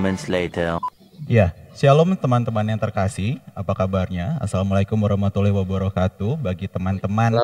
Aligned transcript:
moments 0.00 0.32
later. 0.32 0.80
Ya, 1.28 1.52
shalom 1.76 2.16
teman-teman 2.16 2.64
yang 2.64 2.80
terkasih. 2.80 3.36
Apa 3.52 3.76
kabarnya? 3.76 4.40
Assalamualaikum 4.40 4.96
warahmatullahi 4.96 5.52
wabarakatuh. 5.52 6.40
Bagi 6.40 6.72
teman-teman 6.72 7.36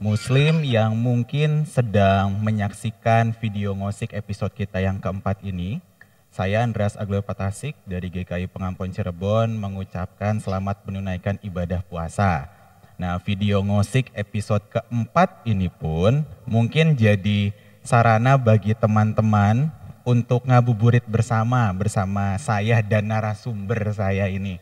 Muslim 0.00 0.64
yang 0.64 0.96
mungkin 0.96 1.68
sedang 1.68 2.40
menyaksikan 2.40 3.36
video 3.36 3.76
ngosik 3.76 4.16
episode 4.16 4.56
kita 4.56 4.80
yang 4.80 4.96
keempat 4.96 5.44
ini, 5.44 5.84
saya 6.32 6.64
Andreas 6.64 6.96
Aglio 6.96 7.20
Patasik 7.20 7.76
dari 7.84 8.08
GKI 8.08 8.48
Pengampun 8.48 8.88
Cirebon 8.88 9.52
mengucapkan 9.52 10.40
selamat 10.40 10.88
menunaikan 10.88 11.36
ibadah 11.44 11.84
puasa. 11.84 12.48
Nah, 12.96 13.20
video 13.20 13.60
ngosik 13.60 14.08
episode 14.16 14.64
keempat 14.72 15.44
ini 15.44 15.68
pun 15.68 16.24
mungkin 16.48 16.96
jadi 16.96 17.52
sarana 17.84 18.40
bagi 18.40 18.72
teman-teman 18.72 19.83
untuk 20.04 20.44
ngabuburit 20.44 21.02
bersama 21.08 21.72
bersama 21.72 22.36
saya 22.36 22.84
dan 22.84 23.08
narasumber 23.08 23.90
saya 23.96 24.28
ini. 24.28 24.60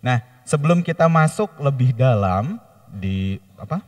Nah, 0.00 0.24
sebelum 0.48 0.80
kita 0.80 1.06
masuk 1.06 1.52
lebih 1.60 1.92
dalam 1.92 2.56
di 2.88 3.36
apa? 3.60 3.84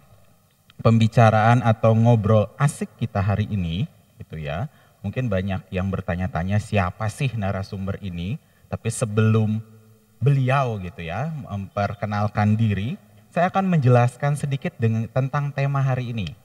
pembicaraan 0.80 1.60
atau 1.60 1.92
ngobrol 1.92 2.48
asik 2.56 2.88
kita 2.96 3.20
hari 3.20 3.44
ini, 3.52 3.84
itu 4.16 4.40
ya. 4.40 4.72
Mungkin 5.04 5.28
banyak 5.32 5.68
yang 5.72 5.88
bertanya-tanya 5.88 6.60
siapa 6.60 7.08
sih 7.08 7.32
narasumber 7.36 8.00
ini, 8.00 8.36
tapi 8.68 8.88
sebelum 8.92 9.60
beliau 10.20 10.76
gitu 10.84 11.00
ya 11.00 11.32
memperkenalkan 11.32 12.56
diri, 12.56 13.00
saya 13.32 13.48
akan 13.48 13.72
menjelaskan 13.72 14.36
sedikit 14.36 14.76
dengan 14.76 15.08
tentang 15.08 15.48
tema 15.52 15.80
hari 15.80 16.12
ini. 16.12 16.36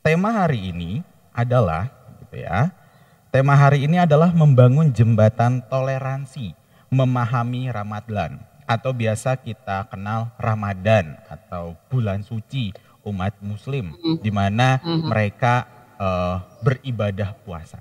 Tema 0.00 0.32
hari 0.32 0.72
ini 0.72 1.04
adalah 1.36 1.92
gitu 2.24 2.40
ya. 2.40 2.72
Tema 3.30 3.54
hari 3.54 3.86
ini 3.86 3.94
adalah 3.94 4.34
membangun 4.34 4.90
jembatan 4.90 5.62
toleransi, 5.70 6.50
memahami 6.90 7.70
Ramadan 7.70 8.42
atau 8.66 8.90
biasa 8.90 9.38
kita 9.38 9.86
kenal 9.86 10.34
Ramadan 10.34 11.14
atau 11.30 11.78
bulan 11.86 12.26
suci 12.26 12.74
umat 13.06 13.38
muslim 13.38 13.94
di 14.18 14.34
mana 14.34 14.82
mereka 14.82 15.62
uh, 15.94 16.42
beribadah 16.58 17.30
puasa. 17.46 17.78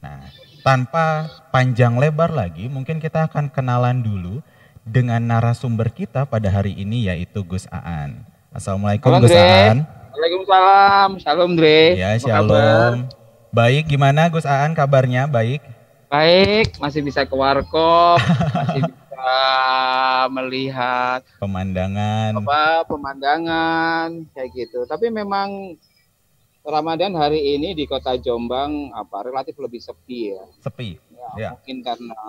Nah, 0.00 0.32
tanpa 0.64 1.28
panjang 1.52 2.00
lebar 2.00 2.32
lagi 2.32 2.64
mungkin 2.64 2.96
kita 2.96 3.28
akan 3.28 3.52
kenalan 3.52 4.00
dulu 4.00 4.40
dengan 4.80 5.20
narasumber 5.20 5.92
kita 5.92 6.24
pada 6.24 6.48
hari 6.48 6.72
ini 6.72 7.12
yaitu 7.12 7.44
Gus 7.44 7.68
Aan. 7.68 8.24
Assalamualaikum 8.48 9.12
Halo, 9.12 9.28
Gus. 9.28 9.36
Aan. 9.36 9.84
Waalaikumsalam. 10.16 11.10
Shalom 11.20 11.52
Dre. 11.52 12.00
Ya, 12.00 12.16
shalom. 12.16 13.04
Baik, 13.56 13.88
gimana 13.88 14.28
Gus 14.28 14.44
Aan 14.44 14.76
kabarnya? 14.76 15.24
Baik. 15.24 15.64
Baik, 16.12 16.76
masih 16.76 17.00
bisa 17.00 17.24
ke 17.24 17.32
warkop, 17.32 18.20
masih 18.52 18.84
bisa 18.84 19.32
melihat 20.28 21.24
Pemandangan. 21.40 22.36
apa 22.36 22.84
pemandangan 22.84 24.28
kayak 24.36 24.52
gitu. 24.52 24.84
Tapi 24.84 25.08
memang 25.08 25.72
Ramadan 26.68 27.16
hari 27.16 27.56
ini 27.56 27.72
di 27.72 27.88
Kota 27.88 28.20
Jombang 28.20 28.92
apa 28.92 29.24
relatif 29.24 29.56
lebih 29.56 29.80
sepi 29.80 30.36
ya. 30.36 30.44
sepi. 30.60 31.00
Ya, 31.16 31.28
Ya. 31.40 31.48
mungkin 31.56 31.80
karena 31.80 32.20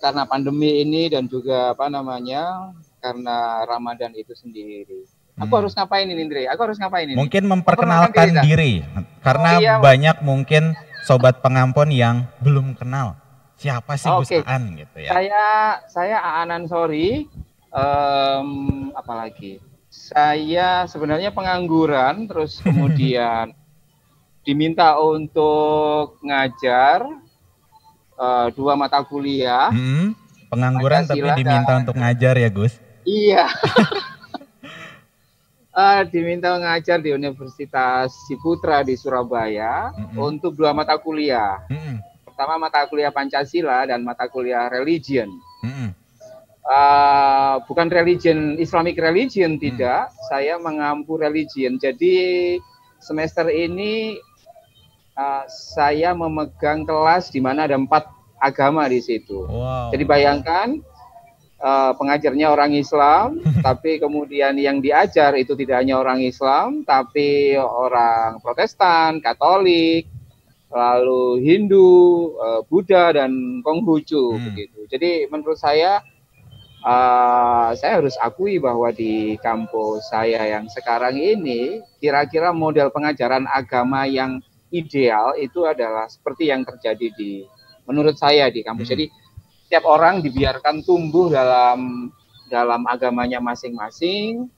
karena 0.00 0.22
pandemi 0.24 0.80
ini 0.80 1.12
dan 1.12 1.28
juga 1.28 1.76
apa 1.76 1.92
namanya? 1.92 2.72
karena 3.02 3.68
Ramadan 3.68 4.14
itu 4.14 4.30
sendiri. 4.32 5.02
Aku 5.42 5.50
Hmm. 5.50 5.60
harus 5.60 5.72
ngapain 5.74 6.06
ini, 6.06 6.22
Dre? 6.24 6.46
Aku 6.46 6.60
harus 6.62 6.78
ngapain 6.78 7.04
ini? 7.04 7.14
Mungkin 7.14 7.42
Memperkenalkan 7.44 8.28
diri, 8.40 8.82
diri 8.82 9.02
karena 9.18 9.50
Oh, 9.52 9.60
iya. 9.60 9.74
banyak 9.78 10.16
mungkin 10.22 10.72
sobat 11.02 11.42
pengampun 11.42 11.90
yang 11.90 12.30
belum 12.38 12.74
kenal 12.74 13.18
siapa 13.54 13.94
sih 13.94 14.06
Gus 14.08 14.30
Oke. 14.30 14.38
Aan 14.42 14.74
gitu 14.74 14.96
ya. 14.98 15.10
Saya 15.10 15.42
saya 15.86 16.16
Aanan 16.18 16.66
Sorry. 16.66 17.26
Em, 17.68 18.48
apalagi? 18.92 19.58
Saya 19.88 20.84
sebenarnya 20.84 21.30
pengangguran, 21.30 22.26
terus 22.26 22.60
kemudian 22.64 23.50
diminta 24.42 24.94
untuk 24.96 26.20
ngajar 26.20 27.06
eh, 28.14 28.46
dua 28.52 28.74
mata 28.74 29.00
kuliah. 29.00 29.70
Hmm, 29.70 30.12
pengangguran 30.46 31.02
tapi 31.02 31.18
Pancasila 31.18 31.34
diminta 31.34 31.72
dan- 31.72 31.80
untuk 31.82 31.96
ngajar 31.96 32.34
ya 32.36 32.48
Gus. 32.48 32.74
Iya. 33.02 33.48
Eh, 35.72 36.02
diminta 36.12 36.52
ngajar 36.52 37.00
di 37.00 37.08
Universitas 37.10 38.12
Ciputra 38.28 38.84
di 38.84 38.92
Surabaya 38.92 39.88
Mm-mm. 39.90 40.20
untuk 40.20 40.52
dua 40.52 40.76
mata 40.76 41.00
kuliah. 41.00 41.64
Mm-mm, 41.64 41.96
Pertama 42.28 42.60
mata 42.60 42.84
kuliah 42.84 43.08
Pancasila 43.08 43.88
dan 43.88 44.04
mata 44.04 44.28
kuliah 44.28 44.68
Religion. 44.68 45.32
mm-mm. 45.64 45.96
Uh, 46.62 47.58
bukan 47.66 47.90
religion 47.90 48.54
Islamic 48.54 48.94
religion 48.94 49.58
tidak 49.58 50.14
saya 50.30 50.62
mengampu 50.62 51.18
religion 51.18 51.74
jadi 51.74 52.14
semester 53.02 53.50
ini 53.50 54.14
uh, 55.12 55.42
saya 55.50 56.14
memegang 56.14 56.86
kelas 56.86 57.34
di 57.34 57.42
mana 57.42 57.66
ada 57.66 57.74
empat 57.74 58.06
agama 58.38 58.86
di 58.86 59.02
situ 59.02 59.42
Wow. 59.42 59.90
jadi 59.90 60.06
bayangkan 60.06 60.78
uh, 61.62 61.94
pengajarnya 61.94 62.50
orang 62.50 62.74
Islam 62.74 63.38
tapi 63.66 64.02
kemudian 64.02 64.58
yang 64.58 64.82
diajar 64.82 65.38
itu 65.38 65.54
tidak 65.54 65.86
hanya 65.86 66.02
orang 66.02 66.20
Islam 66.20 66.82
tapi 66.82 67.54
orang 67.56 68.42
Protestan 68.42 69.22
Katolik 69.22 70.10
lalu 70.68 71.40
Hindu 71.46 71.88
uh, 72.36 72.60
Buddha 72.66 73.14
dan 73.14 73.62
Konghucu 73.62 74.34
Hmm. 74.34 74.44
begitu 74.50 74.84
jadi 74.90 75.30
menurut 75.30 75.56
saya 75.56 76.02
Uh, 76.82 77.70
saya 77.78 78.02
harus 78.02 78.18
akui 78.18 78.58
bahwa 78.58 78.90
di 78.90 79.38
kampus 79.38 80.02
saya 80.10 80.42
yang 80.50 80.66
sekarang 80.66 81.14
ini 81.14 81.78
kira-kira 82.02 82.50
model 82.50 82.90
pengajaran 82.90 83.46
agama 83.46 84.02
yang 84.02 84.42
ideal 84.74 85.38
itu 85.38 85.62
adalah 85.62 86.10
seperti 86.10 86.50
yang 86.50 86.66
terjadi 86.66 87.06
di 87.14 87.46
menurut 87.86 88.18
saya 88.18 88.50
di 88.50 88.66
kampus. 88.66 88.90
Hmm. 88.90 88.94
Jadi 88.98 89.06
setiap 89.72 89.88
orang 89.88 90.20
dibiarkan 90.20 90.84
tumbuh 90.84 91.32
dalam 91.32 92.12
dalam 92.52 92.84
agamanya 92.84 93.40
masing-masing, 93.40 94.52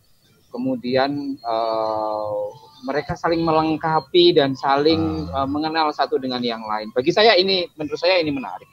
kemudian 0.50 1.38
uh, 1.46 2.50
mereka 2.82 3.14
saling 3.14 3.46
melengkapi 3.46 4.34
dan 4.34 4.58
saling 4.58 5.30
uh, 5.30 5.46
mengenal 5.46 5.94
satu 5.94 6.18
dengan 6.18 6.42
yang 6.42 6.66
lain. 6.66 6.90
Bagi 6.90 7.14
saya 7.14 7.38
ini 7.38 7.70
menurut 7.78 7.94
saya 7.94 8.18
ini 8.18 8.34
menarik. 8.34 8.66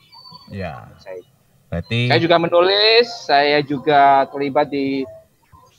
Ya, 0.49 0.89
Saya 0.97 1.21
berarti 1.69 2.09
saya 2.09 2.17
juga 2.17 2.41
menulis, 2.41 3.05
saya 3.05 3.61
juga 3.61 4.25
terlibat 4.33 4.73
di 4.73 5.05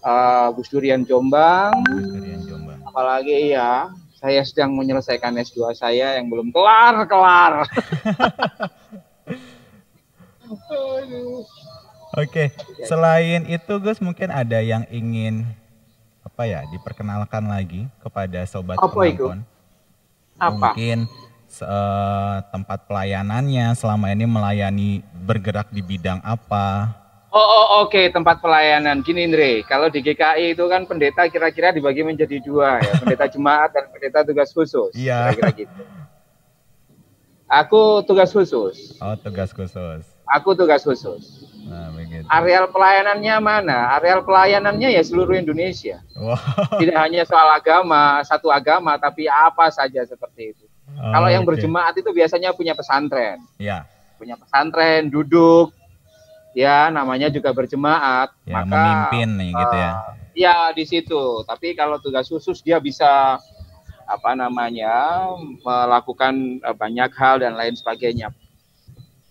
uh, 0.07 0.47
Gus 0.55 0.71
Durian 0.71 1.03
Jombang, 1.03 1.75
Durian 1.91 2.43
Jombang. 2.47 2.79
apalagi 2.87 3.51
ya 3.51 3.91
saya 4.15 4.47
sedang 4.47 4.79
menyelesaikan 4.79 5.35
S2 5.43 5.75
saya 5.75 6.23
yang 6.23 6.31
belum 6.31 6.55
Oke, 12.13 12.53
selain 12.85 13.49
itu 13.49 13.73
Gus 13.81 13.97
mungkin 14.05 14.29
ada 14.29 14.61
yang 14.61 14.85
ingin 14.93 15.49
apa 16.23 16.45
ya 16.45 16.61
diperkenalkan 16.69 17.45
lagi 17.49 17.89
kepada 18.05 18.45
sobat 18.45 18.77
Apa 18.77 19.01
itu? 19.09 19.33
penonton. 19.33 19.39
Apa? 20.37 20.53
Mungkin 20.53 20.99
se- 21.49 21.65
eh, 21.65 22.37
tempat 22.53 22.85
pelayanannya 22.85 23.73
selama 23.77 24.13
ini 24.13 24.25
melayani 24.29 24.91
bergerak 25.25 25.73
di 25.73 25.81
bidang 25.81 26.21
apa? 26.21 27.01
Oh, 27.33 27.41
oh, 27.41 27.67
oke 27.89 28.13
tempat 28.13 28.45
pelayanan. 28.45 29.01
Gini 29.01 29.25
Andre, 29.25 29.65
kalau 29.65 29.89
di 29.89 30.05
GKI 30.05 30.53
itu 30.53 30.69
kan 30.69 30.85
pendeta 30.85 31.25
kira-kira 31.33 31.73
dibagi 31.73 32.05
menjadi 32.05 32.37
dua 32.45 32.77
ya, 32.77 32.93
pendeta 33.01 33.25
jemaat 33.25 33.73
dan 33.73 33.89
pendeta 33.89 34.21
tugas 34.21 34.53
khusus. 34.53 34.93
Iya. 34.93 35.33
Kira-kira 35.33 35.65
gitu. 35.65 35.83
Aku 37.49 38.05
tugas 38.05 38.29
khusus. 38.37 39.01
Oh, 39.01 39.17
tugas 39.17 39.49
khusus. 39.57 40.12
Aku 40.33 40.57
tugas 40.57 40.81
khusus. 40.81 41.45
Nah, 41.69 41.93
begitu. 41.93 42.25
Areal 42.29 42.69
pelayanannya 42.69 43.37
mana? 43.41 43.97
Areal 43.97 44.25
pelayanannya 44.25 44.89
ya 44.93 45.03
seluruh 45.05 45.37
Indonesia. 45.37 46.01
Wow. 46.17 46.37
tidak 46.81 46.99
hanya 47.01 47.23
soal 47.29 47.49
agama, 47.53 48.21
satu 48.25 48.49
agama, 48.49 48.97
tapi 48.97 49.29
apa 49.29 49.69
saja 49.69 50.05
seperti 50.05 50.57
itu. 50.57 50.65
Kalau 50.93 51.29
yang 51.33 51.45
berjemaat 51.49 51.97
itu 51.97 52.13
biasanya 52.13 52.53
punya 52.53 52.77
pesantren, 52.77 53.41
Ya, 53.57 53.89
punya 54.21 54.37
pesantren, 54.37 55.09
duduk, 55.09 55.73
ya 56.53 56.93
namanya 56.93 57.33
juga 57.33 57.49
berjemaat. 57.57 58.29
ya 58.45 58.61
maka 58.61 58.77
memimpin 58.77 59.29
nih 59.41 59.51
gitu 59.57 59.77
ya. 59.77 59.93
ya 60.37 60.57
di 60.77 60.85
situ. 60.85 61.23
Tapi 61.49 61.73
kalau 61.73 61.97
tugas 61.97 62.29
khusus 62.29 62.61
dia 62.61 62.77
bisa 62.77 63.41
apa 64.05 64.31
namanya 64.37 65.25
melakukan 65.65 66.61
eh, 66.61 66.77
banyak 66.77 67.11
hal 67.17 67.41
dan 67.41 67.57
lain 67.57 67.73
sebagainya. 67.73 68.29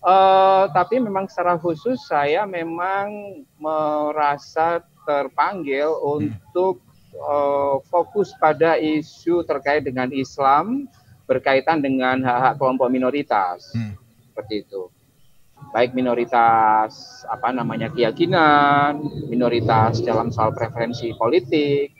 Eh, 0.01 0.65
tapi 0.73 0.97
memang 0.97 1.29
secara 1.29 1.61
khusus 1.61 2.01
saya 2.09 2.49
memang 2.49 3.37
merasa 3.61 4.81
terpanggil 5.05 5.93
untuk 6.01 6.81
eh, 7.13 7.75
fokus 7.85 8.33
pada 8.41 8.81
isu 8.81 9.45
terkait 9.45 9.85
dengan 9.85 10.09
Islam 10.09 10.89
berkaitan 11.29 11.85
dengan 11.85 12.17
hak-hak 12.25 12.57
kelompok 12.57 12.89
minoritas. 12.89 13.69
Hmm. 13.77 13.93
seperti 14.31 14.63
itu 14.63 14.87
baik 15.75 15.93
minoritas 15.93 17.21
apa 17.29 17.53
namanya 17.53 17.91
keyakinan 17.91 18.97
minoritas 19.29 20.01
dalam 20.01 20.31
soal 20.33 20.55
preferensi 20.55 21.13
politik 21.19 21.93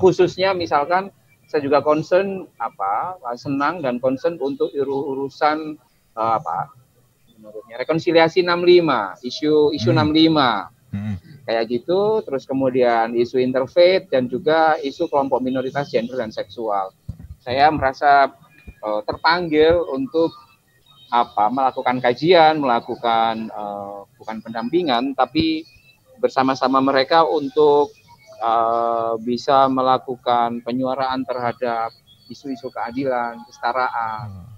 khususnya 0.00 0.56
misalkan 0.56 1.12
saya 1.46 1.60
juga 1.60 1.84
concern 1.84 2.48
apa 2.56 3.20
senang 3.36 3.84
dan 3.84 4.00
concern 4.00 4.40
untuk 4.40 4.72
urusan 4.74 5.76
uh, 6.16 6.40
apa 6.40 6.72
menurutnya 7.44 7.76
rekonsiliasi 7.76 8.40
65 8.40 9.20
isu 9.20 9.76
isu 9.76 9.90
hmm. 9.92 10.00
65 10.00 10.96
hmm. 10.96 11.14
kayak 11.44 11.64
gitu 11.68 12.24
terus 12.24 12.48
kemudian 12.48 13.12
isu 13.12 13.36
interfaith 13.36 14.08
dan 14.08 14.24
juga 14.32 14.80
isu 14.80 15.12
kelompok 15.12 15.44
minoritas 15.44 15.92
gender 15.92 16.16
dan 16.16 16.32
seksual 16.32 16.96
saya 17.44 17.68
merasa 17.68 18.32
uh, 18.80 19.04
terpanggil 19.04 19.76
untuk 19.92 20.32
apa 21.12 21.52
melakukan 21.52 22.00
kajian 22.00 22.56
melakukan 22.56 23.52
uh, 23.52 24.08
bukan 24.16 24.40
pendampingan 24.40 25.12
tapi 25.12 25.68
bersama-sama 26.16 26.80
mereka 26.80 27.28
untuk 27.28 27.92
uh, 28.40 29.20
bisa 29.20 29.68
melakukan 29.68 30.64
penyuaraan 30.64 31.20
terhadap 31.26 31.92
isu-isu 32.32 32.72
keadilan, 32.72 33.44
kesetaraan, 33.44 34.26
hmm. 34.32 34.48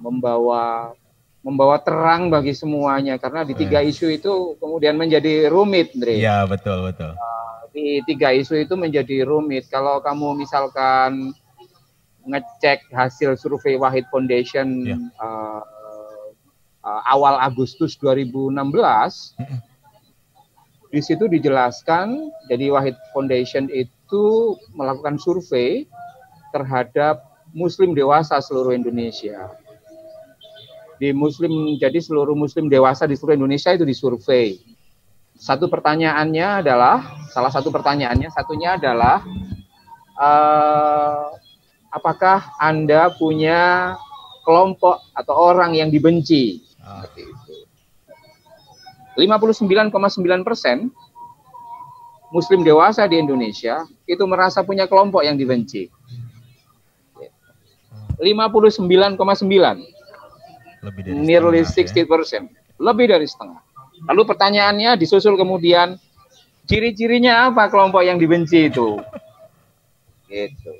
membawa 0.00 0.96
membawa 1.40 1.80
terang 1.80 2.28
bagi 2.28 2.52
semuanya 2.52 3.16
karena 3.16 3.48
di 3.48 3.56
tiga 3.56 3.80
isu 3.80 4.12
itu 4.12 4.32
kemudian 4.60 4.96
menjadi 4.96 5.48
rumit, 5.48 5.96
Andre. 5.96 6.20
Iya 6.20 6.44
betul 6.44 6.92
betul. 6.92 7.16
Uh, 7.16 7.56
di 7.72 8.04
tiga 8.04 8.32
isu 8.36 8.60
itu 8.60 8.76
menjadi 8.76 9.24
rumit. 9.24 9.64
Kalau 9.72 10.04
kamu 10.04 10.44
misalkan 10.44 11.32
ngecek 12.28 12.92
hasil 12.92 13.40
survei 13.40 13.80
Wahid 13.80 14.04
Foundation 14.12 14.84
ya. 14.84 15.00
uh, 15.16 15.64
uh, 16.84 17.02
awal 17.08 17.40
Agustus 17.40 17.96
2016. 17.96 18.52
Hmm 19.40 19.70
di 20.90 20.98
situ 20.98 21.30
dijelaskan, 21.30 22.34
jadi 22.50 22.74
Wahid 22.74 22.98
Foundation 23.14 23.70
itu 23.70 24.58
melakukan 24.74 25.22
survei 25.22 25.86
terhadap 26.50 27.22
Muslim 27.54 27.94
dewasa 27.94 28.42
seluruh 28.42 28.74
Indonesia. 28.74 29.54
Di 31.00 31.16
Muslim, 31.16 31.80
jadi 31.80 31.96
seluruh 31.96 32.36
Muslim 32.36 32.68
dewasa 32.68 33.08
di 33.08 33.16
seluruh 33.16 33.40
Indonesia 33.40 33.72
itu 33.72 33.88
disurvei. 33.88 34.60
Satu 35.40 35.72
pertanyaannya 35.72 36.60
adalah, 36.60 37.16
salah 37.32 37.48
satu 37.48 37.72
pertanyaannya, 37.72 38.28
satunya 38.28 38.76
adalah, 38.76 39.24
uh, 40.20 41.32
apakah 41.88 42.52
Anda 42.60 43.08
punya 43.16 43.96
kelompok 44.44 45.00
atau 45.16 45.34
orang 45.40 45.72
yang 45.72 45.88
dibenci? 45.88 46.60
Ah. 46.84 47.08
59,9 49.16 50.44
persen 50.44 50.92
Muslim 52.30 52.62
dewasa 52.62 53.04
di 53.10 53.18
Indonesia 53.18 53.84
itu 54.06 54.22
merasa 54.24 54.62
punya 54.62 54.86
kelompok 54.86 55.26
yang 55.26 55.34
dibenci. 55.34 55.90
59,9 58.20 58.86
lebih 60.80 61.00
dari 61.06 61.14
nearly 61.16 61.62
60 61.62 62.08
persen, 62.08 62.48
ya. 62.48 62.60
lebih 62.80 63.06
dari 63.12 63.26
setengah. 63.28 63.60
Lalu 64.08 64.22
pertanyaannya 64.24 64.96
disusul 64.96 65.36
kemudian 65.36 66.00
ciri-cirinya 66.64 67.52
apa 67.52 67.68
kelompok 67.68 68.00
yang 68.00 68.16
dibenci 68.16 68.72
itu? 68.72 68.96
Gitu. 70.30 70.72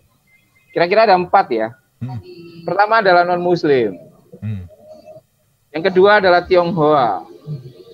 Kira-kira 0.70 1.10
ada 1.10 1.18
empat 1.18 1.46
ya. 1.52 1.68
Hmm. 2.00 2.16
Pertama 2.64 3.04
adalah 3.04 3.26
non 3.28 3.42
Muslim. 3.42 3.98
Hmm. 4.40 4.64
Yang 5.74 5.82
kedua 5.92 6.22
adalah 6.22 6.46
Tionghoa. 6.46 7.26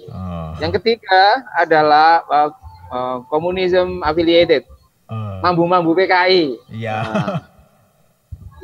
Oh. 0.07 0.51
Yang 0.63 0.81
ketiga 0.81 1.43
adalah 1.59 2.23
uh, 2.31 2.51
uh, 2.93 3.17
komunisme 3.27 4.01
affiliated, 4.07 4.63
uh. 5.11 5.43
mambu-mambu 5.43 5.93
PKI. 5.97 6.57
Iya. 6.71 6.97
Nah, 7.03 7.41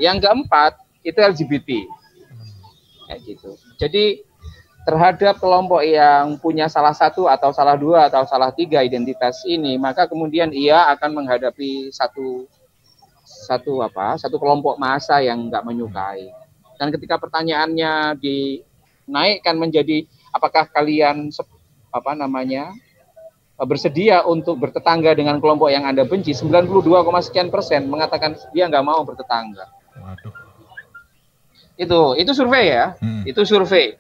yang 0.01 0.17
keempat 0.23 0.79
itu 1.03 1.19
LGBT. 1.19 1.69
Kayak 3.13 3.29
gitu. 3.29 3.51
Jadi 3.77 4.25
terhadap 4.89 5.37
kelompok 5.37 5.85
yang 5.85 6.41
punya 6.41 6.67
salah 6.67 6.97
satu 6.97 7.29
atau 7.29 7.53
salah 7.53 7.77
dua 7.77 8.09
atau 8.09 8.25
salah 8.25 8.49
tiga 8.51 8.81
identitas 8.81 9.45
ini, 9.45 9.77
maka 9.77 10.09
kemudian 10.09 10.49
ia 10.51 10.89
akan 10.97 11.23
menghadapi 11.23 11.93
satu 11.93 12.49
satu 13.23 13.85
apa? 13.85 14.17
Satu 14.17 14.41
kelompok 14.41 14.81
massa 14.81 15.21
yang 15.21 15.53
nggak 15.53 15.61
menyukai. 15.61 16.33
Dan 16.81 16.89
ketika 16.89 17.21
pertanyaannya 17.21 18.17
dinaikkan 18.17 19.61
menjadi 19.61 20.09
apakah 20.33 20.67
kalian 20.73 21.29
apa 21.93 22.17
namanya 22.17 22.73
bersedia 23.63 24.27
untuk 24.27 24.59
bertetangga 24.59 25.15
dengan 25.15 25.39
kelompok 25.39 25.71
yang 25.71 25.87
Anda 25.87 26.03
benci 26.03 26.35
92, 26.35 26.83
sekian 27.23 27.53
persen 27.53 27.87
mengatakan 27.87 28.35
dia 28.51 28.67
nggak 28.67 28.83
mau 28.83 29.05
bertetangga. 29.07 29.71
Waduh. 30.01 30.42
Itu 31.77 32.15
itu 32.19 32.33
survei 32.33 32.73
ya. 32.73 32.97
Hmm. 32.99 33.23
Itu 33.25 33.43
survei. 33.45 33.97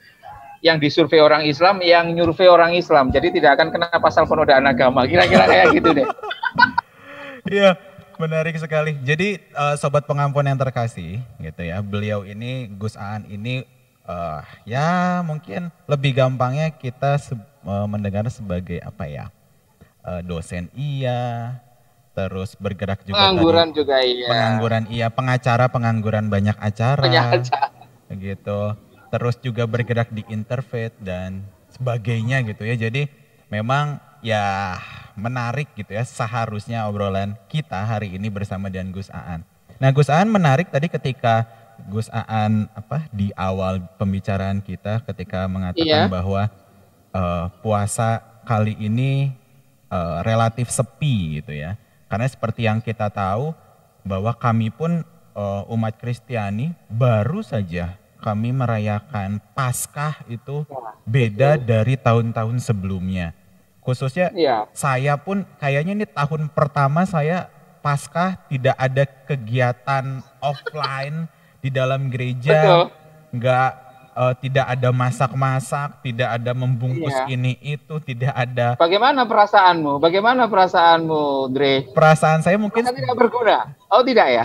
Yang 0.62 0.78
disurvei 0.86 1.18
orang 1.18 1.42
Islam, 1.42 1.82
yang 1.82 2.14
nyurvei 2.14 2.46
orang 2.46 2.78
Islam. 2.78 3.10
Jadi 3.10 3.34
tidak 3.34 3.58
akan 3.58 3.74
kena 3.74 3.90
pasal 3.98 4.30
penodaan 4.30 4.62
agama. 4.62 5.02
Kira-kira 5.10 5.44
kayak 5.50 5.66
gitu 5.76 5.90
deh. 5.92 6.06
Iya, 7.42 7.74
menarik 8.22 8.54
sekali. 8.54 8.94
Jadi 9.02 9.42
uh, 9.58 9.74
sobat 9.74 10.06
pengampun 10.06 10.46
yang 10.46 10.54
terkasih 10.54 11.18
gitu 11.42 11.62
ya. 11.66 11.82
Beliau 11.82 12.22
ini 12.22 12.70
Gus 12.70 12.94
Aan 12.94 13.26
ini 13.26 13.66
uh, 14.06 14.40
ya 14.66 15.20
mungkin 15.26 15.70
lebih 15.90 16.14
gampangnya 16.16 16.70
kita 16.74 17.18
se 17.18 17.34
uh, 17.34 17.86
mendengar 17.86 18.26
sebagai 18.30 18.78
apa 18.82 19.10
ya 19.10 19.24
uh, 20.06 20.20
dosen 20.22 20.68
iya 20.74 21.58
terus 22.12 22.52
bergerak 22.60 23.04
juga 23.08 23.32
pengangguran 23.32 23.68
tadi, 23.72 23.78
juga 23.80 23.96
iya 24.04 24.28
pengangguran 24.28 24.84
iya 24.92 25.06
pengacara 25.08 25.64
pengangguran 25.72 26.26
banyak 26.28 26.56
acara 26.60 27.40
gitu 28.12 28.76
terus 29.08 29.36
juga 29.40 29.64
bergerak 29.64 30.12
di 30.12 30.24
interfaith 30.28 30.96
dan 31.00 31.44
sebagainya 31.72 32.44
gitu 32.44 32.68
ya 32.68 32.76
jadi 32.76 33.08
memang 33.48 34.00
ya 34.24 34.76
menarik 35.18 35.68
gitu 35.76 35.92
ya 35.92 36.04
seharusnya 36.06 36.88
obrolan 36.88 37.36
kita 37.50 37.84
hari 37.84 38.16
ini 38.16 38.32
bersama 38.32 38.72
dengan 38.72 38.94
Gus 38.94 39.12
Aan. 39.12 39.44
Nah 39.76 39.90
Gus 39.92 40.08
Aan 40.08 40.32
menarik 40.32 40.72
tadi 40.72 40.88
ketika 40.88 41.44
Gus 41.90 42.08
Aan 42.08 42.70
apa 42.72 43.04
di 43.12 43.34
awal 43.34 43.82
pembicaraan 43.98 44.62
kita 44.64 45.02
ketika 45.04 45.44
mengatakan 45.50 46.06
iya. 46.06 46.08
bahwa 46.08 46.48
uh, 47.12 47.50
puasa 47.60 48.22
kali 48.46 48.78
ini 48.78 49.34
uh, 49.90 50.22
relatif 50.24 50.70
sepi 50.70 51.42
gitu 51.42 51.52
ya. 51.52 51.76
Karena 52.12 52.28
seperti 52.28 52.68
yang 52.68 52.84
kita 52.84 53.08
tahu 53.08 53.56
bahwa 54.04 54.36
kami 54.36 54.68
pun 54.68 55.00
uh, 55.32 55.64
umat 55.72 55.96
Kristiani 55.96 56.76
baru 56.92 57.40
saja 57.40 57.96
kami 58.20 58.52
merayakan 58.52 59.40
Paskah 59.56 60.20
itu 60.28 60.68
beda 61.08 61.56
dari 61.56 61.96
tahun-tahun 61.96 62.60
sebelumnya. 62.60 63.32
Khususnya 63.80 64.28
iya. 64.36 64.68
saya 64.76 65.16
pun 65.16 65.48
kayaknya 65.56 66.04
ini 66.04 66.06
tahun 66.06 66.52
pertama 66.52 67.08
saya 67.08 67.48
Paskah 67.80 68.44
tidak 68.52 68.76
ada 68.76 69.08
kegiatan 69.08 70.20
offline 70.44 71.32
di 71.64 71.72
dalam 71.72 72.12
gereja 72.12 72.92
nggak 73.32 73.70
uh, 74.16 74.34
tidak 74.36 74.66
ada 74.68 74.88
masak-masak, 74.92 76.00
tidak 76.04 76.28
ada 76.40 76.52
membungkus 76.52 77.12
iya. 77.12 77.26
ini 77.32 77.56
itu, 77.60 77.94
tidak 78.04 78.32
ada. 78.32 78.76
Bagaimana 78.76 79.24
perasaanmu? 79.24 79.98
Bagaimana 79.98 80.46
perasaanmu, 80.48 81.52
Dre? 81.52 81.88
Perasaan 81.92 82.44
saya 82.44 82.56
mungkin 82.60 82.84
Masa 82.84 82.96
tidak 82.96 83.16
berguna. 83.16 83.76
Oh, 83.88 84.04
tidak 84.04 84.28
ya? 84.28 84.44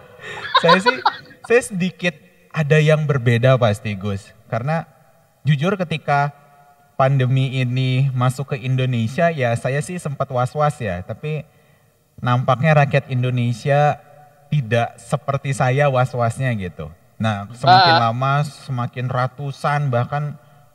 saya 0.64 0.78
sih 0.80 0.96
saya 1.44 1.62
sedikit 1.62 2.14
ada 2.50 2.80
yang 2.80 3.04
berbeda 3.04 3.56
pasti, 3.60 3.96
Gus. 3.96 4.32
Karena 4.48 4.88
jujur 5.44 5.76
ketika 5.76 6.32
pandemi 6.94 7.60
ini 7.60 8.08
masuk 8.14 8.54
ke 8.54 8.56
Indonesia 8.62 9.26
ya 9.34 9.50
saya 9.58 9.82
sih 9.82 9.98
sempat 9.98 10.30
was-was 10.30 10.78
ya, 10.78 11.02
tapi 11.02 11.44
nampaknya 12.22 12.86
rakyat 12.86 13.10
Indonesia 13.10 13.98
tidak 14.48 14.94
seperti 15.02 15.50
saya 15.50 15.90
was-wasnya 15.90 16.54
gitu. 16.54 16.88
Nah, 17.16 17.48
semakin 17.54 17.94
uh. 17.94 18.02
lama 18.10 18.32
semakin 18.42 19.06
ratusan 19.06 19.88
bahkan 19.88 20.34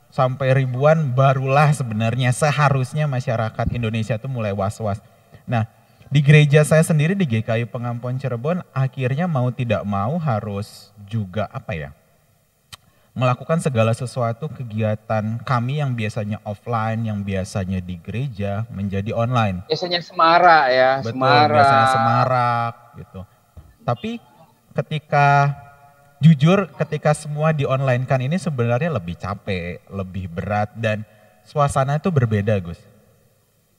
sampai 0.09 0.55
ribuan 0.57 1.13
barulah 1.13 1.69
sebenarnya 1.69 2.33
seharusnya 2.33 3.05
masyarakat 3.05 3.67
Indonesia 3.75 4.17
itu 4.17 4.27
mulai 4.31 4.55
was-was. 4.55 4.97
Nah, 5.45 5.69
di 6.09 6.25
gereja 6.25 6.65
saya 6.65 6.81
sendiri 6.81 7.13
di 7.13 7.29
GKI 7.29 7.69
Pengampun 7.69 8.17
Cirebon 8.17 8.65
akhirnya 8.73 9.29
mau 9.29 9.53
tidak 9.53 9.85
mau 9.85 10.17
harus 10.17 10.89
juga 11.05 11.45
apa 11.53 11.77
ya? 11.77 11.89
melakukan 13.19 13.59
segala 13.59 13.91
sesuatu 13.91 14.47
kegiatan 14.47 15.43
kami 15.43 15.83
yang 15.83 15.91
biasanya 15.91 16.39
offline, 16.47 17.03
yang 17.03 17.19
biasanya 17.25 17.83
di 17.83 17.99
gereja 17.99 18.63
menjadi 18.71 19.11
online. 19.11 19.67
Biasanya 19.67 19.99
semarak 19.99 20.65
ya, 20.71 20.91
Betul, 21.03 21.19
semarak. 21.19 21.55
biasanya 21.59 21.87
semarak 21.91 22.73
gitu. 22.95 23.21
Tapi 23.83 24.11
ketika 24.71 25.27
jujur 26.19 26.67
ketika 26.75 27.15
semua 27.15 27.55
di 27.55 27.63
online 27.63 28.03
kan 28.03 28.19
ini 28.19 28.35
sebenarnya 28.35 28.91
lebih 28.91 29.15
capek, 29.15 29.83
lebih 29.87 30.27
berat 30.27 30.71
dan 30.75 31.07
suasana 31.47 31.97
itu 31.97 32.11
berbeda, 32.11 32.59
Gus. 32.59 32.79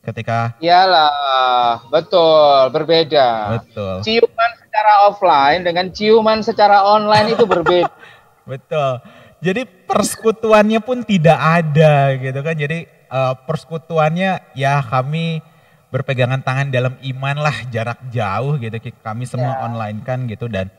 Ketika 0.00 0.56
Iyalah, 0.64 1.84
betul, 1.92 2.72
berbeda. 2.72 3.60
Betul. 3.60 4.00
Ciuman 4.00 4.50
secara 4.56 4.92
offline 5.12 5.60
dengan 5.60 5.86
ciuman 5.92 6.40
secara 6.40 6.80
online 6.88 7.36
itu 7.36 7.44
berbeda. 7.44 7.92
betul. 8.50 9.04
Jadi 9.44 9.64
persekutuannya 9.64 10.80
pun 10.80 11.04
tidak 11.04 11.36
ada 11.36 12.16
gitu 12.16 12.40
kan. 12.40 12.56
Jadi 12.56 12.88
uh, 13.12 13.36
persekutuannya 13.44 14.56
ya 14.56 14.80
kami 14.80 15.44
berpegangan 15.90 16.40
tangan 16.40 16.72
dalam 16.72 16.94
iman 17.02 17.36
lah 17.42 17.56
jarak 17.68 17.98
jauh 18.14 18.56
gitu 18.62 18.78
kami 19.02 19.26
semua 19.26 19.58
ya. 19.58 19.60
online 19.66 19.98
kan 20.06 20.22
gitu 20.30 20.46
dan 20.46 20.70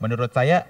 menurut 0.00 0.32
saya 0.32 0.64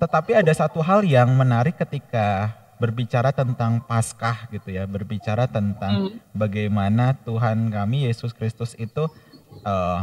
tetapi 0.00 0.32
ada 0.32 0.48
satu 0.56 0.80
hal 0.80 1.04
yang 1.04 1.28
menarik 1.36 1.76
ketika 1.76 2.56
berbicara 2.80 3.28
tentang 3.36 3.84
Paskah 3.84 4.48
gitu 4.48 4.72
ya, 4.72 4.88
berbicara 4.88 5.44
tentang 5.44 6.08
hmm. 6.08 6.32
bagaimana 6.32 7.12
Tuhan 7.20 7.68
kami 7.68 8.08
Yesus 8.08 8.32
Kristus 8.32 8.72
itu 8.80 9.04
uh, 9.68 10.00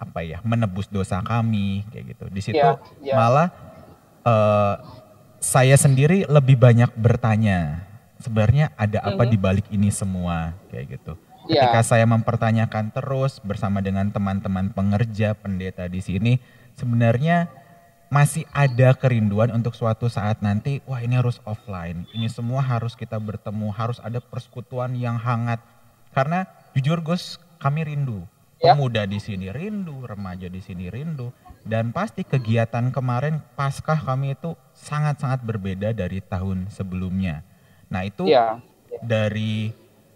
apa 0.00 0.20
ya, 0.24 0.40
menebus 0.40 0.88
dosa 0.88 1.20
kami 1.20 1.84
kayak 1.92 2.16
gitu. 2.16 2.24
Di 2.32 2.40
situ 2.40 2.56
yeah, 2.56 2.80
yeah. 3.04 3.16
malah 3.20 3.48
uh, 4.24 4.80
saya 5.36 5.76
sendiri 5.76 6.24
lebih 6.24 6.56
banyak 6.56 6.88
bertanya, 6.96 7.84
sebenarnya 8.24 8.72
ada 8.80 9.04
apa 9.04 9.28
hmm. 9.28 9.30
di 9.30 9.36
balik 9.36 9.66
ini 9.68 9.92
semua 9.92 10.56
kayak 10.72 10.96
gitu. 10.96 11.12
Yeah. 11.44 11.68
Ketika 11.68 11.84
saya 11.84 12.08
mempertanyakan 12.08 12.96
terus 12.96 13.36
bersama 13.44 13.84
dengan 13.84 14.08
teman-teman 14.08 14.72
pengerja 14.72 15.36
pendeta 15.36 15.84
di 15.84 16.00
sini, 16.00 16.40
sebenarnya 16.80 17.59
masih 18.10 18.42
ada 18.50 18.90
kerinduan 18.98 19.54
untuk 19.54 19.78
suatu 19.78 20.10
saat 20.10 20.42
nanti, 20.42 20.82
wah 20.82 20.98
ini 20.98 21.14
harus 21.14 21.38
offline, 21.46 22.10
ini 22.10 22.26
semua 22.26 22.58
harus 22.58 22.98
kita 22.98 23.16
bertemu, 23.22 23.70
harus 23.70 24.02
ada 24.02 24.18
persekutuan 24.18 24.98
yang 24.98 25.14
hangat. 25.14 25.62
Karena 26.10 26.44
jujur 26.74 26.98
Gus, 27.06 27.38
kami 27.62 27.86
rindu. 27.86 28.26
Ya. 28.60 28.74
Pemuda 28.74 29.08
di 29.08 29.22
sini 29.22 29.48
rindu, 29.48 30.04
remaja 30.04 30.50
di 30.50 30.60
sini 30.60 30.90
rindu. 30.90 31.32
Dan 31.64 31.94
pasti 31.94 32.26
kegiatan 32.26 32.92
kemarin 32.92 33.40
Paskah 33.54 34.02
kami 34.02 34.34
itu 34.36 34.58
sangat-sangat 34.74 35.46
berbeda 35.46 35.94
dari 35.94 36.18
tahun 36.20 36.68
sebelumnya. 36.68 37.46
Nah 37.88 38.04
itu 38.04 38.28
ya. 38.28 38.58
dari 39.00 39.72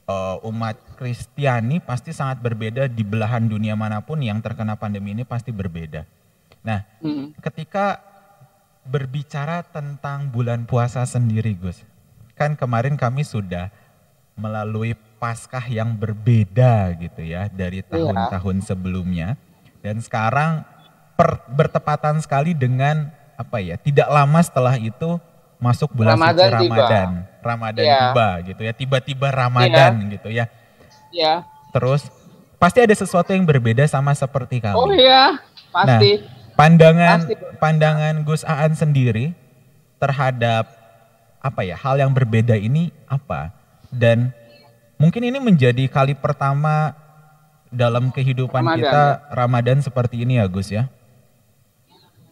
uh, 0.09 0.41
umat 0.45 0.77
Kristiani 0.97 1.81
pasti 1.81 2.13
sangat 2.13 2.41
berbeda 2.41 2.89
di 2.89 3.05
belahan 3.05 3.49
dunia 3.49 3.77
mana 3.77 4.05
pun 4.05 4.21
yang 4.21 4.41
terkena 4.41 4.77
pandemi 4.77 5.13
ini 5.17 5.25
pasti 5.25 5.53
berbeda. 5.53 6.05
Nah, 6.65 6.81
hmm. 7.05 7.37
ketika 7.45 8.01
berbicara 8.89 9.61
tentang 9.69 10.33
bulan 10.33 10.65
puasa 10.65 11.05
sendiri, 11.05 11.53
Gus, 11.53 11.85
kan 12.33 12.57
kemarin 12.57 12.97
kami 12.97 13.21
sudah 13.23 13.69
melalui 14.35 14.97
Paskah 15.21 15.65
yang 15.73 15.97
berbeda 15.97 16.93
gitu 17.01 17.25
ya 17.25 17.49
dari 17.49 17.81
iya. 17.81 17.89
tahun-tahun 17.89 18.57
iya. 18.61 18.67
sebelumnya, 18.67 19.29
dan 19.81 19.97
sekarang 20.01 20.69
per, 21.17 21.41
bertepatan 21.49 22.21
sekali 22.21 22.53
dengan 22.53 23.09
apa 23.41 23.57
ya? 23.61 23.81
Tidak 23.81 24.05
lama 24.05 24.41
setelah 24.45 24.77
itu 24.77 25.17
masuk 25.57 25.97
bulan 25.97 26.21
Ramadan 26.21 26.45
suci 26.45 26.57
Ramadan, 26.69 27.09
tiba. 27.09 27.41
Ramadan 27.41 27.85
yeah. 27.89 28.01
tiba 28.01 28.29
gitu 28.45 28.61
ya, 28.65 28.73
tiba-tiba 28.77 29.29
Ramadan 29.33 29.93
yeah. 29.97 30.13
gitu 30.13 30.29
ya. 30.29 30.45
Iya. 31.09 31.35
Terus 31.73 32.03
pasti 32.61 32.85
ada 32.85 32.93
sesuatu 32.93 33.33
yang 33.33 33.49
berbeda 33.49 33.89
sama 33.89 34.13
seperti 34.13 34.61
kami. 34.61 34.77
Oh 34.77 34.93
iya, 34.93 35.41
pasti. 35.73 36.21
Nah, 36.21 36.34
Pandangan 36.55 37.27
Pasti. 37.27 37.35
pandangan 37.59 38.15
Gus 38.23 38.47
Aan 38.47 38.79
sendiri 38.79 39.35
terhadap 39.99 40.71
apa 41.43 41.61
ya 41.67 41.75
hal 41.77 41.99
yang 41.99 42.15
berbeda 42.15 42.55
ini 42.55 42.95
apa 43.11 43.51
dan 43.91 44.31
mungkin 44.97 45.27
ini 45.27 45.43
menjadi 45.43 45.85
kali 45.91 46.15
pertama 46.15 46.95
dalam 47.75 48.15
kehidupan 48.15 48.63
Ramadan, 48.63 48.79
kita 48.79 49.03
ya? 49.03 49.35
Ramadan 49.35 49.79
seperti 49.83 50.23
ini 50.23 50.39
ya 50.39 50.47
Gus 50.47 50.71
ya. 50.71 50.87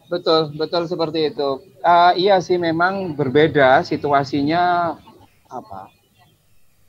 Betul 0.07 0.55
betul 0.55 0.87
seperti 0.87 1.35
itu. 1.35 1.49
Uh, 1.83 2.15
iya 2.15 2.39
sih 2.39 2.55
memang 2.55 3.11
berbeda 3.11 3.83
situasinya 3.83 4.95
apa? 5.51 5.91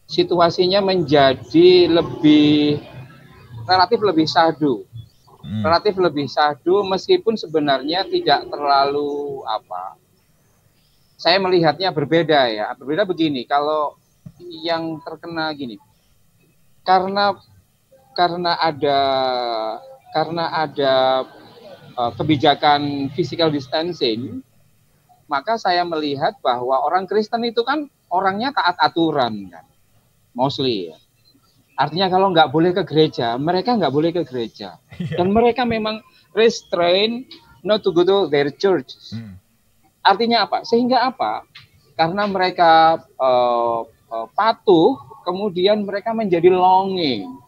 Situasinya 0.07 0.85
menjadi 0.85 1.91
lebih 1.91 2.79
relatif 3.67 3.99
lebih 4.05 4.27
sadu. 4.31 4.87
Relatif 5.45 5.95
lebih 6.01 6.27
sadu 6.27 6.85
meskipun 6.89 7.37
sebenarnya 7.37 8.05
tidak 8.09 8.49
terlalu 8.49 9.45
apa. 9.45 9.97
Saya 11.21 11.41
melihatnya 11.41 11.93
berbeda 11.93 12.49
ya. 12.51 12.73
Berbeda 12.77 13.05
begini 13.05 13.45
kalau 13.45 13.97
yang 14.41 15.01
terkena 15.05 15.53
gini. 15.53 15.77
Karena 16.85 17.33
karena 18.15 18.53
ada 18.61 19.01
karena 20.15 20.45
ada 20.53 20.95
uh, 21.99 22.13
kebijakan 22.15 23.11
physical 23.13 23.51
distancing 23.51 24.41
maka 25.27 25.57
saya 25.59 25.83
melihat 25.83 26.37
bahwa 26.45 26.85
orang 26.85 27.09
Kristen 27.09 27.43
itu 27.49 27.65
kan 27.67 27.91
orangnya 28.07 28.55
taat 28.55 28.79
aturan 28.79 29.51
kan 29.51 29.67
mostly 30.31 30.95
ya 30.95 30.99
Artinya 31.75 32.07
kalau 32.07 32.31
nggak 32.31 32.51
boleh 32.55 32.71
ke 32.71 32.83
gereja, 32.87 33.35
mereka 33.35 33.75
nggak 33.75 33.95
boleh 33.95 34.11
ke 34.15 34.23
gereja. 34.23 34.79
Yeah. 34.95 35.19
Dan 35.19 35.35
mereka 35.35 35.67
memang 35.67 35.99
restrain 36.31 37.27
not 37.67 37.83
to 37.83 37.91
go 37.91 38.07
to 38.07 38.31
their 38.31 38.51
church. 38.55 38.95
Hmm. 39.11 39.43
Artinya 40.05 40.47
apa? 40.47 40.63
Sehingga 40.63 41.03
apa? 41.03 41.43
Karena 41.99 42.31
mereka 42.31 43.03
uh, 43.19 43.83
uh, 43.87 44.27
patuh, 44.37 44.99
kemudian 45.27 45.83
mereka 45.83 46.15
menjadi 46.15 46.53
longing. 46.53 47.43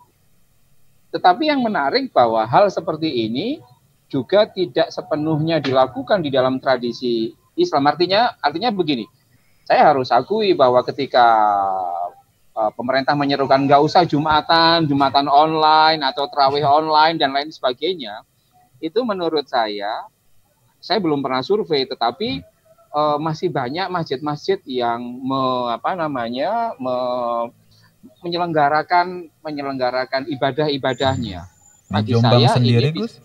Tetapi 1.14 1.47
yang 1.47 1.62
menarik 1.62 2.11
bahwa 2.11 2.42
hal 2.42 2.66
seperti 2.66 3.30
ini 3.30 3.62
juga 4.11 4.47
tidak 4.50 4.90
sepenuhnya 4.90 5.62
dilakukan 5.62 6.23
di 6.23 6.30
dalam 6.35 6.59
tradisi 6.59 7.30
Islam. 7.54 7.87
Artinya, 7.90 8.35
artinya 8.42 8.75
begini. 8.75 9.06
Saya 9.66 9.90
harus 9.90 10.14
akui 10.14 10.54
bahwa 10.54 10.78
ketika 10.87 11.26
uh, 12.56 12.72
pemerintah 12.72 13.12
menyerukan 13.12 13.68
nggak 13.68 13.82
usah 13.84 14.08
jumatan, 14.08 14.88
jumatan 14.88 15.28
online 15.28 16.00
atau 16.00 16.25
terawih 16.32 16.64
online 16.64 17.20
dan 17.20 17.36
lain 17.36 17.52
sebagainya, 17.52 18.25
itu 18.80 19.04
menurut 19.04 19.44
saya, 19.46 20.08
saya 20.80 20.98
belum 20.98 21.20
pernah 21.20 21.44
survei, 21.44 21.84
tetapi 21.84 22.40
uh, 22.96 23.20
masih 23.20 23.52
banyak 23.52 23.92
masjid-masjid 23.92 24.58
yang 24.64 25.04
me, 25.04 25.70
apa 25.70 25.92
namanya 25.92 26.72
me, 26.80 26.96
menyelenggarakan 28.25 29.28
menyelenggarakan 29.44 30.26
ibadah-ibadahnya. 30.32 31.46
Bagi 31.86 32.18
Jombang 32.18 32.42
saya 32.42 32.48
sendiri, 32.58 32.90
ini, 32.90 32.98
Gus? 32.98 33.22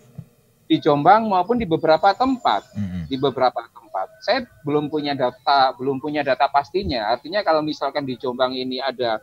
Di 0.70 0.78
Jombang 0.78 1.26
maupun 1.26 1.58
di 1.58 1.66
beberapa 1.66 2.14
tempat, 2.14 2.70
mm 2.78 2.86
-hmm. 2.86 3.04
di 3.10 3.16
beberapa 3.18 3.62
tempat. 3.66 3.81
Saya 4.22 4.48
belum 4.64 4.88
punya 4.88 5.18
data, 5.18 5.74
belum 5.76 6.00
punya 6.00 6.22
data 6.22 6.48
pastinya. 6.48 7.12
Artinya 7.12 7.42
kalau 7.42 7.66
misalkan 7.66 8.06
di 8.06 8.16
Jombang 8.18 8.56
ini 8.56 8.78
ada 8.82 9.22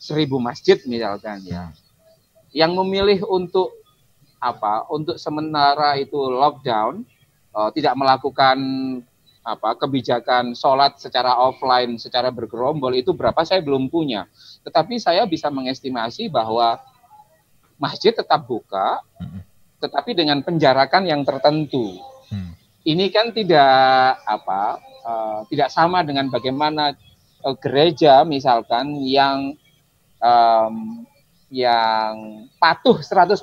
seribu 0.00 0.40
masjid 0.40 0.80
misalkan 0.88 1.44
ya, 1.44 1.70
yang 2.50 2.74
memilih 2.74 3.22
untuk 3.26 3.72
apa? 4.40 4.88
Untuk 4.88 5.20
sementara 5.20 5.96
itu 6.00 6.16
lockdown, 6.16 7.04
uh, 7.54 7.70
tidak 7.70 7.94
melakukan 7.96 8.58
apa 9.40 9.72
kebijakan 9.80 10.52
sholat 10.52 11.00
secara 11.00 11.32
offline, 11.40 11.96
secara 11.96 12.28
bergerombol 12.28 12.92
itu 12.92 13.16
berapa 13.16 13.40
saya 13.42 13.64
belum 13.64 13.88
punya. 13.88 14.28
Tetapi 14.62 15.00
saya 15.00 15.24
bisa 15.24 15.48
mengestimasi 15.48 16.28
bahwa 16.28 16.76
masjid 17.80 18.12
tetap 18.12 18.44
buka, 18.44 19.00
tetapi 19.80 20.12
dengan 20.12 20.44
penjarakan 20.44 21.08
yang 21.08 21.24
tertentu. 21.24 21.96
Hmm 22.28 22.59
ini 22.84 23.12
kan 23.12 23.32
tidak 23.34 24.20
apa 24.24 24.80
uh, 25.04 25.38
tidak 25.52 25.68
sama 25.68 26.00
dengan 26.04 26.32
bagaimana 26.32 26.96
uh, 27.44 27.56
gereja 27.60 28.24
misalkan 28.24 28.96
yang 29.04 29.56
um, 30.20 31.04
yang 31.50 32.46
patuh 32.62 33.02
100% 33.02 33.42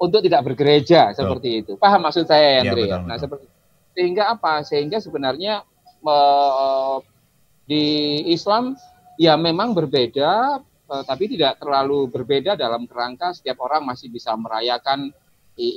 untuk 0.00 0.20
tidak 0.24 0.42
bergereja 0.46 1.12
seperti 1.12 1.60
itu. 1.60 1.72
Paham 1.76 2.06
maksud 2.06 2.24
saya 2.24 2.62
ya, 2.62 2.72
Andre 2.72 2.82
ya? 2.86 2.96
Nah, 3.02 3.18
seperti 3.18 3.44
sehingga 3.92 4.32
apa? 4.32 4.64
Sehingga 4.64 5.02
sebenarnya 5.02 5.66
uh, 6.06 7.02
di 7.68 7.84
Islam 8.32 8.78
ya 9.20 9.36
memang 9.36 9.76
berbeda 9.76 10.62
uh, 10.90 11.02
tapi 11.04 11.30
tidak 11.30 11.60
terlalu 11.60 12.08
berbeda 12.10 12.56
dalam 12.56 12.88
kerangka 12.88 13.36
setiap 13.36 13.60
orang 13.62 13.86
masih 13.86 14.08
bisa 14.08 14.34
merayakan 14.34 15.12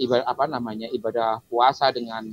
ibadah 0.08 0.26
apa 0.26 0.46
namanya 0.48 0.88
ibadah 0.90 1.44
puasa 1.52 1.92
dengan 1.92 2.32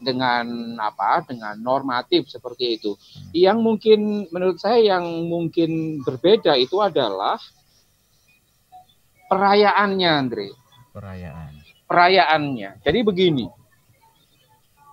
dengan 0.00 0.74
apa 0.80 1.22
dengan 1.24 1.54
normatif 1.60 2.26
seperti 2.28 2.80
itu. 2.80 2.92
Yang 3.30 3.58
mungkin 3.62 4.00
menurut 4.34 4.58
saya 4.58 4.98
yang 4.98 5.04
mungkin 5.30 6.02
berbeda 6.02 6.58
itu 6.58 6.82
adalah 6.82 7.38
perayaannya, 9.30 10.10
Andre. 10.10 10.48
Perayaan. 10.92 11.50
Perayaannya. 11.86 12.70
Jadi 12.82 13.00
begini. 13.04 13.46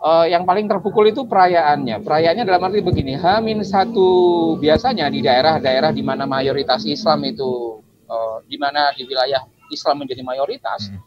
uh, 0.02 0.26
yang 0.26 0.44
paling 0.44 0.66
terpukul 0.66 1.06
itu 1.14 1.24
perayaannya. 1.30 2.02
Perayaannya 2.02 2.46
dalam 2.46 2.66
arti 2.66 2.82
begini, 2.82 3.14
Hamin 3.16 3.62
satu 3.62 4.10
biasanya 4.58 5.08
di 5.14 5.22
daerah-daerah 5.22 5.94
di 5.94 6.02
mana 6.02 6.26
mayoritas 6.26 6.84
Islam 6.90 7.22
itu, 7.30 7.80
uh, 8.10 8.42
di 8.50 8.58
mana 8.58 8.90
di 8.98 9.06
wilayah 9.06 9.46
Islam 9.70 10.04
menjadi 10.04 10.26
mayoritas, 10.26 10.90
hmm. 10.90 11.00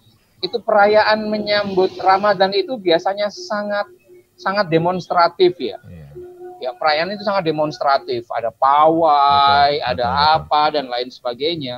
Itu 0.44 0.60
perayaan 0.60 1.24
menyambut 1.24 1.96
Ramadan 1.96 2.52
itu 2.52 2.76
biasanya 2.76 3.32
sangat 3.32 3.88
sangat 4.36 4.68
demonstratif 4.68 5.56
ya. 5.56 5.80
Yeah. 5.88 6.12
Ya 6.60 6.70
perayaan 6.76 7.12
itu 7.16 7.24
sangat 7.24 7.48
demonstratif, 7.48 8.28
ada 8.30 8.48
pawai, 8.52 9.80
betul, 9.80 9.90
ada 9.90 10.06
betul, 10.06 10.32
apa 10.36 10.62
betul. 10.68 10.74
dan 10.76 10.84
lain 10.92 11.08
sebagainya. 11.08 11.76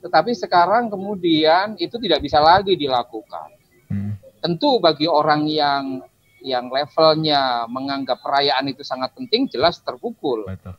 Tetapi 0.00 0.30
sekarang 0.34 0.90
kemudian 0.90 1.74
itu 1.78 1.96
tidak 1.98 2.20
bisa 2.22 2.38
lagi 2.38 2.74
dilakukan. 2.74 3.48
Hmm. 3.90 4.14
Tentu 4.38 4.78
bagi 4.78 5.10
orang 5.10 5.50
yang 5.50 6.04
yang 6.40 6.72
levelnya 6.72 7.68
menganggap 7.68 8.24
perayaan 8.24 8.64
itu 8.70 8.80
sangat 8.80 9.12
penting 9.12 9.50
jelas 9.50 9.82
terpukul. 9.84 10.48
Betul. 10.48 10.78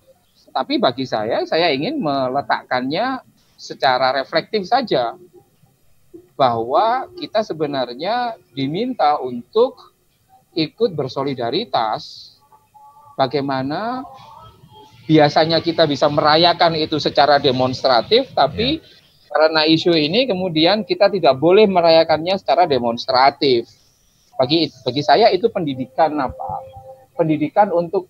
Tapi 0.51 0.81
bagi 0.81 1.05
saya, 1.07 1.45
saya 1.45 1.69
ingin 1.71 2.01
meletakkannya 2.01 3.23
secara 3.55 4.09
reflektif 4.15 4.65
saja 4.65 5.13
bahwa 6.41 7.05
kita 7.21 7.45
sebenarnya 7.45 8.33
diminta 8.57 9.21
untuk 9.21 9.93
ikut 10.57 10.97
bersolidaritas 10.97 12.33
bagaimana 13.13 14.01
biasanya 15.05 15.61
kita 15.61 15.85
bisa 15.85 16.09
merayakan 16.09 16.81
itu 16.81 16.97
secara 16.97 17.37
demonstratif 17.37 18.33
tapi 18.33 18.81
yeah. 18.81 19.29
karena 19.29 19.61
isu 19.69 19.93
ini 19.93 20.25
kemudian 20.25 20.81
kita 20.81 21.13
tidak 21.13 21.37
boleh 21.37 21.69
merayakannya 21.69 22.41
secara 22.41 22.65
demonstratif 22.65 23.69
bagi 24.41 24.73
bagi 24.81 25.05
saya 25.05 25.29
itu 25.29 25.53
pendidikan 25.53 26.17
apa? 26.17 26.65
Pendidikan 27.13 27.69
untuk 27.69 28.09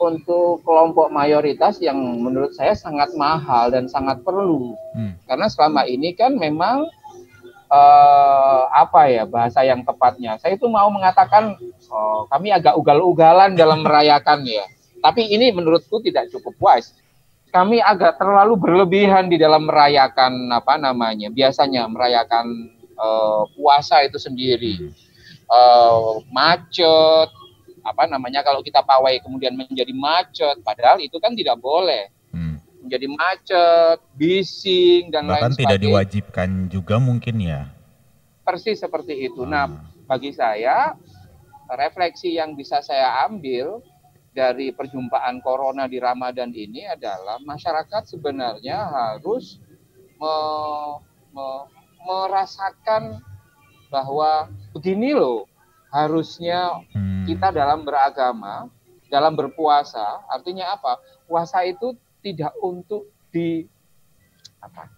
untuk 0.00 0.64
kelompok 0.64 1.12
mayoritas 1.12 1.76
yang 1.84 2.00
menurut 2.00 2.56
saya 2.56 2.72
sangat 2.72 3.12
mahal 3.12 3.68
dan 3.68 3.84
sangat 3.84 4.24
perlu. 4.24 4.72
Hmm. 4.96 5.20
Karena 5.28 5.52
selama 5.52 5.84
ini 5.84 6.16
kan 6.16 6.40
memang 6.40 6.88
uh, 7.76 8.72
apa 8.72 9.12
ya 9.12 9.28
bahasa 9.28 9.60
yang 9.60 9.84
tepatnya? 9.84 10.40
Saya 10.40 10.56
itu 10.56 10.64
mau 10.72 10.88
mengatakan 10.88 11.60
oh, 11.92 12.24
kami 12.32 12.48
agak 12.56 12.72
ugal-ugalan 12.80 13.52
dalam 13.52 13.84
merayakan 13.84 14.48
ya. 14.48 14.64
Tapi 15.04 15.28
ini 15.28 15.52
menurutku 15.52 16.00
tidak 16.00 16.32
cukup 16.32 16.56
wise. 16.56 16.96
Kami 17.52 17.84
agak 17.84 18.16
terlalu 18.16 18.56
berlebihan 18.56 19.28
di 19.28 19.36
dalam 19.36 19.68
merayakan 19.68 20.48
apa 20.50 20.80
namanya? 20.80 21.28
Biasanya 21.28 21.84
merayakan 21.88 22.72
uh, 22.96 23.44
puasa 23.52 24.02
itu 24.02 24.16
sendiri. 24.16 24.74
Hmm 24.80 25.06
uh, 25.50 26.22
macet, 26.30 27.30
apa 27.86 28.04
namanya 28.10 28.42
kalau 28.42 28.60
kita 28.62 28.82
pawai 28.82 29.18
kemudian 29.22 29.54
menjadi 29.54 29.94
macet, 29.94 30.58
padahal 30.66 30.98
itu 30.98 31.16
kan 31.22 31.34
tidak 31.34 31.58
boleh. 31.62 32.10
Menjadi 32.86 33.06
macet, 33.10 33.98
bising 34.14 35.10
dan 35.10 35.26
Bahkan 35.26 35.34
lain 35.34 35.42
sebagainya. 35.42 35.58
tidak 35.58 35.78
diwajibkan 35.82 36.48
juga 36.70 36.96
mungkin 37.02 37.36
ya. 37.42 37.66
Persis 38.46 38.78
seperti 38.78 39.26
itu. 39.26 39.42
Hmm. 39.42 39.50
Nah, 39.50 39.66
bagi 40.06 40.30
saya 40.30 40.94
refleksi 41.66 42.38
yang 42.38 42.54
bisa 42.54 42.78
saya 42.78 43.26
ambil 43.26 43.82
dari 44.30 44.70
perjumpaan 44.70 45.42
corona 45.42 45.90
di 45.90 45.98
Ramadan 45.98 46.54
ini 46.54 46.86
adalah 46.86 47.42
masyarakat 47.42 48.06
sebenarnya 48.06 48.76
harus 48.86 49.58
me, 50.20 50.36
me, 51.32 51.48
merasakan 52.06 53.18
bahwa 53.90 54.52
begini 54.76 55.16
loh 55.16 55.48
harusnya 55.90 56.84
hmm. 56.92 57.24
kita 57.24 57.48
dalam 57.48 57.82
beragama, 57.82 58.68
dalam 59.08 59.32
berpuasa, 59.32 60.22
artinya 60.28 60.76
apa? 60.76 61.00
Puasa 61.24 61.64
itu 61.64 61.96
tidak 62.26 62.50
untuk 62.58 63.06
di 63.30 63.62
apa? 64.58 64.90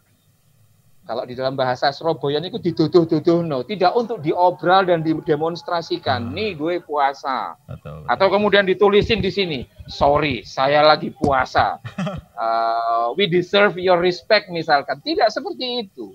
Kalau 1.05 1.25
di 1.25 1.33
dalam 1.33 1.57
bahasa 1.57 1.89
Surabaya 1.89 2.37
itu 2.41 2.61
diduduh-duduh 2.61 3.41
no, 3.41 3.65
tidak 3.65 3.97
untuk 3.97 4.21
diobral 4.21 4.85
dan 4.85 5.01
didemonstrasikan. 5.01 6.29
Hmm. 6.29 6.37
Nih 6.37 6.53
gue 6.53 6.85
puasa. 6.85 7.57
Betul, 7.65 8.05
betul. 8.05 8.13
Atau 8.13 8.29
kemudian 8.29 8.65
ditulisin 8.69 9.25
di 9.25 9.33
sini, 9.33 9.61
sorry, 9.89 10.45
saya 10.45 10.85
lagi 10.85 11.09
puasa. 11.09 11.81
uh, 12.37 13.17
we 13.17 13.25
deserve 13.25 13.81
your 13.81 13.97
respect 13.97 14.53
misalkan. 14.53 15.01
Tidak 15.01 15.33
seperti 15.33 15.89
itu 15.89 16.13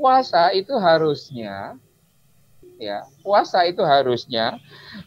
puasa 0.00 0.48
itu 0.56 0.72
harusnya 0.80 1.76
ya 2.80 3.04
puasa 3.20 3.68
itu 3.68 3.84
harusnya 3.84 4.56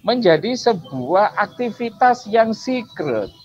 menjadi 0.06 0.54
sebuah 0.54 1.34
aktivitas 1.34 2.30
yang 2.30 2.54
secret 2.54 3.34
hmm. 3.34 3.42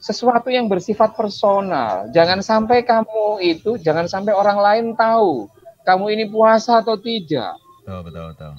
Sesuatu 0.00 0.48
yang 0.48 0.66
bersifat 0.66 1.12
personal. 1.12 2.08
Jangan 2.10 2.40
sampai 2.40 2.82
kamu 2.82 3.44
itu 3.44 3.76
jangan 3.76 4.08
sampai 4.08 4.32
orang 4.32 4.58
lain 4.58 4.86
tahu 4.96 5.46
kamu 5.84 6.04
ini 6.16 6.24
puasa 6.26 6.80
atau 6.80 6.96
tidak. 6.96 7.60
Betul 7.84 8.00
betul 8.08 8.24
betul. 8.32 8.52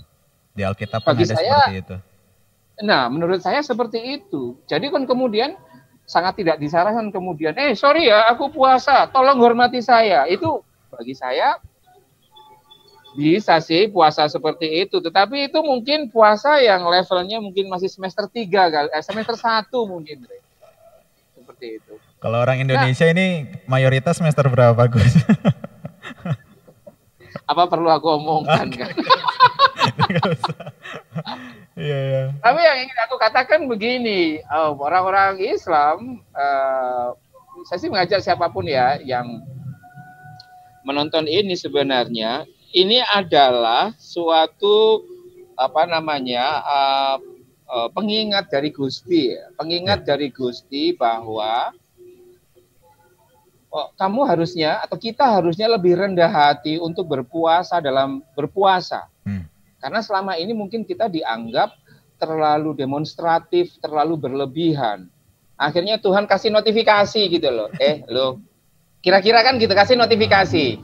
Di 0.54 0.62
Alkitab 0.62 1.02
Bagi 1.02 1.26
ada 1.26 1.36
saya, 1.36 1.58
seperti 1.58 1.76
itu. 1.82 1.96
nah 2.86 3.10
menurut 3.10 3.42
saya 3.42 3.60
seperti 3.66 4.22
itu. 4.22 4.54
Jadi 4.70 4.94
kan 4.94 5.10
kemudian 5.10 5.58
sangat 6.06 6.38
tidak 6.38 6.60
disarankan 6.60 7.08
kemudian 7.10 7.56
eh 7.56 7.72
sorry 7.74 8.12
ya 8.12 8.30
aku 8.30 8.54
puasa 8.54 9.10
tolong 9.10 9.42
hormati 9.42 9.82
saya. 9.82 10.30
Itu 10.30 10.62
bagi 10.94 11.18
saya 11.18 11.58
bisa 13.12 13.60
sih 13.60 13.92
puasa 13.92 14.24
seperti 14.32 14.88
itu, 14.88 15.04
tetapi 15.04 15.52
itu 15.52 15.60
mungkin 15.60 16.08
puasa 16.08 16.64
yang 16.64 16.88
levelnya 16.88 17.44
mungkin 17.44 17.68
masih 17.68 17.92
semester 17.92 18.24
3 18.24 18.72
kali, 18.72 18.88
eh, 18.88 19.04
semester 19.04 19.36
1 19.36 19.84
mungkin. 19.84 20.24
Seperti 21.52 21.84
itu. 21.84 22.00
Kalau 22.24 22.40
orang 22.40 22.64
Indonesia 22.64 23.04
nah, 23.04 23.12
ini 23.12 23.44
mayoritas 23.68 24.24
semester 24.24 24.48
berapa, 24.48 24.80
Gus? 24.88 25.12
apa 27.52 27.68
perlu 27.68 27.92
aku 27.92 28.08
omongkan 28.16 28.72
kan? 28.72 28.96
Iya, 31.72 31.98
iya. 31.98 32.24
Tapi 32.44 32.60
yang 32.62 32.78
ingin 32.84 33.00
aku 33.08 33.16
katakan 33.16 33.66
begini, 33.66 34.44
oh, 34.54 34.76
orang-orang 34.78 35.40
Islam, 35.40 36.20
uh, 36.36 37.16
saya 37.66 37.80
sih 37.80 37.90
mengajak 37.90 38.22
siapa 38.22 38.52
pun 38.52 38.68
ya 38.68 39.00
yang 39.02 39.42
menonton 40.84 41.26
ini 41.26 41.58
sebenarnya 41.58 42.46
ini 42.76 43.02
adalah 43.02 43.96
suatu 43.98 45.02
apa 45.56 45.90
namanya 45.90 46.62
uh, 46.62 47.18
pengingat 47.96 48.52
dari 48.52 48.70
Gusti, 48.76 49.32
pengingat 49.56 50.04
ya. 50.04 50.16
dari 50.16 50.28
Gusti 50.28 50.92
bahwa 50.92 51.72
oh, 53.72 53.88
kamu 53.96 54.28
harusnya 54.28 54.84
atau 54.84 55.00
kita 55.00 55.40
harusnya 55.40 55.72
lebih 55.72 55.96
rendah 55.96 56.28
hati 56.28 56.76
untuk 56.76 57.08
berpuasa 57.08 57.80
dalam 57.80 58.20
berpuasa, 58.36 59.08
hmm. 59.24 59.48
karena 59.80 60.00
selama 60.04 60.36
ini 60.36 60.52
mungkin 60.52 60.84
kita 60.84 61.08
dianggap 61.08 61.72
terlalu 62.20 62.76
demonstratif, 62.76 63.80
terlalu 63.80 64.20
berlebihan. 64.20 65.08
Akhirnya 65.56 65.96
Tuhan 66.02 66.28
kasih 66.28 66.52
notifikasi 66.52 67.22
gitu 67.32 67.50
loh, 67.50 67.72
eh 67.80 68.04
lo, 68.12 68.44
kira-kira 69.00 69.48
kan 69.48 69.56
gitu 69.56 69.72
kasih 69.72 69.96
notifikasi 69.96 70.80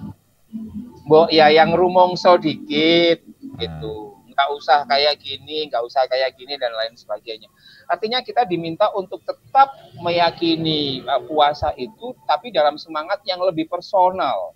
Bo, 1.07 1.31
ya 1.31 1.47
yang 1.47 1.71
rumongso 1.71 2.35
dikit 2.35 3.23
gitu 3.63 4.06
nggak 4.37 4.53
usah 4.53 4.85
kayak 4.85 5.17
gini, 5.17 5.65
nggak 5.65 5.81
usah 5.81 6.05
kayak 6.05 6.37
gini 6.37 6.61
dan 6.61 6.69
lain 6.77 6.93
sebagainya. 6.93 7.49
Artinya 7.89 8.21
kita 8.21 8.45
diminta 8.45 8.93
untuk 8.93 9.25
tetap 9.25 9.73
meyakini 9.97 11.01
uh, 11.09 11.25
puasa 11.25 11.73
itu, 11.73 12.13
tapi 12.29 12.53
dalam 12.53 12.77
semangat 12.77 13.25
yang 13.25 13.41
lebih 13.41 13.65
personal. 13.65 14.53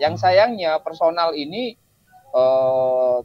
Yang 0.00 0.24
sayangnya 0.24 0.80
personal 0.80 1.36
ini 1.36 1.76
uh, 2.32 3.20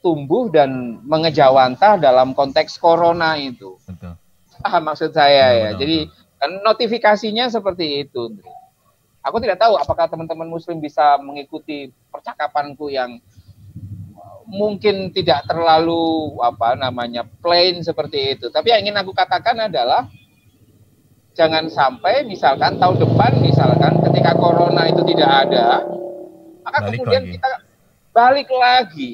tumbuh 0.00 0.48
dan 0.48 1.04
mengejawantah 1.04 2.00
dalam 2.00 2.32
konteks 2.32 2.80
corona 2.80 3.36
itu. 3.36 3.76
Betul. 3.84 4.16
Ah, 4.64 4.80
maksud 4.80 5.12
saya 5.12 5.52
betul, 5.52 5.60
ya. 5.60 5.68
Betul, 5.68 5.80
Jadi 5.84 5.98
kan 6.40 6.50
notifikasinya 6.64 7.44
seperti 7.52 8.08
itu. 8.08 8.40
Aku 9.20 9.36
tidak 9.36 9.60
tahu 9.60 9.76
apakah 9.76 10.08
teman-teman 10.08 10.48
muslim 10.48 10.80
bisa 10.80 11.20
mengikuti 11.20 11.92
percakapanku 12.08 12.88
yang 12.88 13.20
mungkin 14.52 15.08
tidak 15.16 15.48
terlalu 15.48 16.36
apa 16.44 16.76
namanya 16.76 17.24
plain 17.40 17.80
seperti 17.80 18.36
itu. 18.36 18.52
Tapi 18.52 18.68
yang 18.68 18.84
ingin 18.84 19.00
aku 19.00 19.16
katakan 19.16 19.56
adalah 19.56 20.12
jangan 21.32 21.72
sampai 21.72 22.28
misalkan 22.28 22.76
tahun 22.76 23.00
depan 23.00 23.40
misalkan 23.40 24.04
ketika 24.04 24.36
corona 24.36 24.92
itu 24.92 25.00
tidak 25.08 25.48
ada, 25.48 25.88
maka 26.60 26.78
balik 26.84 27.00
kemudian 27.00 27.24
lagi. 27.24 27.32
kita 27.40 27.50
balik 28.12 28.50
lagi. 28.52 29.12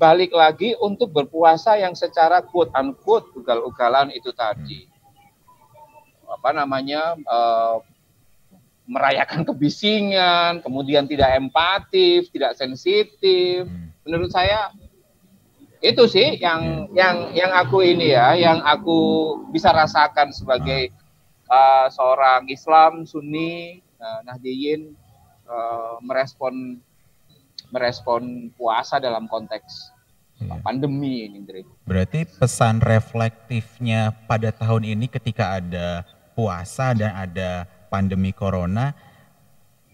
Balik 0.00 0.32
lagi 0.32 0.72
untuk 0.80 1.12
berpuasa 1.12 1.76
yang 1.76 1.92
secara 1.92 2.40
quote 2.40 2.72
unquote 2.72 3.36
ugal-ugalan 3.36 4.12
itu 4.16 4.32
tadi. 4.32 4.88
Hmm. 4.88 6.36
Apa 6.40 6.56
namanya? 6.56 7.16
Uh, 7.24 7.84
merayakan 8.90 9.46
kebisingan, 9.46 10.58
kemudian 10.66 11.06
tidak 11.06 11.38
empatif, 11.38 12.26
tidak 12.34 12.58
sensitif. 12.58 13.68
Hmm. 13.68 13.89
Menurut 14.10 14.34
saya 14.34 14.74
Itu 15.80 16.04
sih 16.04 16.36
yang 16.36 16.92
yang 16.92 17.32
yang 17.32 17.56
aku 17.56 17.80
ini 17.80 18.12
ya, 18.12 18.36
yang 18.36 18.60
aku 18.60 19.32
bisa 19.48 19.72
rasakan 19.72 20.28
sebagai 20.28 20.92
uh, 21.48 21.88
seorang 21.88 22.44
Islam 22.52 23.08
Sunni 23.08 23.80
uh, 23.96 24.20
Nahdiyin 24.28 24.92
uh, 25.48 25.96
merespon 26.04 26.76
merespon 27.72 28.52
puasa 28.60 29.00
dalam 29.00 29.24
konteks 29.24 29.88
iya. 30.36 30.60
pandemi 30.60 31.24
ini, 31.24 31.48
Dre. 31.48 31.64
Berarti 31.88 32.28
pesan 32.28 32.84
reflektifnya 32.84 34.12
pada 34.28 34.52
tahun 34.52 34.84
ini 34.84 35.08
ketika 35.08 35.64
ada 35.64 36.04
puasa 36.36 36.92
dan 36.92 37.16
ada 37.16 37.64
pandemi 37.88 38.36
corona, 38.36 38.92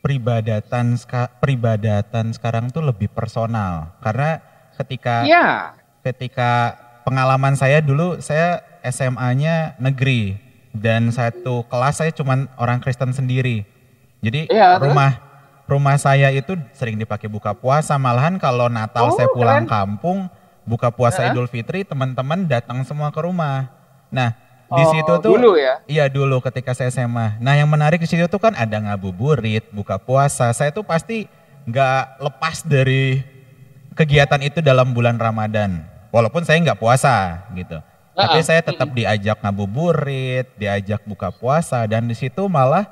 peribadatan 0.00 0.96
peribadatan 1.40 2.30
sekarang 2.30 2.70
tuh 2.70 2.85
lebih 2.85 3.11
personal 3.11 3.96
karena 4.00 4.38
ketika 4.76 5.24
ya. 5.26 5.74
ketika 6.04 6.76
pengalaman 7.02 7.54
saya 7.59 7.82
dulu 7.82 8.18
saya 8.22 8.62
SMA-nya 8.87 9.74
negeri 9.82 10.38
dan 10.76 11.09
satu 11.11 11.64
kelas 11.66 12.04
saya 12.04 12.12
cuma 12.12 12.46
orang 12.61 12.78
Kristen 12.78 13.11
sendiri. 13.16 13.64
Jadi 14.20 14.52
ya, 14.52 14.76
rumah 14.76 15.18
rumah 15.66 15.96
saya 15.98 16.30
itu 16.30 16.54
sering 16.76 17.00
dipakai 17.00 17.26
buka 17.26 17.56
puasa 17.56 17.98
malahan 17.98 18.38
kalau 18.38 18.70
Natal 18.70 19.11
oh, 19.11 19.16
saya 19.16 19.26
pulang 19.32 19.66
keren. 19.66 19.72
kampung 19.72 20.18
buka 20.66 20.92
puasa 20.94 21.26
uh 21.26 21.30
Idul 21.32 21.50
Fitri 21.50 21.82
teman-teman 21.82 22.46
datang 22.46 22.82
semua 22.87 23.11
ke 23.11 23.20
rumah. 23.22 23.70
Nah, 24.11 24.35
di 24.66 24.83
oh, 24.83 24.90
situ 24.90 25.12
tuh 25.22 25.38
dulu 25.38 25.55
ya? 25.55 25.79
Iya 25.87 26.11
dulu 26.11 26.42
ketika 26.42 26.74
saya 26.74 26.90
SMA. 26.90 27.38
Nah, 27.38 27.55
yang 27.55 27.70
menarik 27.70 28.02
di 28.02 28.09
situ 28.11 28.26
tuh 28.26 28.42
kan 28.42 28.50
ada 28.59 28.74
ngabuburit, 28.83 29.70
buka 29.70 29.94
puasa. 29.94 30.50
Saya 30.50 30.74
tuh 30.74 30.83
pasti 30.83 31.31
nggak 31.70 32.18
lepas 32.18 32.66
dari 32.66 33.22
kegiatan 33.94 34.42
itu 34.42 34.59
dalam 34.59 34.90
bulan 34.90 35.22
Ramadan. 35.22 35.87
Walaupun 36.11 36.42
saya 36.42 36.59
nggak 36.59 36.83
puasa 36.83 37.46
gitu. 37.55 37.79
Uh-uh. 37.79 38.18
Tapi 38.18 38.42
saya 38.42 38.59
tetap 38.59 38.90
diajak 38.90 39.38
ngabuburit, 39.38 40.50
diajak 40.59 41.07
buka 41.07 41.31
puasa 41.31 41.87
dan 41.87 42.11
di 42.11 42.18
situ 42.18 42.50
malah 42.50 42.90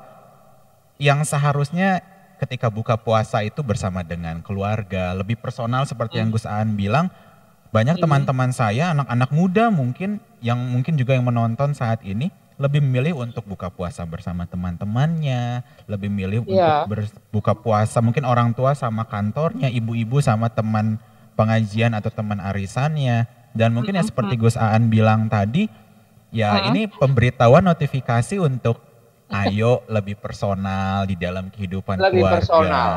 yang 0.95 1.27
seharusnya 1.27 1.99
ketika 2.39 2.71
buka 2.71 2.95
puasa 2.95 3.43
itu 3.43 3.59
bersama 3.63 3.99
dengan 4.03 4.39
keluarga, 4.39 5.11
lebih 5.11 5.39
personal 5.39 5.83
seperti 5.83 6.19
yang 6.19 6.31
mm. 6.31 6.35
Gus 6.35 6.47
Aan 6.47 6.75
bilang, 6.75 7.11
banyak 7.71 7.99
teman-teman 7.99 8.55
saya 8.55 8.95
anak-anak 8.95 9.29
muda 9.35 9.67
mungkin 9.67 10.23
yang 10.45 10.61
mungkin 10.61 10.93
juga 10.93 11.17
yang 11.17 11.25
menonton 11.25 11.73
saat 11.73 12.05
ini 12.05 12.29
lebih 12.55 12.79
memilih 12.79 13.19
untuk 13.19 13.43
buka 13.43 13.67
puasa 13.67 14.05
bersama 14.07 14.47
teman-temannya, 14.47 15.65
lebih 15.91 16.07
milih 16.07 16.47
yeah. 16.47 16.85
untuk 16.85 17.09
berbuka 17.33 17.53
puasa 17.57 17.99
mungkin 17.99 18.23
orang 18.23 18.55
tua 18.55 18.71
sama 18.77 19.03
kantornya, 19.09 19.67
ibu-ibu 19.67 20.23
sama 20.23 20.47
teman 20.47 21.01
pengajian 21.35 21.91
atau 21.97 22.13
teman 22.13 22.39
arisannya. 22.39 23.27
Dan 23.51 23.75
mungkin 23.75 23.97
mm 23.97 24.03
-hmm. 24.03 24.07
ya 24.07 24.11
seperti 24.11 24.33
Gus 24.39 24.55
Aan 24.55 24.87
bilang 24.87 25.27
tadi, 25.27 25.67
ya 26.31 26.51
uh 26.51 26.55
-huh. 26.55 26.67
ini 26.71 26.87
pemberitahuan 26.87 27.63
notifikasi 27.65 28.39
untuk 28.39 28.79
ayo 29.31 29.83
lebih 29.91 30.15
personal 30.15 31.03
di 31.09 31.19
dalam 31.19 31.51
kehidupan 31.51 31.99
lebih 31.99 32.23
keluarga. 32.23 32.39
Personal. 32.39 32.91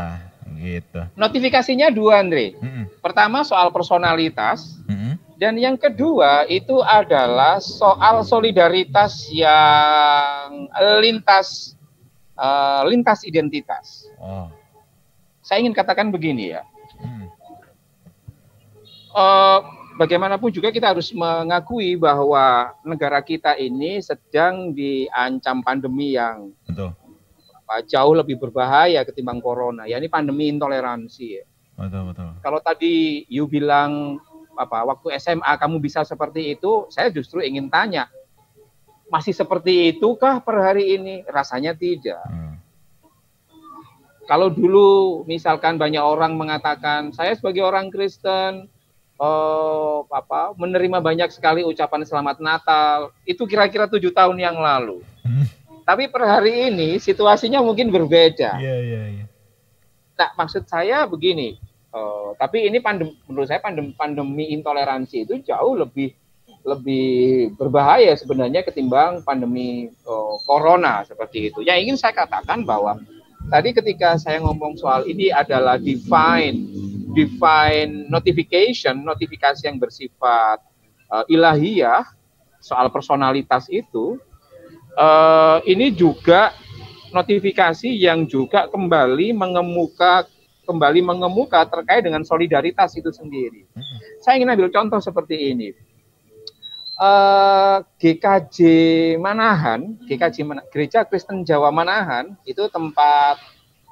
Gitu. 0.54 1.00
Notifikasinya 1.18 1.90
dua, 1.90 2.22
Andre. 2.22 2.54
Mm 2.54 2.70
-hmm. 2.70 2.84
Pertama 3.02 3.42
soal 3.42 3.74
personalitas. 3.74 4.78
Mm 4.86 4.94
-hmm 4.94 5.27
dan 5.38 5.54
yang 5.54 5.78
kedua 5.78 6.50
itu 6.50 6.82
adalah 6.82 7.62
soal 7.62 8.26
solidaritas 8.26 9.30
yang 9.30 10.66
lintas 10.98 11.78
uh, 12.34 12.82
lintas 12.82 13.22
identitas. 13.22 14.10
Oh. 14.18 14.50
Saya 15.38 15.62
ingin 15.62 15.78
katakan 15.78 16.10
begini 16.10 16.58
ya. 16.58 16.66
Hmm. 16.98 17.30
Uh, 19.14 19.58
bagaimanapun 19.94 20.50
juga 20.50 20.74
kita 20.74 20.90
harus 20.90 21.14
mengakui 21.14 21.94
bahwa 21.94 22.74
negara 22.82 23.22
kita 23.22 23.54
ini 23.62 24.02
sedang 24.02 24.74
diancam 24.74 25.62
pandemi 25.62 26.18
yang 26.18 26.50
Betul. 26.66 26.98
jauh 27.86 28.14
lebih 28.18 28.42
berbahaya 28.42 29.06
ketimbang 29.06 29.38
corona. 29.38 29.86
Ya 29.86 30.02
ini 30.02 30.10
pandemi 30.10 30.50
intoleransi. 30.50 31.26
Ya. 31.30 31.46
Betul 31.78 32.10
betul. 32.10 32.30
Kalau 32.42 32.58
tadi 32.58 33.22
you 33.30 33.46
bilang 33.46 34.18
apa 34.58 34.82
waktu 34.82 35.14
SMA 35.22 35.52
kamu 35.56 35.78
bisa 35.78 36.02
seperti 36.02 36.58
itu, 36.58 36.90
saya 36.90 37.08
justru 37.14 37.38
ingin 37.38 37.70
tanya, 37.70 38.10
masih 39.06 39.32
seperti 39.32 39.94
itukah 39.94 40.42
per 40.42 40.58
hari 40.58 40.98
ini? 40.98 41.22
Rasanya 41.30 41.72
tidak. 41.78 42.20
Hmm. 42.26 42.58
Kalau 44.28 44.52
dulu 44.52 45.22
misalkan 45.24 45.80
banyak 45.80 46.04
orang 46.04 46.36
mengatakan 46.36 47.16
saya 47.16 47.32
sebagai 47.32 47.64
orang 47.64 47.88
Kristen 47.88 48.68
oh, 49.16 50.04
apa 50.12 50.52
menerima 50.52 51.00
banyak 51.00 51.32
sekali 51.32 51.64
ucapan 51.64 52.04
selamat 52.04 52.36
Natal, 52.42 53.16
itu 53.24 53.48
kira-kira 53.48 53.88
tujuh 53.88 54.12
tahun 54.12 54.36
yang 54.36 54.60
lalu. 54.60 55.00
Hmm. 55.24 55.48
Tapi 55.88 56.12
per 56.12 56.28
hari 56.28 56.68
ini 56.68 57.00
situasinya 57.00 57.64
mungkin 57.64 57.88
berbeda. 57.88 58.60
Yeah, 58.60 58.80
yeah, 58.84 59.04
yeah. 59.24 59.28
Nah, 60.18 60.34
maksud 60.36 60.66
saya 60.68 61.06
begini, 61.08 61.56
Uh, 61.88 62.36
tapi 62.36 62.68
ini 62.68 62.84
pandem, 62.84 63.16
menurut 63.24 63.48
saya 63.48 63.64
pandem, 63.64 63.96
pandemi 63.96 64.52
intoleransi 64.52 65.24
itu 65.24 65.40
jauh 65.40 65.72
lebih 65.72 66.12
lebih 66.68 67.54
berbahaya 67.56 68.12
sebenarnya 68.12 68.60
ketimbang 68.60 69.24
pandemi 69.24 69.88
uh, 70.04 70.36
corona 70.44 71.00
seperti 71.08 71.48
itu. 71.48 71.64
Yang 71.64 71.78
ingin 71.88 71.96
saya 71.96 72.12
katakan 72.12 72.68
bahwa 72.68 73.00
tadi 73.48 73.72
ketika 73.72 74.20
saya 74.20 74.44
ngomong 74.44 74.76
soal 74.76 75.08
ini 75.08 75.32
adalah 75.32 75.80
divine 75.80 76.68
divine 77.16 78.04
notification, 78.12 79.00
notifikasi 79.00 79.64
yang 79.64 79.80
bersifat 79.80 80.60
uh, 81.08 81.24
ilahiyah 81.24 82.04
soal 82.60 82.92
personalitas 82.92 83.64
itu 83.72 84.20
uh, 84.98 85.64
ini 85.64 85.88
juga 85.94 86.52
notifikasi 87.14 87.88
yang 87.88 88.28
juga 88.28 88.68
kembali 88.68 89.32
mengemuka 89.32 90.28
kembali 90.68 91.00
mengemuka 91.00 91.64
terkait 91.64 92.04
dengan 92.04 92.20
solidaritas 92.28 92.92
itu 92.92 93.08
sendiri. 93.08 93.64
Hmm. 93.72 93.98
Saya 94.20 94.36
ingin 94.36 94.52
ambil 94.52 94.68
contoh 94.68 95.00
seperti 95.00 95.56
ini. 95.56 95.72
Uh, 96.98 97.06
eh, 97.08 97.76
GKJ 97.96 98.58
Manahan, 99.16 99.96
GKJ 100.04 100.36
Manahan, 100.44 100.68
Gereja 100.68 101.08
Kristen 101.08 101.46
Jawa 101.46 101.72
Manahan 101.72 102.36
itu 102.44 102.68
tempat 102.68 103.40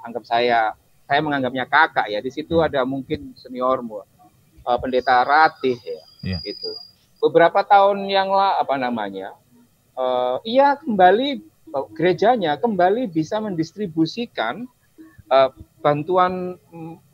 anggap 0.04 0.26
saya 0.28 0.76
saya 1.08 1.20
menganggapnya 1.24 1.64
kakak 1.64 2.12
ya. 2.12 2.20
Di 2.20 2.28
situ 2.28 2.60
ada 2.60 2.84
mungkin 2.84 3.32
senior 3.38 3.80
uh, 3.80 4.76
pendeta 4.76 5.24
Ratih 5.24 5.78
ya. 5.80 6.02
Yeah. 6.20 6.40
Itu. 6.44 6.76
Beberapa 7.22 7.64
tahun 7.64 8.04
yang 8.10 8.28
lah 8.28 8.60
apa 8.60 8.76
namanya? 8.76 9.32
Uh, 9.96 10.42
ia 10.44 10.76
kembali 10.76 11.40
gerejanya 11.96 12.60
kembali 12.60 13.08
bisa 13.10 13.40
mendistribusikan 13.40 14.68
uh, 15.30 15.50
bantuan 15.87 16.59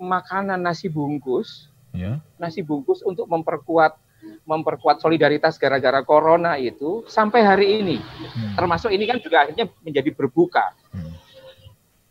makanan 0.00 0.64
nasi 0.64 0.88
bungkus, 0.88 1.68
ya. 1.92 2.16
nasi 2.40 2.64
bungkus 2.64 3.04
untuk 3.04 3.28
memperkuat 3.28 4.00
memperkuat 4.48 5.02
solidaritas 5.04 5.60
gara-gara 5.60 6.00
corona 6.00 6.56
itu 6.56 7.04
sampai 7.04 7.44
hari 7.44 7.84
ini, 7.84 7.96
hmm. 8.00 8.56
termasuk 8.56 8.88
ini 8.88 9.04
kan 9.04 9.20
juga 9.20 9.44
akhirnya 9.44 9.68
menjadi 9.84 10.08
berbuka. 10.16 10.72
Hmm. 10.88 11.12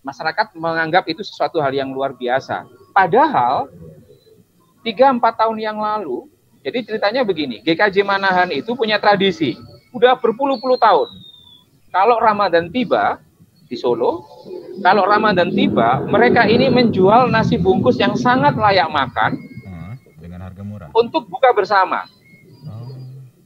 Masyarakat 0.05 0.53
menganggap 0.53 1.09
itu 1.09 1.25
sesuatu 1.25 1.57
hal 1.63 1.73
yang 1.73 1.89
luar 1.89 2.13
biasa. 2.13 2.69
Padahal 2.93 3.73
tiga 4.85 5.09
empat 5.09 5.39
tahun 5.39 5.57
yang 5.57 5.81
lalu, 5.81 6.29
jadi 6.61 6.85
ceritanya 6.85 7.25
begini, 7.25 7.63
GKJ 7.65 8.05
Manahan 8.05 8.53
itu 8.53 8.77
punya 8.77 9.01
tradisi, 9.01 9.57
udah 9.95 10.19
berpuluh-puluh 10.19 10.77
tahun. 10.77 11.09
Kalau 11.89 12.19
Ramadan 12.19 12.69
tiba, 12.69 13.23
di 13.71 13.79
Solo, 13.79 14.27
kalau 14.83 15.07
Ramadan 15.07 15.47
tiba, 15.55 16.03
mereka 16.03 16.43
ini 16.43 16.67
menjual 16.67 17.31
nasi 17.31 17.55
bungkus 17.55 17.95
yang 17.95 18.19
sangat 18.19 18.59
layak 18.59 18.91
makan 18.91 19.39
hmm, 19.39 19.93
dengan 20.19 20.43
harga 20.43 20.59
murah 20.59 20.91
untuk 20.91 21.31
buka 21.31 21.55
bersama. 21.55 22.03
Oh. 22.67 22.91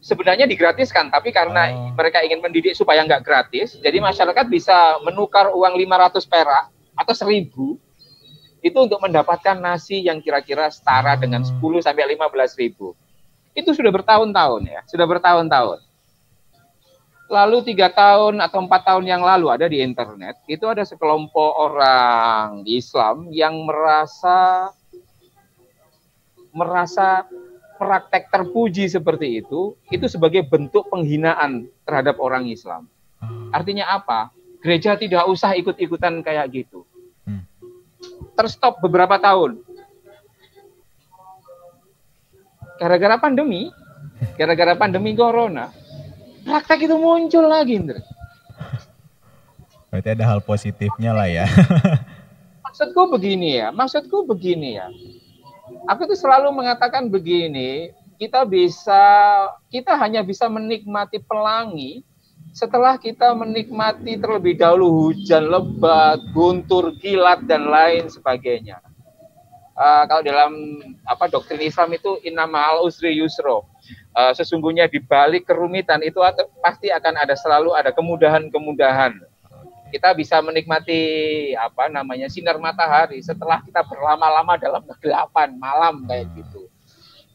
Sebenarnya 0.01 0.49
digratiskan, 0.49 1.13
tapi 1.13 1.29
karena 1.29 1.69
oh. 1.69 1.93
mereka 1.93 2.25
ingin 2.25 2.41
mendidik 2.41 2.73
supaya 2.73 3.05
nggak 3.05 3.21
gratis, 3.21 3.77
jadi 3.77 4.01
masyarakat 4.01 4.49
bisa 4.49 4.97
menukar 5.05 5.53
uang 5.53 5.77
500 5.77 6.25
perak 6.25 6.73
atau 6.97 7.13
1000 7.13 7.53
itu 8.65 8.77
untuk 8.81 8.97
mendapatkan 8.97 9.61
nasi 9.61 10.09
yang 10.09 10.17
kira-kira 10.25 10.73
setara 10.73 11.13
oh. 11.13 11.21
dengan 11.21 11.45
10 11.45 11.61
sampai 11.85 12.17
15 12.17 12.57
ribu. 12.57 12.97
Itu 13.53 13.77
sudah 13.77 13.93
bertahun-tahun 13.93 14.73
ya, 14.73 14.81
sudah 14.89 15.05
bertahun-tahun 15.05 15.84
lalu 17.25 17.65
tiga 17.65 17.89
tahun 17.89 18.37
atau 18.41 18.65
empat 18.65 18.81
tahun 18.85 19.05
yang 19.09 19.21
lalu 19.25 19.49
ada 19.49 19.65
di 19.65 19.81
internet 19.81 20.37
itu 20.45 20.65
ada 20.69 20.85
sekelompok 20.85 21.51
orang 21.57 22.61
Islam 22.69 23.33
yang 23.33 23.65
merasa 23.65 24.69
merasa 26.53 27.25
praktek 27.75 28.31
terpuji 28.31 28.87
seperti 28.87 29.43
itu 29.43 29.75
itu 29.91 30.05
sebagai 30.07 30.47
bentuk 30.47 30.87
penghinaan 30.87 31.67
terhadap 31.83 32.21
orang 32.23 32.47
Islam. 32.47 32.87
Artinya 33.51 33.91
apa? 33.91 34.31
Gereja 34.63 34.95
tidak 34.95 35.27
usah 35.27 35.53
ikut-ikutan 35.59 36.23
kayak 36.23 36.47
gitu. 36.55 36.87
Hmm. 37.27 37.43
Terstop 38.39 38.79
beberapa 38.79 39.19
tahun. 39.19 39.65
gara-gara 42.75 43.15
pandemi, 43.19 43.71
gara-gara 44.35 44.75
pandemi 44.75 45.15
corona, 45.15 45.71
praktek 46.45 46.85
itu 46.85 46.95
muncul 46.95 47.49
lagi, 47.49 47.81
Indra. 47.81 48.01
Berarti 49.89 50.09
ada 50.13 50.25
hal 50.29 50.39
positifnya 50.45 51.11
lah 51.11 51.27
ya. 51.27 51.45
maksudku 52.75 53.01
begini 53.07 53.63
ya, 53.63 53.71
maksudku 53.71 54.27
begini 54.27 54.75
ya. 54.75 54.91
Aku 55.87 56.05
tuh 56.05 56.19
selalu 56.19 56.51
mengatakan 56.51 57.07
begini, 57.07 57.95
kita 58.19 58.43
bisa, 58.43 59.03
kita 59.71 59.95
hanya 59.95 60.21
bisa 60.27 60.51
menikmati 60.51 61.23
pelangi 61.23 62.03
setelah 62.55 62.95
kita 62.95 63.35
menikmati 63.35 64.15
terlebih 64.15 64.59
dahulu 64.59 65.11
hujan 65.11 65.47
lebat, 65.47 66.19
guntur, 66.31 66.95
kilat 66.99 67.43
dan 67.47 67.67
lain 67.67 68.07
sebagainya. 68.07 68.79
Uh, 69.75 70.07
kalau 70.07 70.23
dalam 70.23 70.51
apa 71.03 71.27
doktrin 71.27 71.59
Islam 71.63 71.91
itu 71.95 72.19
inama 72.23 72.63
al 72.63 72.87
usri 72.87 73.11
yusro. 73.19 73.67
Uh, 74.15 74.31
sesungguhnya 74.31 74.87
di 74.87 75.03
balik 75.03 75.45
kerumitan 75.45 75.99
itu 76.01 76.23
pasti 76.63 76.87
akan 76.89 77.19
ada 77.19 77.35
selalu 77.35 77.75
ada 77.75 77.91
kemudahan-kemudahan 77.91 79.19
kita 79.93 80.11
bisa 80.11 80.41
menikmati 80.43 81.01
apa 81.55 81.87
namanya 81.87 82.27
sinar 82.27 82.59
matahari 82.59 83.21
setelah 83.23 83.63
kita 83.63 83.79
berlama-lama 83.85 84.59
dalam 84.59 84.83
kegelapan 84.83 85.55
malam 85.55 86.03
kayak 86.03 86.27
gitu. 86.35 86.67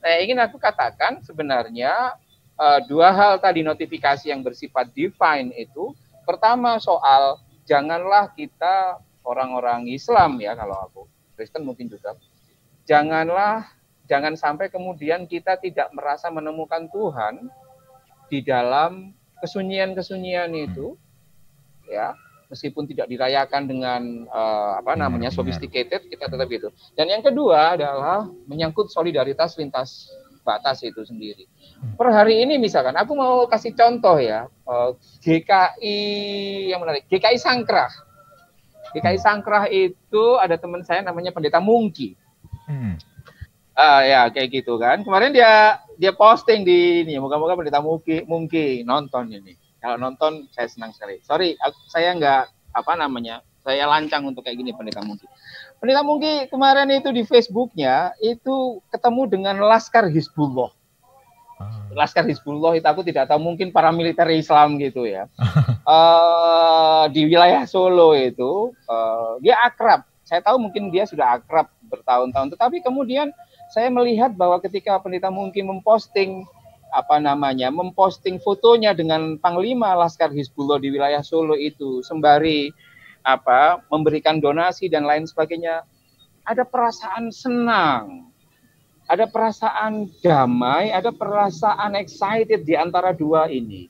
Nah, 0.01 0.21
ingin 0.21 0.37
aku 0.41 0.61
katakan 0.61 1.25
sebenarnya 1.25 2.17
uh, 2.61 2.81
dua 2.85 3.17
hal 3.17 3.41
tadi 3.41 3.65
notifikasi 3.65 4.29
yang 4.29 4.45
bersifat 4.45 4.93
divine 4.93 5.57
itu 5.57 5.97
pertama 6.29 6.77
soal 6.77 7.41
janganlah 7.65 8.29
kita 8.37 9.01
orang-orang 9.25 9.89
Islam 9.89 10.37
ya 10.37 10.53
kalau 10.53 10.77
aku 10.85 11.03
Kristen 11.37 11.65
mungkin 11.65 11.89
juga 11.89 12.13
janganlah 12.85 13.69
jangan 14.11 14.35
sampai 14.35 14.66
kemudian 14.75 15.31
kita 15.31 15.55
tidak 15.62 15.94
merasa 15.94 16.27
menemukan 16.35 16.90
Tuhan 16.90 17.46
di 18.27 18.42
dalam 18.42 19.14
kesunyian-kesunyian 19.38 20.51
itu 20.59 20.99
ya 21.87 22.18
meskipun 22.51 22.90
tidak 22.90 23.07
dirayakan 23.07 23.70
dengan 23.70 24.27
uh, 24.27 24.83
apa 24.83 24.99
namanya 24.99 25.31
sophisticated 25.31 26.11
kita 26.11 26.27
tetap 26.27 26.51
itu. 26.51 26.68
Dan 26.99 27.07
yang 27.07 27.23
kedua 27.23 27.79
adalah 27.79 28.27
menyangkut 28.51 28.90
solidaritas 28.90 29.55
lintas 29.55 30.11
batas 30.42 30.83
itu 30.83 31.07
sendiri. 31.07 31.46
Per 31.94 32.09
hari 32.11 32.42
ini 32.42 32.59
misalkan 32.59 32.99
aku 32.99 33.14
mau 33.14 33.46
kasih 33.46 33.79
contoh 33.79 34.18
ya 34.18 34.51
uh, 34.66 34.90
eh, 34.90 34.90
GKI 35.23 35.99
yang 36.75 36.83
menarik 36.83 37.07
GKI 37.07 37.38
Sangkrah. 37.38 37.94
GKI 38.90 39.18
Sangkrah 39.23 39.70
itu 39.70 40.25
ada 40.42 40.59
teman 40.59 40.83
saya 40.83 41.07
namanya 41.07 41.31
Pendeta 41.31 41.62
Mungki. 41.62 42.18
Hmm. 42.66 42.99
Uh, 43.81 44.01
ya 44.05 44.29
kayak 44.29 44.61
gitu 44.61 44.77
kan. 44.77 45.01
Kemarin 45.01 45.33
dia 45.33 45.81
dia 45.97 46.12
posting 46.12 46.69
di 46.69 47.01
ini, 47.01 47.16
moga-moga 47.16 47.57
Pendeta 47.57 47.81
Mungki 47.81 48.29
Mungki 48.29 48.85
nonton 48.85 49.33
ini 49.33 49.57
kalau 49.81 49.97
nonton 49.97 50.47
saya 50.53 50.69
senang 50.69 50.93
sekali. 50.93 51.19
Sorry, 51.25 51.57
saya 51.88 52.12
nggak 52.12 52.45
apa 52.77 52.93
namanya, 53.01 53.40
saya 53.64 53.88
lancang 53.88 54.29
untuk 54.29 54.45
kayak 54.45 54.61
gini 54.61 54.77
pendeta 54.77 55.01
Mungki. 55.01 55.25
Pendeta 55.81 56.05
Mungki 56.05 56.53
kemarin 56.53 56.93
itu 56.93 57.09
di 57.11 57.25
Facebooknya 57.25 58.12
itu 58.21 58.85
ketemu 58.93 59.23
dengan 59.27 59.57
Laskar 59.64 60.12
Hizbullah. 60.12 60.71
Ah. 61.57 61.88
Laskar 61.97 62.29
Hizbullah 62.29 62.77
itu 62.77 62.85
aku 62.85 63.01
tidak 63.01 63.33
tahu 63.33 63.40
mungkin 63.40 63.73
paramiliter 63.73 64.29
Islam 64.29 64.77
gitu 64.77 65.09
ya. 65.09 65.33
uh, 65.88 67.09
di 67.16 67.25
wilayah 67.25 67.64
Solo 67.64 68.12
itu 68.12 68.77
uh, 68.85 69.40
dia 69.40 69.57
akrab. 69.64 70.05
Saya 70.29 70.45
tahu 70.45 70.61
mungkin 70.61 70.93
dia 70.93 71.09
sudah 71.09 71.40
akrab 71.40 71.73
bertahun-tahun. 71.88 72.55
Tetapi 72.55 72.85
kemudian 72.85 73.33
saya 73.70 73.88
melihat 73.88 74.35
bahwa 74.35 74.59
ketika 74.59 74.98
pendeta 74.98 75.30
mungkin 75.30 75.70
memposting 75.70 76.42
apa 76.90 77.22
namanya 77.22 77.70
memposting 77.70 78.42
fotonya 78.42 78.90
dengan 78.90 79.38
panglima 79.38 79.94
Laskar 79.94 80.35
Hizbullah 80.35 80.83
di 80.83 80.90
wilayah 80.90 81.22
Solo 81.22 81.54
itu 81.54 82.02
sembari 82.02 82.74
apa 83.22 83.78
memberikan 83.87 84.42
donasi 84.42 84.90
dan 84.90 85.06
lain 85.06 85.22
sebagainya 85.22 85.87
ada 86.42 86.66
perasaan 86.66 87.30
senang 87.30 88.26
ada 89.06 89.30
perasaan 89.30 90.11
damai 90.18 90.90
ada 90.90 91.14
perasaan 91.14 91.94
excited 91.94 92.66
di 92.66 92.74
antara 92.74 93.14
dua 93.14 93.46
ini. 93.50 93.87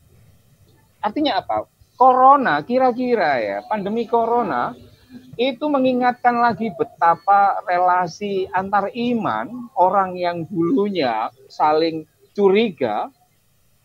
Artinya 1.00 1.40
apa? 1.40 1.64
Corona 1.96 2.60
kira-kira 2.64 3.40
ya 3.40 3.58
pandemi 3.64 4.04
corona 4.04 4.76
itu 5.34 5.64
mengingatkan 5.66 6.36
lagi 6.38 6.70
betapa 6.74 7.64
relasi 7.66 8.46
antar 8.54 8.92
iman 8.92 9.70
orang 9.74 10.14
yang 10.14 10.44
dulunya 10.46 11.32
saling 11.50 12.06
curiga 12.36 13.10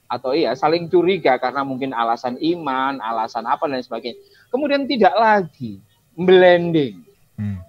atau 0.05 0.37
iya 0.37 0.53
saling 0.53 0.85
curiga 0.87 1.41
karena 1.41 1.65
mungkin 1.65 1.91
alasan 1.91 2.37
iman, 2.37 3.01
alasan 3.01 3.49
apa 3.49 3.65
dan 3.65 3.81
sebagainya. 3.81 4.21
Kemudian 4.53 4.85
tidak 4.85 5.11
lagi 5.17 5.81
blending, 6.15 7.03
hmm. 7.35 7.59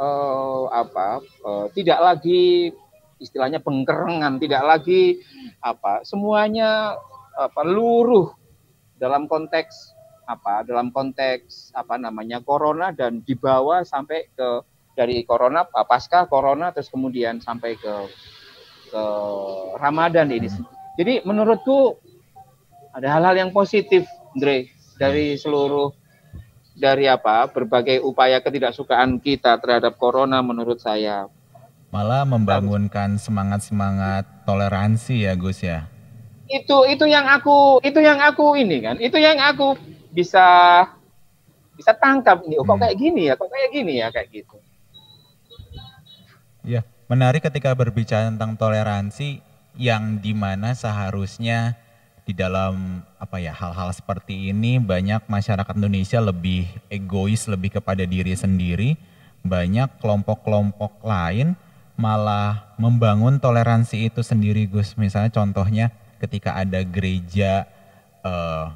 uh, 0.00 0.66
apa, 0.72 1.20
uh, 1.44 1.66
tidak 1.76 2.00
lagi 2.00 2.72
istilahnya 3.20 3.62
pengkerengan, 3.62 4.40
tidak 4.42 4.64
lagi 4.64 5.22
apa, 5.62 6.02
semuanya 6.02 6.98
apa 7.36 7.62
luruh 7.62 8.32
dalam 8.98 9.30
konteks 9.30 9.93
apa, 10.24 10.64
dalam 10.64 10.88
konteks 10.90 11.72
apa 11.76 12.00
namanya 12.00 12.40
corona 12.40 12.90
dan 12.90 13.20
dibawa 13.24 13.84
sampai 13.84 14.28
ke 14.32 14.48
dari 14.94 15.26
corona 15.26 15.66
pasca 15.66 16.24
corona 16.30 16.70
terus 16.70 16.88
kemudian 16.88 17.42
sampai 17.42 17.74
ke 17.76 17.94
ke 18.94 19.04
Ramadan 19.76 20.30
ini. 20.30 20.46
Jadi 20.94 21.26
menurutku 21.26 21.98
ada 22.94 23.18
hal-hal 23.18 23.34
yang 23.34 23.50
positif, 23.50 24.06
Andre, 24.38 24.70
dari 24.94 25.34
seluruh 25.34 25.90
dari 26.78 27.10
apa 27.10 27.50
berbagai 27.50 28.02
upaya 28.02 28.38
ketidaksukaan 28.38 29.18
kita 29.18 29.58
terhadap 29.58 29.98
corona 29.98 30.42
menurut 30.42 30.78
saya. 30.78 31.26
Malah 31.90 32.26
membangunkan 32.26 33.18
semangat-semangat 33.18 34.46
toleransi 34.46 35.26
ya 35.26 35.34
Gus 35.38 35.62
ya. 35.62 35.86
Itu 36.50 36.86
itu 36.86 37.06
yang 37.06 37.26
aku 37.26 37.82
itu 37.82 37.98
yang 37.98 38.18
aku 38.22 38.54
ini 38.58 38.82
kan, 38.82 38.98
itu 38.98 39.18
yang 39.18 39.38
aku 39.38 39.74
bisa 40.14 40.46
bisa 41.74 41.92
tangkap 41.98 42.46
ini. 42.46 42.54
Oh, 42.56 42.64
kok 42.64 42.78
hmm. 42.78 42.82
kayak 42.86 42.96
gini 42.96 43.22
ya, 43.26 43.34
kok 43.34 43.50
kayak 43.50 43.70
gini 43.74 43.92
ya 43.98 44.08
kayak 44.14 44.28
gitu. 44.30 44.56
Ya, 46.64 46.80
menarik 47.10 47.42
ketika 47.44 47.74
berbicara 47.74 48.30
tentang 48.30 48.56
toleransi 48.56 49.42
yang 49.74 50.22
di 50.22 50.32
mana 50.32 50.72
seharusnya 50.72 51.76
di 52.24 52.32
dalam 52.32 53.04
apa 53.20 53.36
ya 53.36 53.52
hal-hal 53.52 53.92
seperti 53.92 54.48
ini 54.48 54.80
banyak 54.80 55.28
masyarakat 55.28 55.76
Indonesia 55.76 56.24
lebih 56.24 56.64
egois 56.88 57.44
lebih 57.44 57.76
kepada 57.76 58.08
diri 58.08 58.32
sendiri 58.32 58.96
banyak 59.44 60.00
kelompok-kelompok 60.00 61.04
lain 61.04 61.52
malah 62.00 62.72
membangun 62.80 63.36
toleransi 63.36 64.08
itu 64.08 64.24
sendiri 64.24 64.64
Gus 64.64 64.96
misalnya 64.96 65.36
contohnya 65.36 65.92
ketika 66.16 66.56
ada 66.56 66.80
gereja 66.80 67.68
eh, 68.24 68.66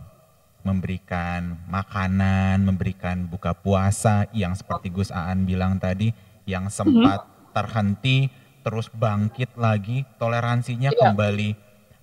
memberikan 0.68 1.56
makanan 1.72 2.60
memberikan 2.60 3.24
buka 3.24 3.56
puasa 3.56 4.28
yang 4.36 4.52
seperti 4.52 4.92
Gus 4.92 5.08
Aan 5.08 5.48
bilang 5.48 5.80
tadi 5.80 6.12
yang 6.44 6.68
sempat 6.68 7.24
mm 7.24 7.28
-hmm 7.32 7.36
terhenti 7.58 8.30
terus 8.62 8.86
bangkit 8.92 9.56
lagi 9.58 10.06
toleransinya 10.20 10.94
iya. 10.94 11.00
kembali 11.00 11.50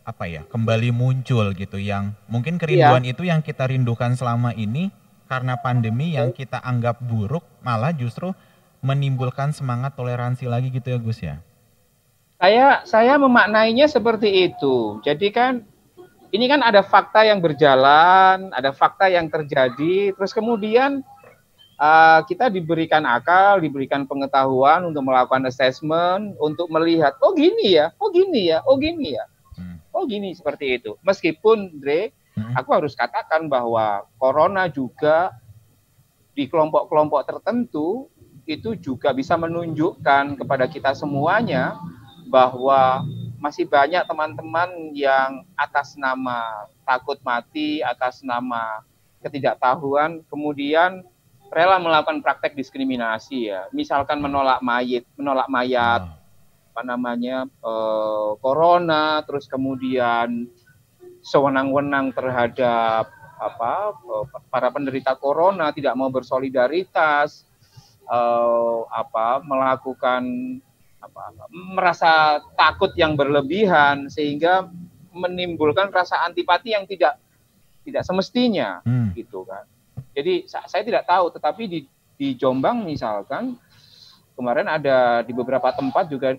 apa 0.06 0.25
ya 0.28 0.41
kembali 0.45 0.91
muncul 0.91 1.56
gitu 1.56 1.80
yang 1.80 2.13
mungkin 2.30 2.60
kerinduan 2.60 3.08
iya. 3.08 3.12
itu 3.15 3.23
yang 3.25 3.41
kita 3.41 3.69
rindukan 3.69 4.13
selama 4.13 4.51
ini 4.54 4.91
karena 5.25 5.58
pandemi 5.58 6.13
yang 6.13 6.30
kita 6.30 6.62
anggap 6.62 7.01
buruk 7.01 7.41
malah 7.65 7.89
justru 7.95 8.36
menimbulkan 8.86 9.49
semangat 9.49 9.97
toleransi 9.97 10.45
lagi 10.45 10.69
gitu 10.69 10.93
ya 10.93 10.99
Gus 11.01 11.19
ya. 11.25 11.41
Saya 12.38 12.86
saya 12.86 13.17
memaknainya 13.17 13.89
seperti 13.89 14.54
itu. 14.54 15.01
Jadi 15.01 15.34
kan 15.34 15.65
ini 16.34 16.46
kan 16.50 16.62
ada 16.66 16.82
fakta 16.82 17.26
yang 17.26 17.44
berjalan, 17.44 18.50
ada 18.54 18.72
fakta 18.74 19.10
yang 19.12 19.30
terjadi, 19.30 20.14
terus 20.16 20.32
kemudian 20.34 21.06
uh, 21.78 22.22
kita 22.26 22.50
diberikan 22.50 23.04
akal, 23.06 23.62
diberikan 23.62 24.08
pengetahuan 24.08 24.88
untuk 24.88 25.06
melakukan 25.06 25.46
assessment, 25.46 26.34
untuk 26.42 26.72
melihat, 26.72 27.14
oh 27.22 27.36
gini 27.36 27.78
ya, 27.78 27.94
oh 28.00 28.10
gini 28.10 28.50
ya, 28.50 28.64
oh 28.66 28.76
gini 28.80 29.16
ya, 29.16 29.26
hmm. 29.60 29.78
oh 29.94 30.04
gini 30.08 30.34
seperti 30.34 30.82
itu. 30.82 30.98
Meskipun, 31.06 31.78
Dre, 31.78 32.16
hmm. 32.36 32.54
aku 32.58 32.70
harus 32.74 32.98
katakan 32.98 33.52
bahwa 33.52 34.08
corona 34.18 34.72
juga 34.72 35.36
di 36.36 36.52
kelompok-kelompok 36.52 37.22
tertentu 37.24 38.12
itu 38.46 38.78
juga 38.78 39.10
bisa 39.16 39.34
menunjukkan 39.40 40.38
kepada 40.38 40.70
kita 40.70 40.94
semuanya 40.94 41.80
bahwa 42.30 43.02
masih 43.39 43.67
banyak 43.67 44.04
teman-teman 44.08 44.93
yang 44.95 45.43
atas 45.60 45.95
nama 46.00 46.69
takut 46.88 47.19
mati, 47.21 47.84
atas 47.84 48.24
nama 48.24 48.82
ketidaktahuan, 49.26 50.21
kemudian 50.30 51.02
rela 51.50 51.78
melakukan 51.82 52.21
praktek 52.21 52.54
diskriminasi 52.54 53.50
ya. 53.50 53.65
Misalkan 53.74 54.21
menolak 54.21 54.62
mayat, 54.62 55.06
menolak 55.17 55.50
mayat. 55.50 56.04
apa 56.76 56.84
namanya 56.84 57.48
uh, 57.63 58.36
corona, 58.43 59.24
terus 59.24 59.48
kemudian 59.48 60.52
sewenang-wenang 61.24 62.12
terhadap 62.12 63.08
apa 63.39 63.95
uh, 63.95 64.28
para 64.52 64.67
penderita 64.76 65.15
corona 65.15 65.71
tidak 65.71 65.95
mau 65.95 66.12
bersolidaritas, 66.12 67.48
uh, 68.12 68.84
apa 68.91 69.39
melakukan 69.48 70.24
apa, 71.06 71.48
merasa 71.54 72.41
takut 72.58 72.91
yang 72.98 73.13
berlebihan 73.13 74.10
sehingga 74.10 74.70
menimbulkan 75.15 75.94
rasa 75.94 76.26
antipati 76.28 76.76
yang 76.76 76.84
tidak 76.89 77.22
tidak 77.86 78.04
semestinya 78.04 78.82
hmm. 78.84 79.13
gitu 79.15 79.46
kan. 79.46 79.63
Jadi 80.12 80.50
saya 80.50 80.84
tidak 80.84 81.06
tahu 81.08 81.32
tetapi 81.32 81.63
di 81.70 81.80
di 82.15 82.34
Jombang 82.36 82.84
misalkan 82.84 83.56
kemarin 84.36 84.68
ada 84.68 85.24
di 85.24 85.32
beberapa 85.32 85.72
tempat 85.72 86.12
juga 86.12 86.36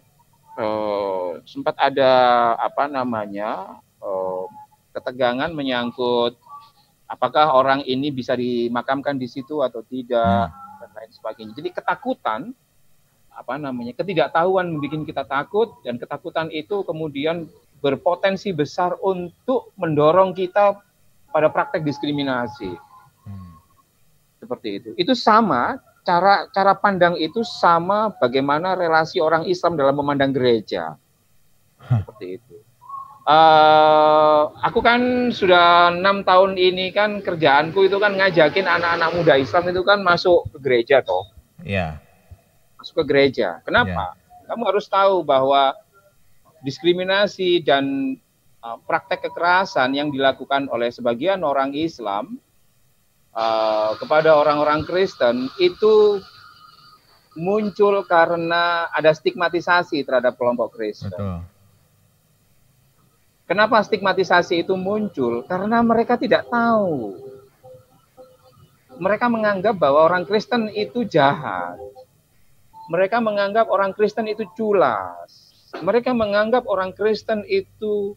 eh, 0.59 1.31
sempat 1.47 1.79
ada 1.81 2.13
apa 2.59 2.91
namanya 2.91 3.81
eh, 4.03 4.45
ketegangan 4.93 5.53
menyangkut 5.55 6.37
apakah 7.07 7.55
orang 7.55 7.87
ini 7.87 8.11
bisa 8.11 8.35
dimakamkan 8.35 9.15
di 9.17 9.31
situ 9.31 9.63
atau 9.63 9.81
tidak 9.87 10.51
hmm. 10.51 10.77
dan 10.83 10.91
lain 10.93 11.11
sebagainya. 11.15 11.53
Jadi 11.55 11.69
ketakutan 11.73 12.41
apa 13.37 13.61
namanya 13.61 13.93
ketidaktahuan 13.93 14.73
membuat 14.73 15.05
kita 15.05 15.25
takut 15.29 15.77
dan 15.85 16.01
ketakutan 16.01 16.49
itu 16.49 16.81
kemudian 16.89 17.45
berpotensi 17.85 18.57
besar 18.57 18.97
untuk 19.05 19.77
mendorong 19.77 20.33
kita 20.33 20.81
pada 21.29 21.53
praktek 21.53 21.85
diskriminasi. 21.85 22.73
Hmm. 23.29 23.61
Seperti 24.41 24.69
itu. 24.81 24.91
Itu 24.97 25.13
sama 25.13 25.77
cara 26.01 26.49
cara 26.49 26.73
pandang 26.73 27.21
itu 27.21 27.45
sama 27.45 28.09
bagaimana 28.17 28.73
relasi 28.73 29.21
orang 29.21 29.45
Islam 29.45 29.77
dalam 29.77 30.01
memandang 30.01 30.33
gereja. 30.33 30.97
Seperti 31.77 32.41
itu. 32.41 32.57
Uh, 33.27 34.55
aku 34.63 34.79
kan 34.81 35.35
sudah 35.35 35.91
enam 35.91 36.23
tahun 36.23 36.55
ini 36.55 36.95
kan 36.95 37.19
kerjaanku 37.21 37.91
itu 37.91 37.99
kan 37.99 38.15
ngajakin 38.15 38.71
anak-anak 38.71 39.11
muda 39.19 39.35
Islam 39.35 39.67
itu 39.67 39.83
kan 39.83 40.01
masuk 40.01 40.47
ke 40.55 40.59
gereja 40.63 41.05
toh. 41.05 41.27
Iya. 41.61 42.01
Yeah. 42.01 42.06
Masuk 42.87 43.03
ke 43.03 43.11
gereja. 43.11 43.59
Kenapa? 43.67 44.15
Yeah. 44.15 44.47
Kamu 44.47 44.63
harus 44.71 44.87
tahu 44.87 45.27
bahwa 45.27 45.75
diskriminasi 46.63 47.67
dan 47.67 48.15
uh, 48.63 48.79
praktek 48.87 49.27
kekerasan 49.27 49.91
yang 49.91 50.15
dilakukan 50.15 50.71
oleh 50.71 50.95
sebagian 50.95 51.43
orang 51.43 51.75
Islam 51.75 52.39
uh, 53.35 53.99
kepada 53.99 54.39
orang-orang 54.39 54.87
Kristen 54.87 55.51
itu 55.59 56.23
muncul 57.35 58.07
karena 58.07 58.87
ada 58.95 59.11
stigmatisasi 59.11 60.07
terhadap 60.07 60.39
kelompok 60.39 60.79
Kristen. 60.79 61.11
Betul. 61.11 61.43
Kenapa 63.51 63.83
stigmatisasi 63.83 64.63
itu 64.63 64.79
muncul? 64.79 65.43
Karena 65.43 65.83
mereka 65.83 66.15
tidak 66.15 66.47
tahu. 66.47 67.19
Mereka 69.03 69.27
menganggap 69.27 69.75
bahwa 69.75 70.07
orang 70.07 70.23
Kristen 70.23 70.71
itu 70.71 71.03
jahat. 71.03 71.83
Mereka 72.87 73.19
menganggap 73.19 73.67
orang 73.67 73.91
Kristen 73.93 74.31
itu 74.31 74.47
culas. 74.55 75.53
Mereka 75.83 76.15
menganggap 76.15 76.65
orang 76.71 76.95
Kristen 76.95 77.43
itu 77.47 78.15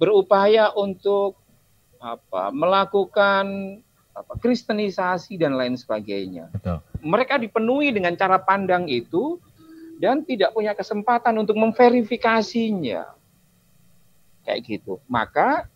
berupaya 0.00 0.72
untuk 0.76 1.36
apa? 2.00 2.48
melakukan 2.48 3.44
apa 4.16 4.34
kristenisasi 4.40 5.40
dan 5.40 5.56
lain 5.56 5.76
sebagainya. 5.76 6.50
Betul. 6.52 6.80
Mereka 7.00 7.40
dipenuhi 7.40 7.92
dengan 7.94 8.16
cara 8.16 8.40
pandang 8.40 8.88
itu 8.90 9.40
dan 10.00 10.24
tidak 10.24 10.56
punya 10.56 10.72
kesempatan 10.72 11.36
untuk 11.40 11.56
memverifikasinya. 11.56 13.04
Kayak 14.44 14.60
gitu. 14.64 14.98
Maka 15.06 15.68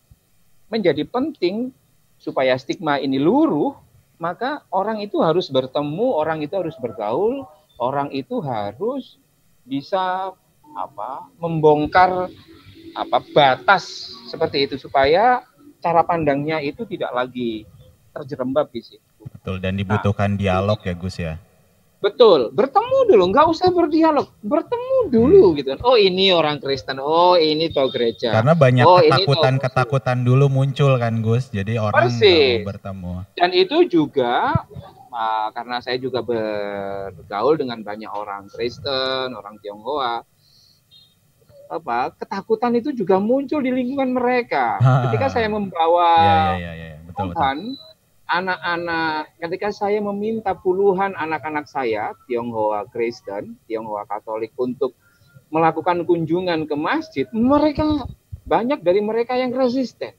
menjadi 0.69 1.05
penting 1.05 1.69
supaya 2.17 2.57
stigma 2.57 2.97
ini 2.97 3.21
luruh, 3.21 3.77
maka 4.17 4.65
orang 4.73 4.99
itu 5.05 5.21
harus 5.21 5.47
bertemu, 5.53 6.07
orang 6.17 6.41
itu 6.41 6.57
harus 6.57 6.73
bergaul, 6.81 7.45
orang 7.79 8.11
itu 8.11 8.39
harus 8.43 9.19
bisa 9.65 10.31
apa 10.75 11.31
membongkar 11.39 12.29
apa 12.95 13.17
batas 13.35 14.15
seperti 14.27 14.67
itu 14.67 14.75
supaya 14.79 15.43
cara 15.83 16.01
pandangnya 16.01 16.63
itu 16.63 16.87
tidak 16.87 17.11
lagi 17.11 17.67
terjerembab 18.15 18.71
di 18.71 18.81
situ. 18.81 19.03
Betul, 19.25 19.59
dan 19.59 19.75
dibutuhkan 19.75 20.33
nah, 20.33 20.39
dialog 20.39 20.79
ya 20.81 20.93
Gus 20.95 21.17
ya. 21.19 21.35
Betul, 21.99 22.53
bertemu 22.53 22.97
dulu, 23.09 23.23
nggak 23.33 23.47
usah 23.49 23.73
berdialog, 23.73 24.29
bertemu 24.45 24.97
dulu 25.09 25.45
hmm. 25.51 25.55
gitu. 25.57 25.69
Oh 25.81 25.97
ini 25.97 26.29
orang 26.29 26.61
Kristen, 26.61 27.01
oh 27.01 27.33
ini 27.33 27.73
toh 27.73 27.89
gereja. 27.89 28.29
Karena 28.29 28.53
banyak 28.53 28.85
oh, 28.85 29.01
ketakutan-ketakutan 29.01 30.21
dulu 30.21 30.45
muncul 30.45 31.01
kan 31.01 31.25
Gus, 31.25 31.49
jadi 31.49 31.81
orang 31.81 32.05
mau 32.13 32.69
bertemu. 32.69 33.13
Dan 33.33 33.49
itu 33.57 33.77
juga 33.89 34.53
uh, 35.15 35.47
karena 35.55 35.79
saya 35.79 35.95
juga 35.95 36.19
bergaul 36.19 37.55
dengan 37.55 37.79
banyak 37.79 38.11
orang 38.11 38.51
Kristen, 38.51 39.31
orang 39.31 39.55
Tionghoa, 39.63 40.27
apa 41.71 42.13
ketakutan 42.19 42.75
itu 42.75 42.91
juga 42.91 43.17
muncul 43.17 43.63
di 43.63 43.71
lingkungan 43.71 44.11
mereka. 44.11 44.77
Ha. 44.83 45.09
Ketika 45.09 45.31
saya 45.31 45.47
membawa 45.47 46.11
ya, 46.19 46.35
ya, 46.59 46.59
ya, 46.59 46.71
ya. 46.75 46.97
Betul, 47.07 47.31
Tuhan, 47.31 47.57
betul 47.71 47.93
anak-anak 48.25 49.37
ketika 49.37 49.69
saya 49.69 50.01
meminta 50.01 50.57
puluhan 50.57 51.13
anak-anak 51.13 51.69
saya 51.69 52.17
Tionghoa 52.25 52.89
Kristen, 52.89 53.57
Tionghoa 53.69 54.09
Katolik 54.09 54.53
untuk 54.57 54.97
melakukan 55.53 56.03
kunjungan 56.09 56.65
ke 56.65 56.75
masjid, 56.75 57.25
mereka 57.29 58.09
banyak 58.45 58.81
dari 58.81 59.01
mereka 59.01 59.37
yang 59.37 59.53
resisten. 59.53 60.13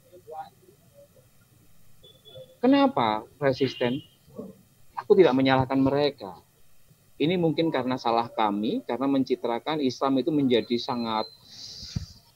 Kenapa 2.62 3.26
resisten? 3.42 4.00
Aku 5.06 5.14
tidak 5.14 5.38
menyalahkan 5.38 5.78
mereka. 5.78 6.34
Ini 7.14 7.38
mungkin 7.38 7.70
karena 7.70 7.94
salah 7.94 8.26
kami, 8.26 8.82
karena 8.82 9.06
mencitrakan 9.06 9.78
Islam 9.78 10.18
itu 10.18 10.34
menjadi 10.34 10.74
sangat 10.82 11.30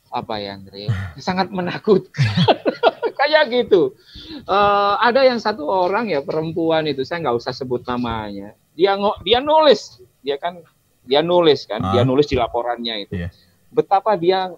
apa 0.06 0.38
ya 0.38 0.54
Andre? 0.54 0.86
Sangat 1.18 1.50
menakutkan. 1.50 2.30
kayak 3.18 3.44
gitu. 3.50 3.98
Uh, 4.46 4.94
ada 5.02 5.26
yang 5.26 5.42
satu 5.42 5.66
orang 5.66 6.08
ya 6.08 6.24
perempuan 6.24 6.88
itu 6.88 7.04
saya 7.04 7.26
nggak 7.26 7.36
usah 7.42 7.52
sebut 7.52 7.84
namanya. 7.84 8.54
Dia 8.78 8.94
dia 9.26 9.42
nulis, 9.42 10.00
dia 10.24 10.40
kan 10.40 10.62
dia 11.04 11.20
nulis 11.20 11.66
kan, 11.66 11.82
dia 11.92 12.06
nulis 12.06 12.30
di 12.30 12.38
laporannya 12.38 13.04
itu. 13.04 13.26
Yeah. 13.26 13.34
Betapa 13.68 14.14
dia 14.14 14.54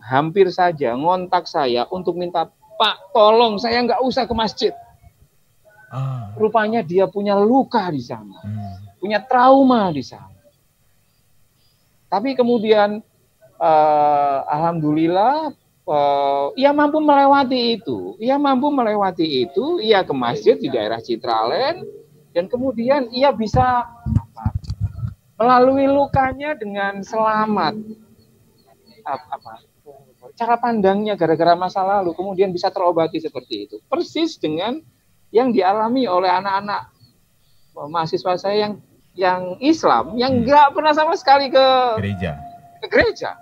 hampir 0.00 0.48
saja 0.54 0.94
ngontak 0.94 1.44
saya 1.50 1.84
untuk 1.90 2.14
minta 2.14 2.48
Pak 2.76 3.16
tolong 3.16 3.56
saya 3.56 3.80
nggak 3.84 4.00
usah 4.04 4.24
ke 4.28 4.34
masjid. 4.36 4.72
Uh. 5.86 6.34
Rupanya 6.34 6.82
dia 6.82 7.06
punya 7.06 7.38
luka 7.38 7.86
di 7.94 8.02
sana, 8.02 8.42
hmm. 8.42 8.98
punya 8.98 9.22
trauma 9.22 9.94
di 9.94 10.02
sana. 10.02 10.34
Tapi 12.10 12.34
kemudian 12.34 12.98
uh, 13.58 14.38
alhamdulillah 14.50 15.54
uh, 15.86 16.50
ia 16.58 16.74
mampu 16.74 16.98
melewati 16.98 17.78
itu. 17.78 18.18
Ia 18.18 18.34
mampu 18.34 18.70
melewati 18.74 19.46
itu, 19.46 19.78
ia 19.78 20.02
ke 20.02 20.14
masjid 20.14 20.58
di 20.58 20.66
daerah 20.66 20.98
Citralen 20.98 21.86
dan 22.34 22.50
kemudian 22.50 23.08
ia 23.14 23.30
bisa 23.30 23.86
apa, 23.86 24.46
melalui 25.38 25.86
lukanya 25.86 26.58
dengan 26.58 27.00
selamat. 27.00 27.78
Apa, 29.06 29.62
cara 30.34 30.58
pandangnya 30.58 31.14
gara-gara 31.14 31.54
masa 31.54 31.86
lalu 31.86 32.10
kemudian 32.12 32.50
bisa 32.50 32.74
terobati 32.74 33.22
seperti 33.22 33.70
itu. 33.70 33.76
Persis 33.86 34.34
dengan 34.36 34.82
yang 35.36 35.52
dialami 35.52 36.08
oleh 36.08 36.32
anak-anak 36.32 36.88
mahasiswa 37.76 38.40
saya 38.40 38.56
yang 38.56 38.72
yang 39.12 39.60
Islam 39.60 40.16
yang 40.16 40.40
nggak 40.40 40.72
pernah 40.72 40.96
sama 40.96 41.12
sekali 41.12 41.52
ke 41.52 41.66
gereja. 42.00 42.40
Ke 42.80 42.86
gereja 42.88 43.36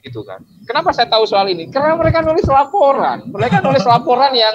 gitu 0.00 0.24
kan. 0.24 0.40
Kenapa 0.64 0.90
saya 0.96 1.08
tahu 1.12 1.28
soal 1.28 1.52
ini? 1.52 1.68
Karena 1.68 1.94
mereka 1.96 2.24
nulis 2.24 2.44
laporan. 2.48 3.28
Mereka 3.28 3.60
nulis 3.60 3.84
laporan 3.92 4.32
yang 4.32 4.54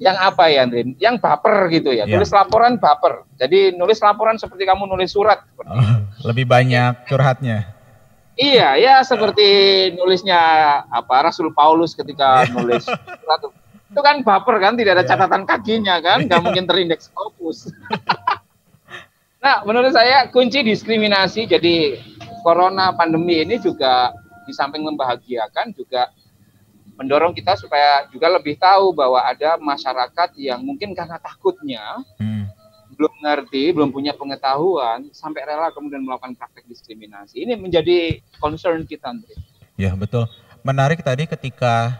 yang 0.00 0.16
apa 0.16 0.48
ya, 0.48 0.64
Andrin? 0.64 0.96
Yang 0.96 1.20
baper 1.20 1.68
gitu 1.68 1.92
ya. 1.92 2.08
Nulis 2.08 2.30
laporan 2.32 2.80
baper. 2.80 3.28
Jadi 3.36 3.76
nulis 3.76 4.00
laporan 4.00 4.40
seperti 4.40 4.64
kamu 4.64 4.88
nulis 4.88 5.12
surat. 5.12 5.44
Oh, 5.60 6.00
lebih 6.24 6.48
banyak 6.48 7.04
curhatnya. 7.10 7.76
Iya, 8.40 8.80
ya 8.80 8.94
seperti 9.04 9.44
nulisnya 10.00 10.40
apa 10.88 11.28
Rasul 11.28 11.52
Paulus 11.52 11.92
ketika 11.92 12.48
nulis 12.48 12.88
surat. 12.88 13.40
Itu 13.90 14.00
kan 14.06 14.22
baper 14.22 14.56
kan, 14.62 14.78
tidak 14.78 15.02
ada 15.02 15.04
iya. 15.04 15.10
catatan 15.10 15.42
kakinya 15.42 15.96
kan, 15.98 16.18
nggak 16.30 16.40
mungkin 16.46 16.64
terindeks 16.70 17.10
opus. 17.18 17.74
nah, 19.44 19.66
menurut 19.66 19.90
saya 19.90 20.30
kunci 20.30 20.62
diskriminasi 20.62 21.50
jadi 21.50 21.98
corona 22.46 22.94
pandemi 22.94 23.42
ini 23.42 23.58
juga 23.58 24.14
di 24.46 24.52
samping 24.54 24.86
membahagiakan 24.86 25.74
juga 25.74 26.14
mendorong 27.00 27.32
kita 27.32 27.56
supaya 27.56 28.04
juga 28.12 28.28
lebih 28.28 28.60
tahu 28.60 28.92
bahwa 28.92 29.24
ada 29.24 29.56
masyarakat 29.56 30.36
yang 30.36 30.60
mungkin 30.60 30.92
karena 30.92 31.16
takutnya 31.16 31.80
hmm. 32.20 32.44
belum 32.92 33.14
ngerti, 33.24 33.72
belum 33.72 33.88
punya 33.88 34.12
pengetahuan, 34.12 35.08
sampai 35.16 35.48
rela 35.48 35.72
kemudian 35.72 36.04
melakukan 36.04 36.36
praktek 36.36 36.68
diskriminasi. 36.68 37.40
Ini 37.40 37.56
menjadi 37.56 38.20
concern 38.36 38.84
kita, 38.84 39.16
Andre. 39.16 39.32
Ya, 39.80 39.96
betul. 39.96 40.28
Menarik 40.60 41.00
tadi 41.00 41.24
ketika 41.24 41.96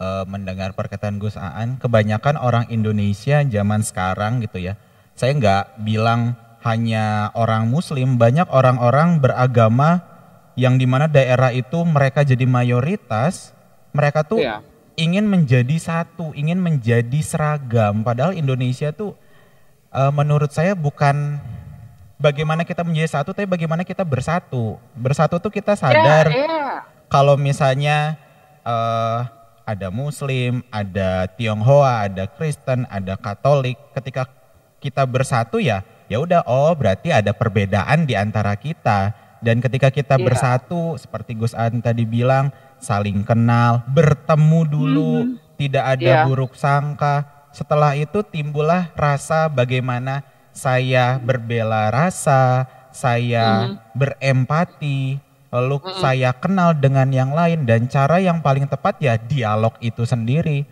uh, 0.00 0.24
mendengar 0.24 0.72
perkataan 0.72 1.20
Gus 1.20 1.36
Aan, 1.36 1.76
kebanyakan 1.76 2.40
orang 2.40 2.64
Indonesia 2.72 3.44
zaman 3.44 3.84
sekarang 3.84 4.40
gitu 4.42 4.58
ya. 4.58 4.74
Saya 5.14 5.36
nggak 5.36 5.84
bilang 5.84 6.34
hanya 6.64 7.28
orang 7.36 7.68
Muslim, 7.68 8.16
banyak 8.16 8.48
orang-orang 8.48 9.20
beragama 9.20 10.00
yang 10.56 10.80
di 10.80 10.88
mana 10.88 11.06
daerah 11.06 11.52
itu 11.52 11.84
mereka 11.84 12.24
jadi 12.24 12.44
mayoritas, 12.48 13.52
mereka 13.92 14.24
tuh 14.24 14.40
ya. 14.40 14.64
ingin 14.96 15.28
menjadi 15.28 15.76
satu, 15.76 16.32
ingin 16.32 16.60
menjadi 16.60 17.20
seragam. 17.20 18.00
Padahal 18.04 18.36
Indonesia 18.36 18.92
tuh 18.92 19.16
uh, 19.92 20.12
menurut 20.12 20.52
saya 20.52 20.76
bukan 20.76 21.40
bagaimana 22.20 22.68
kita 22.68 22.84
menjadi 22.84 23.20
satu, 23.20 23.32
tapi 23.32 23.48
bagaimana 23.48 23.84
kita 23.84 24.04
bersatu. 24.04 24.76
Bersatu 24.92 25.40
tuh 25.40 25.52
kita 25.52 25.76
sadar 25.76 26.28
yeah, 26.28 26.44
yeah. 26.44 26.72
kalau 27.08 27.40
misalnya 27.40 28.20
uh, 28.68 29.39
ada 29.70 29.88
Muslim, 29.94 30.66
ada 30.74 31.30
Tionghoa, 31.38 32.10
ada 32.10 32.26
Kristen, 32.26 32.90
ada 32.90 33.14
Katolik. 33.14 33.78
Ketika 33.94 34.26
kita 34.82 35.06
bersatu 35.06 35.62
ya, 35.62 35.86
ya 36.10 36.18
udah. 36.18 36.42
Oh, 36.50 36.74
berarti 36.74 37.14
ada 37.14 37.30
perbedaan 37.30 38.10
di 38.10 38.18
antara 38.18 38.58
kita. 38.58 39.14
Dan 39.40 39.62
ketika 39.62 39.88
kita 39.88 40.18
yeah. 40.18 40.26
bersatu, 40.26 40.98
seperti 40.98 41.38
Gus 41.38 41.54
An 41.54 41.80
tadi 41.80 42.04
bilang, 42.04 42.52
saling 42.82 43.22
kenal, 43.24 43.86
bertemu 43.88 44.60
dulu, 44.68 45.14
mm 45.22 45.24
-hmm. 45.24 45.56
tidak 45.56 45.84
ada 45.96 46.10
yeah. 46.12 46.24
buruk 46.26 46.52
sangka 46.58 47.40
setelah 47.50 47.98
itu 47.98 48.22
timbullah 48.22 48.94
rasa 48.94 49.50
bagaimana 49.50 50.22
saya 50.54 51.18
berbela 51.18 51.90
rasa, 51.90 52.66
saya 52.94 53.70
mm. 53.70 53.74
berempati, 53.94 55.18
lalu 55.50 55.82
mm 55.82 55.86
-mm. 55.86 55.98
saya 55.98 56.30
kenal 56.34 56.74
dengan 56.78 57.10
yang 57.10 57.34
lain 57.34 57.66
dan 57.66 57.90
cara 57.90 58.22
yang 58.22 58.38
paling 58.40 58.70
tepat 58.70 58.98
ya 59.02 59.18
dialog 59.18 59.74
itu 59.82 60.06
sendiri. 60.06 60.66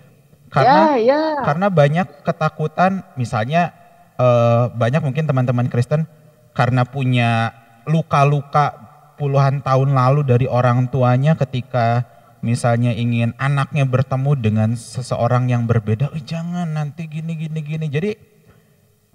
Karena 0.48 0.96
yeah, 0.96 1.36
yeah. 1.36 1.44
karena 1.44 1.68
banyak 1.68 2.24
ketakutan 2.24 3.04
misalnya 3.20 3.76
uh, 4.16 4.72
banyak 4.72 5.04
mungkin 5.04 5.28
teman-teman 5.28 5.68
Kristen 5.68 6.08
karena 6.56 6.88
punya 6.88 7.52
luka-luka 7.84 8.72
puluhan 9.20 9.60
tahun 9.60 9.92
lalu 9.92 10.24
dari 10.24 10.46
orang 10.48 10.88
tuanya 10.88 11.36
ketika 11.36 12.06
misalnya 12.40 12.94
ingin 12.94 13.34
anaknya 13.36 13.82
bertemu 13.82 14.32
dengan 14.38 14.70
seseorang 14.78 15.50
yang 15.50 15.66
berbeda, 15.66 16.14
oh, 16.14 16.22
jangan 16.22 16.70
nanti 16.70 17.10
gini 17.10 17.34
gini 17.34 17.60
gini. 17.60 17.86
Jadi 17.90 18.10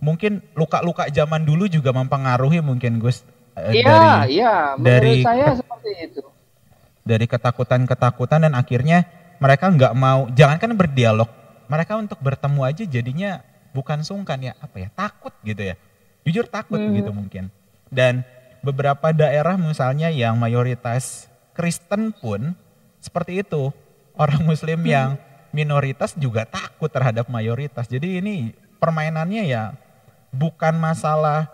mungkin 0.04 0.44
luka-luka 0.54 1.08
zaman 1.08 1.48
dulu 1.48 1.72
juga 1.72 1.96
mempengaruhi 1.96 2.60
mungkin 2.60 3.00
Gus 3.00 3.24
eh, 3.58 3.82
iya, 3.82 4.26
iya, 4.28 4.54
dari 4.78 5.22
saya 5.22 5.58
seperti 5.58 5.92
itu. 6.10 6.24
Dari 7.04 7.26
ketakutan-ketakutan 7.28 8.48
dan 8.48 8.54
akhirnya 8.56 9.04
mereka 9.38 9.68
nggak 9.68 9.94
mau, 9.94 10.32
jangankan 10.32 10.72
berdialog, 10.78 11.28
mereka 11.68 12.00
untuk 12.00 12.20
bertemu 12.24 12.62
aja 12.64 12.84
jadinya 12.88 13.32
bukan 13.76 14.06
sungkan 14.06 14.40
ya, 14.40 14.54
apa 14.62 14.88
ya, 14.88 14.90
takut 14.94 15.34
gitu 15.44 15.74
ya. 15.74 15.76
Jujur 16.24 16.48
takut 16.48 16.80
hmm. 16.80 16.94
gitu 17.04 17.12
mungkin. 17.12 17.52
Dan 17.92 18.24
beberapa 18.64 19.12
daerah 19.12 19.60
misalnya 19.60 20.08
yang 20.08 20.40
mayoritas 20.40 21.28
Kristen 21.52 22.16
pun 22.16 22.56
seperti 23.04 23.44
itu. 23.44 23.76
Orang 24.16 24.46
muslim 24.50 24.80
hmm. 24.82 24.90
yang 24.90 25.10
minoritas 25.54 26.16
juga 26.18 26.48
takut 26.48 26.90
terhadap 26.90 27.28
mayoritas. 27.30 27.86
Jadi 27.92 28.24
ini 28.24 28.56
permainannya 28.82 29.44
ya 29.46 29.78
bukan 30.34 30.76
masalah 30.82 31.48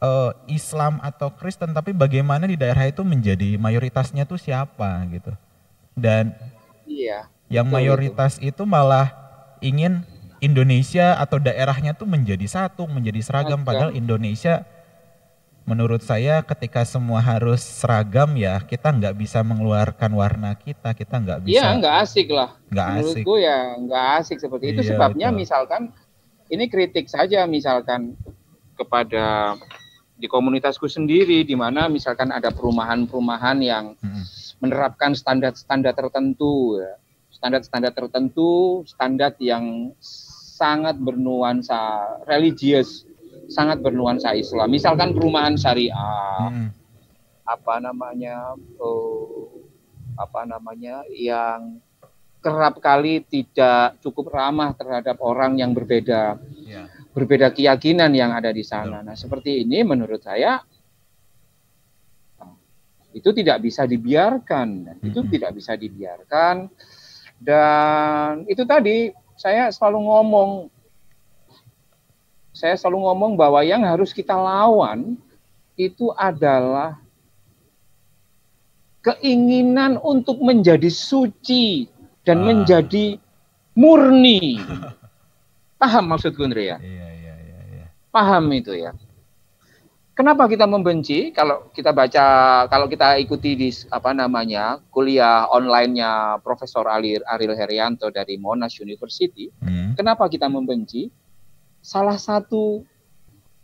uh, 0.00 0.32
Islam 0.50 0.98
atau 1.04 1.30
Kristen 1.30 1.70
tapi 1.76 1.94
bagaimana 1.94 2.48
di 2.48 2.56
daerah 2.56 2.88
itu 2.88 3.04
menjadi 3.06 3.60
mayoritasnya 3.60 4.26
tuh 4.26 4.40
siapa 4.40 5.04
gitu. 5.12 5.32
Dan 5.94 6.32
iya, 6.88 7.28
yang 7.52 7.68
mayoritas 7.68 8.40
itu. 8.40 8.50
itu 8.50 8.62
malah 8.64 9.12
ingin 9.60 10.02
Indonesia 10.40 11.20
atau 11.20 11.36
daerahnya 11.36 11.92
tuh 11.92 12.08
menjadi 12.08 12.48
satu, 12.48 12.88
menjadi 12.88 13.20
seragam 13.20 13.60
padahal 13.60 13.92
Indonesia 13.92 14.64
menurut 15.68 16.02
saya 16.02 16.42
ketika 16.42 16.82
semua 16.82 17.22
harus 17.22 17.62
seragam 17.62 18.34
ya 18.34 18.58
kita 18.64 18.90
nggak 18.90 19.14
bisa 19.14 19.44
mengeluarkan 19.44 20.10
warna 20.16 20.56
kita 20.58 20.90
kita 20.96 21.14
nggak 21.20 21.46
bisa 21.46 21.62
iya 21.62 21.66
nggak 21.78 21.94
asik 22.02 22.28
lah 22.32 22.58
nggak 22.72 22.86
menurutku 22.90 23.32
asik. 23.36 23.46
ya 23.46 23.58
nggak 23.78 24.04
asik 24.18 24.38
seperti 24.40 24.66
itu 24.74 24.80
iya, 24.82 24.88
sebabnya 24.90 25.28
betul. 25.30 25.38
misalkan 25.38 25.82
ini 26.50 26.64
kritik 26.66 27.06
saja 27.06 27.46
misalkan 27.46 28.18
kepada 28.74 29.54
di 30.20 30.28
komunitasku 30.28 30.84
sendiri 30.84 31.42
di 31.48 31.56
mana 31.56 31.88
misalkan 31.88 32.28
ada 32.28 32.52
perumahan-perumahan 32.52 33.58
yang 33.64 33.96
hmm. 33.96 34.24
menerapkan 34.60 35.16
standar-standar 35.16 35.96
tertentu 35.96 36.76
ya. 36.76 37.00
standar-standar 37.32 37.96
tertentu 37.96 38.84
standar 38.84 39.32
yang 39.40 39.96
sangat 40.60 41.00
bernuansa 41.00 42.04
religius 42.28 43.08
sangat 43.50 43.82
bernuansa 43.82 44.32
Islam. 44.38 44.70
Misalkan 44.70 45.10
perumahan 45.12 45.58
syariah, 45.58 46.46
hmm. 46.48 46.70
apa 47.42 47.74
namanya, 47.82 48.54
oh, 48.78 49.50
apa 50.14 50.46
namanya, 50.46 51.02
yang 51.10 51.82
kerap 52.40 52.80
kali 52.80 53.20
tidak 53.26 54.00
cukup 54.00 54.32
ramah 54.32 54.72
terhadap 54.72 55.18
orang 55.20 55.58
yang 55.60 55.74
berbeda. 55.74 56.40
Berbeda 57.10 57.50
keyakinan 57.50 58.14
yang 58.14 58.30
ada 58.30 58.54
di 58.54 58.62
sana. 58.62 59.02
Nah, 59.02 59.18
seperti 59.18 59.66
ini 59.66 59.82
menurut 59.82 60.22
saya 60.22 60.62
itu 63.10 63.34
tidak 63.34 63.58
bisa 63.66 63.90
dibiarkan, 63.90 65.02
itu 65.02 65.18
-hmm. 65.18 65.32
tidak 65.34 65.50
bisa 65.58 65.74
dibiarkan. 65.74 66.70
Dan 67.40 68.46
itu 68.46 68.62
tadi 68.62 69.10
saya 69.34 69.72
selalu 69.72 69.98
ngomong 70.06 70.50
saya 72.52 72.76
selalu 72.76 73.08
ngomong 73.08 73.32
bahwa 73.40 73.64
yang 73.64 73.82
harus 73.88 74.12
kita 74.12 74.36
lawan 74.36 75.16
itu 75.80 76.12
adalah 76.12 77.00
keinginan 79.00 79.96
untuk 79.96 80.36
menjadi 80.44 80.92
suci 80.92 81.88
dan 82.20 82.44
ah. 82.44 82.46
menjadi 82.52 83.16
murni. 83.72 84.60
Paham 85.80 86.12
maksudku 86.12 86.44
Andre 86.44 86.76
ya? 86.76 86.76
Iya, 86.76 87.08
iya, 87.16 87.34
iya, 87.40 87.60
iya. 87.72 87.86
Paham 88.12 88.52
itu 88.52 88.76
ya. 88.76 88.92
Kenapa 90.12 90.44
kita 90.44 90.68
membenci? 90.68 91.32
Kalau 91.32 91.72
kita 91.72 91.96
baca, 91.96 92.26
kalau 92.68 92.84
kita 92.92 93.16
ikuti 93.16 93.56
di 93.56 93.72
apa 93.88 94.12
namanya 94.12 94.76
kuliah 94.92 95.48
online-nya 95.48 96.44
Profesor 96.44 96.84
Aril, 96.84 97.24
Aril 97.24 97.56
Herianto 97.56 98.12
dari 98.12 98.36
Monash 98.36 98.84
University, 98.84 99.48
hmm. 99.48 99.96
kenapa 99.96 100.28
kita 100.28 100.44
membenci? 100.52 101.08
salah 101.80 102.20
satu 102.20 102.84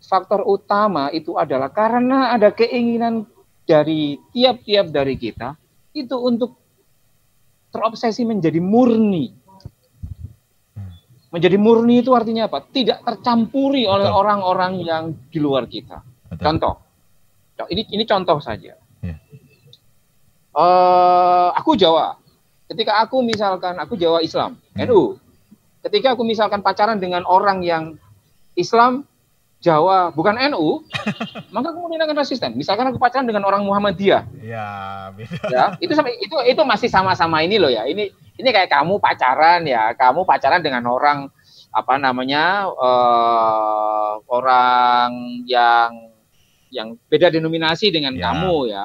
faktor 0.01 0.45
utama 0.45 1.13
itu 1.13 1.37
adalah 1.37 1.69
karena 1.73 2.33
ada 2.33 2.53
keinginan 2.53 3.29
dari 3.69 4.17
tiap-tiap 4.33 4.89
dari 4.89 5.15
kita 5.17 5.57
itu 5.97 6.17
untuk 6.17 6.57
terobsesi 7.73 8.25
menjadi 8.25 8.61
murni. 8.61 9.33
Menjadi 11.37 11.61
murni 11.61 12.01
itu 12.01 12.17
artinya 12.17 12.49
apa? 12.49 12.65
Tidak 12.65 13.05
tercampuri 13.05 13.85
oleh 13.85 14.09
orang-orang 14.09 14.81
yang 14.81 15.13
di 15.29 15.37
luar 15.37 15.69
kita. 15.69 16.01
Betul. 16.33 16.45
Contoh, 16.49 16.75
ini 17.69 17.85
ini 17.93 18.09
contoh 18.09 18.41
saja. 18.41 18.73
Yeah. 19.05 19.21
Ya. 19.21 19.37
Uh, 20.57 21.53
aku 21.53 21.77
Jawa. 21.77 22.17
Ketika 22.73 23.05
aku 23.05 23.21
misalkan 23.21 23.77
aku 23.77 24.01
Jawa 24.01 24.25
Islam, 24.25 24.57
hmm. 24.57 24.89
NU. 24.89 25.21
Ketika 25.85 26.17
aku 26.17 26.25
misalkan 26.25 26.65
pacaran 26.65 26.97
dengan 26.97 27.29
orang 27.29 27.61
yang 27.61 28.01
Islam 28.57 29.05
Jawa 29.61 30.17
bukan 30.17 30.41
NU, 30.57 30.89
maka 31.55 31.69
kemudian 31.77 32.01
akan 32.01 32.17
resisten. 32.17 32.57
Misalkan 32.57 32.89
aku 32.89 32.97
pacaran 32.97 33.29
dengan 33.29 33.45
orang 33.45 33.61
Muhammadiyah. 33.61 34.25
Ya, 34.41 34.69
beda. 35.13 35.49
Ya, 35.53 35.65
itu 35.85 35.93
itu 35.93 36.37
itu 36.49 36.63
masih 36.65 36.89
sama-sama 36.89 37.45
ini 37.45 37.61
loh 37.61 37.69
ya. 37.69 37.85
Ini 37.85 38.09
ini 38.37 38.49
kayak 38.53 38.71
kamu 38.73 39.01
pacaran 39.01 39.65
ya, 39.65 39.93
kamu 39.97 40.25
pacaran 40.29 40.61
dengan 40.61 40.85
orang 40.89 41.29
apa 41.73 41.95
namanya 42.01 42.69
uh, 42.73 44.21
orang 44.29 45.43
yang 45.45 46.13
yang 46.73 46.97
beda 47.09 47.33
denominasi 47.33 47.93
dengan 47.93 48.17
ya. 48.17 48.33
kamu 48.33 48.73
ya, 48.73 48.85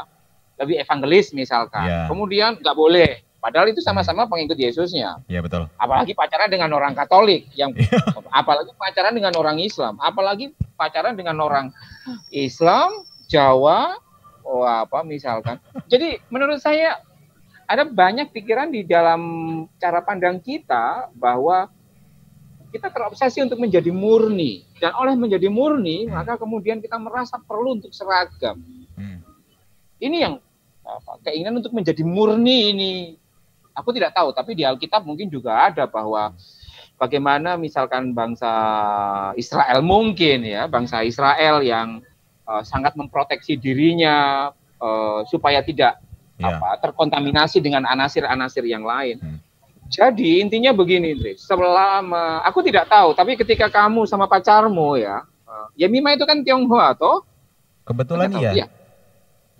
lebih 0.60 0.80
evangelis 0.80 1.36
misalkan. 1.36 1.88
Ya. 1.88 2.02
Kemudian 2.08 2.60
nggak 2.60 2.78
boleh 2.78 3.12
Padahal 3.42 3.74
itu 3.74 3.82
sama-sama 3.82 4.30
pengikut 4.30 4.54
Yesusnya. 4.54 5.18
Iya 5.26 5.42
betul. 5.42 5.66
Apalagi 5.82 6.14
pacaran 6.14 6.46
dengan 6.46 6.70
orang 6.78 6.94
Katolik, 6.94 7.50
yang 7.58 7.74
iya. 7.74 7.90
apalagi 8.40 8.70
pacaran 8.78 9.18
dengan 9.18 9.34
orang 9.34 9.58
Islam, 9.58 9.98
apalagi 9.98 10.54
pacaran 10.78 11.18
dengan 11.18 11.42
orang 11.42 11.74
Islam, 12.30 13.02
Jawa, 13.26 13.98
oh 14.46 14.62
apa 14.62 15.02
misalkan. 15.02 15.58
Jadi 15.90 16.22
menurut 16.30 16.62
saya 16.62 17.02
ada 17.72 17.88
banyak 17.88 18.36
pikiran 18.36 18.68
di 18.68 18.84
dalam 18.84 19.22
cara 19.80 20.04
pandang 20.04 20.44
kita 20.44 21.08
bahwa 21.16 21.72
kita 22.68 22.92
terobsesi 22.92 23.40
untuk 23.40 23.64
menjadi 23.64 23.88
murni 23.96 24.68
dan 24.84 24.92
oleh 25.00 25.16
menjadi 25.16 25.48
murni 25.48 26.08
maka 26.12 26.36
kemudian 26.36 26.84
kita 26.84 27.00
merasa 27.00 27.40
perlu 27.40 27.80
untuk 27.80 27.96
seragam. 27.96 28.60
Hmm. 29.00 29.24
Ini 30.04 30.18
yang 30.20 30.36
apa, 30.84 31.24
keinginan 31.24 31.64
untuk 31.64 31.72
menjadi 31.72 32.04
murni 32.04 32.76
ini 32.76 32.94
aku 33.72 33.96
tidak 33.96 34.12
tahu 34.12 34.36
tapi 34.36 34.52
di 34.52 34.68
Alkitab 34.68 35.08
mungkin 35.08 35.32
juga 35.32 35.72
ada 35.72 35.88
bahwa 35.88 36.36
bagaimana 37.00 37.56
misalkan 37.56 38.12
bangsa 38.12 38.52
Israel 39.40 39.80
mungkin 39.80 40.44
ya 40.44 40.68
bangsa 40.68 41.08
Israel 41.08 41.64
yang 41.64 42.04
uh, 42.44 42.64
sangat 42.68 43.00
memproteksi 43.00 43.56
dirinya 43.56 44.52
uh, 44.84 45.24
supaya 45.24 45.64
tidak 45.64 46.04
yeah. 46.42 46.58
apa 46.58 46.90
terkontaminasi 46.90 47.62
dengan 47.62 47.86
anasir-anasir 47.86 48.66
yang 48.66 48.82
lain. 48.82 49.22
Hmm 49.22 49.52
jadi 49.92 50.40
intinya 50.40 50.72
begini, 50.72 51.12
Indri. 51.12 51.36
Selama 51.36 52.40
aku 52.48 52.64
tidak 52.64 52.88
tahu, 52.88 53.12
tapi 53.12 53.36
ketika 53.36 53.68
kamu 53.68 54.08
sama 54.08 54.24
pacarmu 54.24 54.96
ya, 54.96 55.28
ya 55.76 55.92
Mima 55.92 56.16
itu 56.16 56.24
kan 56.24 56.40
Tionghoa 56.48 56.96
toh? 56.96 57.28
Kebetulan 57.84 58.32
iya. 58.40 58.52
iya. 58.56 58.66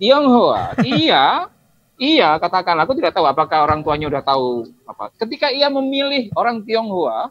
Tionghoa, 0.00 0.72
iya, 0.80 1.52
iya 2.00 2.28
katakan. 2.40 2.80
Aku 2.80 2.96
tidak 2.96 3.12
tahu 3.12 3.28
apakah 3.28 3.68
orang 3.68 3.84
tuanya 3.84 4.08
udah 4.08 4.24
tahu 4.24 4.72
apa. 4.88 5.12
Ketika 5.20 5.52
ia 5.52 5.68
memilih 5.68 6.32
orang 6.32 6.64
Tionghoa, 6.64 7.28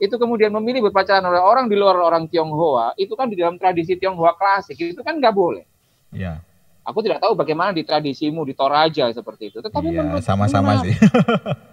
itu 0.00 0.16
kemudian 0.16 0.48
memilih 0.48 0.88
berpacaran 0.88 1.28
oleh 1.28 1.44
orang 1.44 1.68
di 1.68 1.76
luar 1.76 2.00
orang 2.00 2.32
Tionghoa, 2.32 2.96
itu 2.96 3.12
kan 3.12 3.28
di 3.28 3.36
dalam 3.36 3.60
tradisi 3.60 3.92
Tionghoa 4.00 4.32
klasik 4.40 4.80
itu 4.80 5.04
kan 5.04 5.20
nggak 5.20 5.36
boleh. 5.36 5.68
Iya. 6.16 6.40
Aku 6.88 7.04
tidak 7.04 7.20
tahu 7.20 7.36
bagaimana 7.36 7.76
di 7.76 7.84
tradisimu 7.84 8.48
di 8.48 8.56
Toraja 8.56 9.12
seperti 9.12 9.52
itu. 9.52 9.60
Tetapi 9.60 9.92
iya, 9.92 10.16
sama-sama 10.24 10.80
sih. 10.80 10.96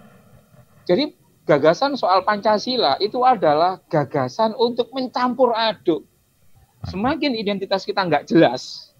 Jadi 0.92 1.16
gagasan 1.48 1.96
soal 1.96 2.20
Pancasila 2.20 3.00
itu 3.00 3.24
adalah 3.24 3.80
gagasan 3.88 4.52
untuk 4.60 4.92
mencampur 4.92 5.56
aduk. 5.56 6.04
Semakin 6.86 7.32
identitas 7.32 7.82
kita 7.82 8.04
nggak 8.04 8.28
jelas, 8.30 8.92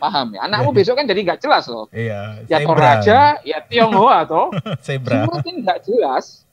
paham 0.00 0.38
ya? 0.38 0.46
Anakmu 0.46 0.70
iya. 0.72 0.78
besok 0.78 0.94
kan 0.96 1.04
jadi 1.04 1.20
nggak 1.26 1.40
jelas 1.42 1.68
loh. 1.68 1.90
Iya. 1.92 2.46
Ya 2.48 2.58
Toraja, 2.62 3.20
ya 3.42 3.58
Tionghoa 3.66 4.24
toh. 4.24 4.54
Zebra. 4.86 5.26
Semakin 5.26 5.54
nggak 5.66 5.78
jelas, 5.84 6.48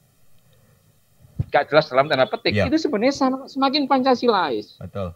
nggak 1.53 1.63
jelas 1.71 1.85
dalam 1.87 2.11
tanda 2.11 2.27
petik, 2.27 2.51
ya. 2.51 2.65
itu 2.67 2.75
sebenarnya 2.81 3.45
semakin 3.47 3.87
Pancasilais. 3.87 4.75
Betul. 4.81 5.15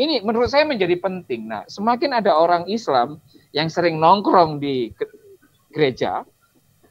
Ini 0.00 0.24
menurut 0.24 0.48
saya 0.48 0.64
menjadi 0.64 0.96
penting. 0.96 1.52
Nah, 1.52 1.68
semakin 1.68 2.16
ada 2.16 2.32
orang 2.32 2.64
Islam 2.72 3.20
yang 3.52 3.68
sering 3.68 4.00
nongkrong 4.00 4.56
di 4.56 4.88
gereja, 5.68 6.24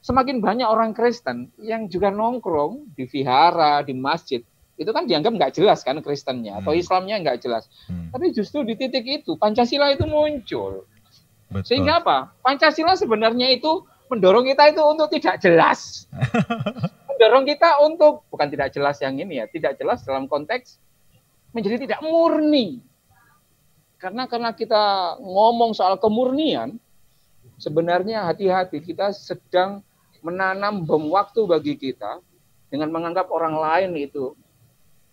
semakin 0.06 0.38
banyak 0.38 0.70
orang 0.70 0.94
Kristen 0.94 1.50
yang 1.58 1.90
juga 1.90 2.14
nongkrong 2.14 2.94
di 2.94 3.10
vihara, 3.10 3.82
di 3.82 3.98
masjid, 3.98 4.46
itu 4.80 4.92
kan 4.96 5.04
dianggap 5.04 5.36
nggak 5.36 5.54
jelas 5.60 5.84
kan 5.84 6.00
Kristennya 6.00 6.64
atau 6.64 6.72
hmm. 6.72 6.82
Islamnya 6.82 7.16
nggak 7.20 7.44
jelas. 7.44 7.68
Hmm. 7.92 8.16
Tapi 8.16 8.32
justru 8.32 8.64
di 8.64 8.80
titik 8.80 9.04
itu 9.04 9.36
Pancasila 9.36 9.92
itu 9.92 10.08
muncul. 10.08 10.88
Betul. 11.52 11.68
Sehingga 11.68 12.00
apa? 12.00 12.32
Pancasila 12.40 12.96
sebenarnya 12.96 13.52
itu 13.52 13.84
mendorong 14.08 14.48
kita 14.48 14.72
itu 14.72 14.82
untuk 14.86 15.12
tidak 15.12 15.44
jelas. 15.44 16.08
mendorong 17.12 17.44
kita 17.44 17.84
untuk 17.84 18.24
bukan 18.32 18.48
tidak 18.48 18.72
jelas 18.72 18.96
yang 19.04 19.20
ini 19.20 19.44
ya, 19.44 19.46
tidak 19.52 19.76
jelas 19.76 20.00
dalam 20.08 20.32
konteks 20.32 20.80
menjadi 21.52 21.84
tidak 21.84 22.00
murni. 22.00 22.80
Karena 24.00 24.26
karena 24.32 24.56
kita 24.56 25.16
ngomong 25.20 25.76
soal 25.76 26.00
kemurnian, 26.00 26.80
sebenarnya 27.60 28.24
hati-hati 28.32 28.80
kita 28.80 29.12
sedang 29.12 29.84
menanam 30.24 30.88
bom 30.88 31.12
waktu 31.12 31.44
bagi 31.44 31.76
kita 31.76 32.24
dengan 32.72 32.90
menganggap 32.96 33.28
orang 33.28 33.60
lain 33.60 34.00
itu 34.00 34.36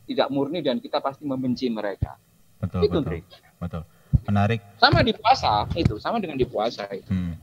tidak 0.07 0.31
murni 0.31 0.63
dan 0.63 0.79
kita 0.79 1.03
pasti 1.03 1.27
membenci 1.27 1.67
mereka. 1.67 2.15
Betul, 2.63 2.87
itu, 2.87 2.99
betul. 3.03 3.19
Betul. 3.59 3.83
Menarik. 4.27 4.61
Sama 4.79 5.03
di 5.03 5.13
puasa 5.15 5.67
itu, 5.75 5.99
sama 5.99 6.23
dengan 6.23 6.39
di 6.39 6.47
puasa 6.47 6.87
itu. 6.95 7.11
Hmm. 7.11 7.35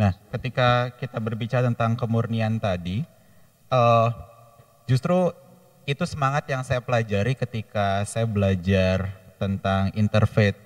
Nah, 0.00 0.16
ketika 0.32 0.96
kita 0.96 1.20
berbicara 1.20 1.68
tentang 1.68 1.92
kemurnian 1.92 2.56
tadi, 2.56 3.04
uh, 3.68 4.08
justru 4.88 5.28
itu 5.84 6.04
semangat 6.08 6.48
yang 6.48 6.64
saya 6.64 6.80
pelajari 6.80 7.36
ketika 7.36 8.04
saya 8.08 8.24
belajar 8.24 9.12
tentang 9.36 9.92
interfaith, 9.92 10.56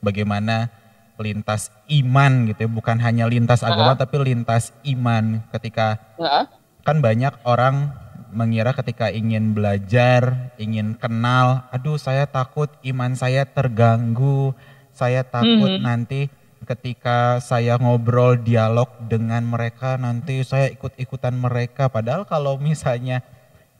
bagaimana 0.00 0.72
lintas 1.20 1.68
iman 1.92 2.48
gitu 2.48 2.64
ya, 2.64 2.70
bukan 2.72 2.96
hanya 3.00 3.28
lintas 3.28 3.60
agama 3.60 3.92
uh 3.92 3.94
-huh. 3.94 4.02
tapi 4.02 4.16
lintas 4.24 4.72
iman 4.88 5.44
ketika 5.52 6.00
uh 6.16 6.24
-huh. 6.24 6.44
kan 6.80 7.04
banyak 7.04 7.36
orang 7.44 7.92
mengira 8.30 8.70
ketika 8.72 9.10
ingin 9.10 9.52
belajar, 9.52 10.54
ingin 10.56 10.94
kenal, 10.94 11.66
aduh 11.74 11.98
saya 11.98 12.30
takut 12.30 12.70
iman 12.86 13.18
saya 13.18 13.42
terganggu, 13.42 14.54
saya 14.94 15.26
takut 15.26 15.66
mm 15.66 15.78
-hmm. 15.82 15.84
nanti 15.84 16.20
ketika 16.64 17.40
saya 17.42 17.80
ngobrol 17.80 18.38
dialog 18.38 18.86
dengan 19.10 19.42
mereka 19.42 19.96
nanti 19.96 20.44
saya 20.44 20.70
ikut-ikutan 20.70 21.34
mereka 21.34 21.88
padahal 21.88 22.28
kalau 22.28 22.60
misalnya 22.60 23.24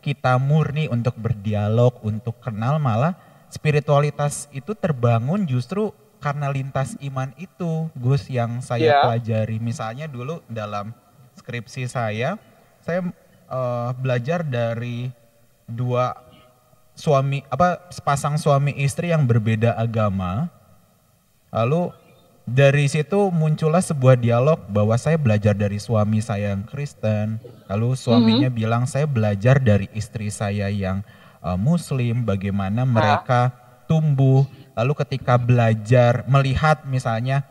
kita 0.00 0.40
murni 0.40 0.88
untuk 0.88 1.14
berdialog, 1.20 2.00
untuk 2.02 2.40
kenal 2.40 2.80
malah 2.80 3.14
spiritualitas 3.52 4.48
itu 4.50 4.72
terbangun 4.72 5.44
justru 5.44 5.92
karena 6.20 6.52
lintas 6.52 6.94
iman 7.00 7.32
itu 7.40 7.88
Gus 7.96 8.28
yang 8.28 8.60
saya 8.60 8.84
yeah. 8.84 9.02
pelajari. 9.02 9.56
Misalnya 9.58 10.06
dulu 10.06 10.44
dalam 10.46 10.92
skripsi 11.40 11.88
saya, 11.88 12.36
saya 12.84 13.00
uh, 13.48 13.90
belajar 13.96 14.44
dari 14.44 15.08
dua 15.64 16.12
suami 16.92 17.40
apa 17.48 17.88
sepasang 17.88 18.36
suami 18.36 18.76
istri 18.76 19.10
yang 19.10 19.24
berbeda 19.24 19.72
agama. 19.74 20.52
Lalu 21.50 21.90
dari 22.44 22.86
situ 22.86 23.32
muncullah 23.32 23.80
sebuah 23.80 24.20
dialog 24.20 24.60
bahwa 24.68 24.94
saya 25.00 25.16
belajar 25.16 25.56
dari 25.56 25.80
suami 25.80 26.20
saya 26.20 26.52
yang 26.52 26.68
Kristen. 26.68 27.40
Lalu 27.72 27.96
suaminya 27.96 28.52
mm 28.52 28.52
-hmm. 28.52 28.60
bilang 28.60 28.84
saya 28.84 29.08
belajar 29.08 29.56
dari 29.56 29.88
istri 29.96 30.28
saya 30.28 30.68
yang 30.68 31.00
uh, 31.40 31.56
Muslim. 31.56 32.28
Bagaimana 32.28 32.84
mereka 32.84 33.56
tumbuh 33.88 34.44
Lalu 34.80 34.96
ketika 35.04 35.36
belajar 35.36 36.24
melihat 36.24 36.88
misalnya 36.88 37.44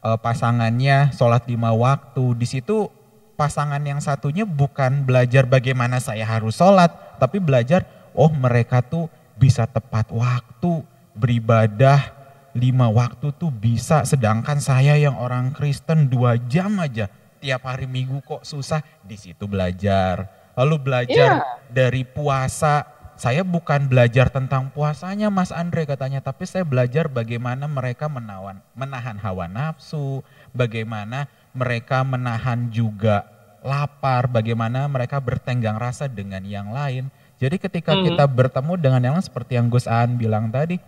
uh, 0.00 0.16
pasangannya 0.16 1.12
sholat 1.12 1.44
lima 1.44 1.76
waktu, 1.76 2.32
di 2.40 2.48
situ 2.48 2.88
pasangan 3.36 3.84
yang 3.84 4.00
satunya 4.00 4.48
bukan 4.48 5.04
belajar 5.04 5.44
bagaimana 5.44 6.00
saya 6.00 6.24
harus 6.24 6.56
sholat, 6.56 7.20
tapi 7.20 7.36
belajar 7.36 7.84
oh 8.16 8.32
mereka 8.32 8.80
tuh 8.80 9.12
bisa 9.36 9.68
tepat 9.68 10.08
waktu 10.08 10.80
beribadah 11.12 12.16
lima 12.56 12.88
waktu 12.88 13.28
tuh 13.36 13.52
bisa, 13.52 14.08
sedangkan 14.08 14.56
saya 14.64 14.96
yang 14.96 15.20
orang 15.20 15.52
Kristen 15.52 16.08
dua 16.08 16.40
jam 16.48 16.80
aja 16.80 17.12
tiap 17.40 17.64
hari 17.64 17.88
minggu 17.88 18.20
kok 18.20 18.44
susah 18.44 18.84
di 19.00 19.16
situ 19.16 19.48
belajar. 19.48 20.28
Lalu 20.54 20.76
belajar 20.76 21.40
yeah. 21.40 21.56
dari 21.72 22.04
puasa 22.04 22.84
saya 23.20 23.44
bukan 23.44 23.84
belajar 23.84 24.32
tentang 24.32 24.72
puasanya 24.72 25.28
Mas 25.28 25.52
Andre 25.52 25.84
katanya, 25.84 26.24
tapi 26.24 26.48
saya 26.48 26.64
belajar 26.64 27.04
bagaimana 27.04 27.68
mereka 27.68 28.08
menawan, 28.08 28.64
menahan 28.72 29.20
hawa 29.20 29.44
nafsu, 29.44 30.24
bagaimana 30.56 31.28
mereka 31.52 32.00
menahan 32.00 32.72
juga 32.72 33.28
lapar, 33.60 34.24
bagaimana 34.24 34.88
mereka 34.88 35.20
bertenggang 35.20 35.76
rasa 35.76 36.08
dengan 36.08 36.40
yang 36.48 36.72
lain. 36.72 37.12
Jadi 37.36 37.60
ketika 37.60 37.92
hmm. 37.92 38.08
kita 38.08 38.24
bertemu 38.24 38.72
dengan 38.80 39.00
yang 39.04 39.14
lain 39.20 39.28
seperti 39.28 39.60
yang 39.60 39.68
Gus 39.68 39.84
An 39.84 40.16
bilang 40.16 40.48
tadi, 40.48 40.80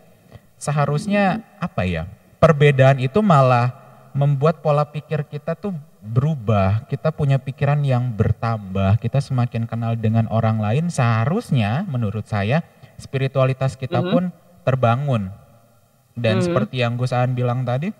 seharusnya 0.56 1.44
apa 1.60 1.84
ya, 1.84 2.08
perbedaan 2.40 2.96
itu 2.96 3.20
malah 3.20 3.76
membuat 4.16 4.64
pola 4.64 4.88
pikir 4.88 5.28
kita 5.28 5.52
tuh 5.52 5.76
berubah, 6.02 6.90
kita 6.90 7.14
punya 7.14 7.38
pikiran 7.38 7.78
yang 7.86 8.10
bertambah, 8.18 8.98
kita 8.98 9.22
semakin 9.22 9.70
kenal 9.70 9.94
dengan 9.94 10.26
orang 10.34 10.58
lain, 10.58 10.90
seharusnya 10.90 11.86
menurut 11.86 12.26
saya 12.26 12.66
spiritualitas 12.98 13.78
kita 13.78 14.02
mm 14.02 14.04
-hmm. 14.04 14.12
pun 14.12 14.24
terbangun. 14.66 15.22
Dan 16.18 16.36
mm 16.36 16.38
-hmm. 16.42 16.46
seperti 16.50 16.74
yang 16.82 16.98
Gus 16.98 17.14
An 17.14 17.38
bilang 17.38 17.62
tadi, 17.62 17.94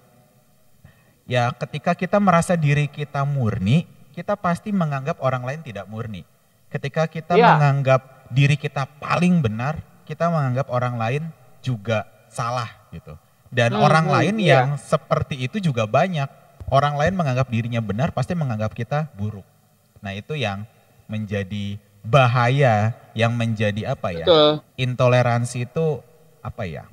ya 1.30 1.55
ketika 1.55 1.94
kita 1.94 2.18
merasa 2.18 2.59
diri 2.59 2.90
kita 2.90 3.22
murni, 3.22 3.86
kita 4.11 4.34
pasti 4.34 4.74
menganggap 4.74 5.22
orang 5.22 5.46
lain 5.46 5.62
tidak 5.62 5.86
murni. 5.86 6.26
Ketika 6.68 7.07
kita 7.07 7.38
yeah. 7.38 7.55
menganggap 7.55 8.26
diri 8.34 8.59
kita 8.59 8.84
paling 8.98 9.38
benar, 9.40 9.78
kita 10.03 10.26
menganggap 10.26 10.66
orang 10.74 10.98
lain 10.98 11.22
juga 11.62 12.05
salah 12.26 12.68
gitu. 12.90 13.14
Dan 13.53 13.76
hmm, 13.76 13.84
orang 13.84 14.07
lain 14.11 14.34
iya. 14.42 14.64
yang 14.66 14.80
seperti 14.80 15.38
itu 15.38 15.61
juga 15.61 15.84
banyak 15.84 16.41
orang 16.68 16.94
lain 17.00 17.14
menganggap 17.16 17.48
dirinya 17.48 17.80
benar 17.82 18.12
pasti 18.14 18.36
menganggap 18.36 18.76
kita 18.76 19.10
buruk. 19.16 19.46
Nah 20.02 20.12
itu 20.12 20.34
yang 20.36 20.66
menjadi 21.06 21.78
bahaya, 22.02 22.94
yang 23.14 23.34
menjadi 23.34 23.94
apa 23.94 24.10
ya? 24.10 24.26
Betul. 24.26 24.50
Intoleransi 24.76 25.70
itu 25.70 26.02
apa 26.42 26.62
ya? 26.66 26.84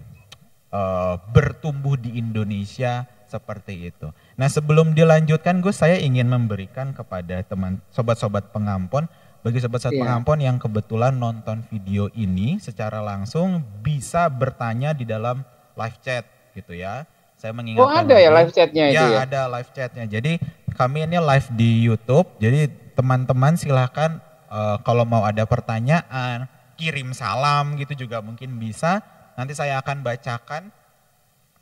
Uh, 0.69 1.17
bertumbuh 1.33 1.97
di 1.97 2.21
Indonesia 2.21 3.09
seperti 3.25 3.89
itu. 3.89 4.09
Nah 4.37 4.49
sebelum 4.49 4.93
dilanjutkan 4.93 5.61
Gus, 5.61 5.81
saya 5.81 5.97
ingin 5.97 6.29
memberikan 6.29 6.93
kepada 6.93 7.41
teman 7.45 7.81
sobat-sobat 7.89 8.53
pengampon 8.53 9.09
bagi 9.39 9.61
sobat 9.63 9.81
saat 9.81 9.95
yeah. 9.95 10.03
pengampun 10.03 10.43
yang 10.43 10.57
kebetulan 10.59 11.15
nonton 11.15 11.63
video 11.71 12.11
ini 12.11 12.59
secara 12.59 12.99
langsung 12.99 13.63
bisa 13.79 14.27
bertanya 14.27 14.91
di 14.91 15.07
dalam 15.07 15.41
live 15.77 15.97
chat 16.03 16.27
gitu 16.53 16.75
ya. 16.75 17.07
Saya 17.39 17.55
mengingatkan. 17.55 17.87
Oh 17.87 17.89
ada 17.89 18.15
ya 18.19 18.29
live 18.35 18.51
chatnya 18.51 18.85
itu 18.91 18.99
ya? 18.99 19.07
Ya 19.15 19.19
ada 19.23 19.41
live 19.47 19.71
chatnya. 19.71 20.05
Jadi 20.11 20.43
kami 20.75 21.07
ini 21.07 21.17
live 21.23 21.47
di 21.55 21.87
YouTube. 21.87 22.27
Jadi 22.35 22.67
teman-teman 22.99 23.55
silahkan 23.55 24.19
uh, 24.51 24.75
kalau 24.83 25.07
mau 25.07 25.23
ada 25.23 25.47
pertanyaan, 25.47 26.51
kirim 26.75 27.15
salam 27.15 27.79
gitu 27.79 28.03
juga 28.03 28.19
mungkin 28.19 28.59
bisa. 28.59 28.99
Nanti 29.39 29.55
saya 29.55 29.79
akan 29.79 30.03
bacakan 30.03 30.67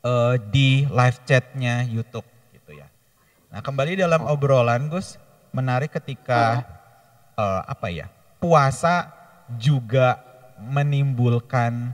uh, 0.01 0.33
di 0.49 0.89
live 0.89 1.19
chatnya 1.29 1.85
YouTube 1.85 2.25
gitu 2.57 2.73
ya. 2.73 2.89
Nah 3.53 3.61
kembali 3.61 4.01
dalam 4.01 4.25
oh. 4.25 4.33
obrolan 4.33 4.89
Gus, 4.89 5.21
menarik 5.53 5.93
ketika 5.93 6.65
oh. 7.37 7.45
uh, 7.45 7.61
apa 7.69 7.93
ya 7.93 8.09
puasa 8.41 9.13
juga 9.61 10.21
menimbulkan 10.57 11.93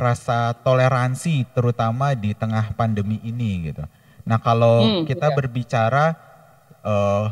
rasa 0.00 0.56
toleransi 0.64 1.44
terutama 1.52 2.16
di 2.16 2.32
tengah 2.32 2.72
pandemi 2.72 3.20
ini 3.20 3.68
gitu. 3.68 3.84
Nah 4.24 4.40
kalau 4.40 4.80
hmm, 4.80 5.04
kita 5.04 5.28
iya. 5.28 5.36
berbicara 5.36 6.04
uh, 6.80 7.28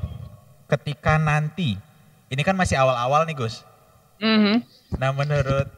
ketika 0.68 1.16
nanti, 1.16 1.80
ini 2.28 2.42
kan 2.44 2.54
masih 2.54 2.76
awal-awal 2.76 3.24
nih 3.24 3.36
Gus. 3.40 3.64
Mm 4.20 4.38
-hmm. 4.38 4.56
Nah 5.00 5.10
menurut 5.16 5.68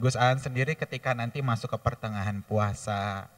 Gus 0.00 0.16
An 0.18 0.40
sendiri 0.40 0.74
ketika 0.74 1.14
nanti 1.14 1.44
masuk 1.44 1.70
ke 1.70 1.78
pertengahan 1.78 2.42
puasa, 2.42 3.28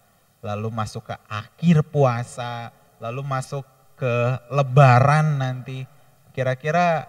lalu 0.40 0.70
masuk 0.70 1.10
ke 1.10 1.16
akhir 1.26 1.84
puasa, 1.90 2.72
lalu 3.02 3.22
masuk 3.26 3.66
ke 3.98 4.14
Lebaran 4.50 5.38
nanti, 5.38 5.84
kira-kira 6.32 7.06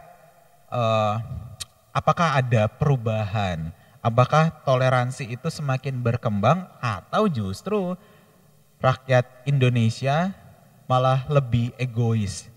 uh, 0.74 1.22
apakah 1.94 2.42
ada 2.42 2.66
perubahan? 2.66 3.74
Apakah 4.04 4.52
toleransi 4.68 5.32
itu 5.32 5.48
semakin 5.48 5.96
berkembang 6.04 6.68
atau 6.84 7.32
justru 7.32 7.96
rakyat 8.84 9.24
Indonesia 9.48 10.36
malah 10.92 11.24
lebih 11.32 11.72
egois? 11.80 12.52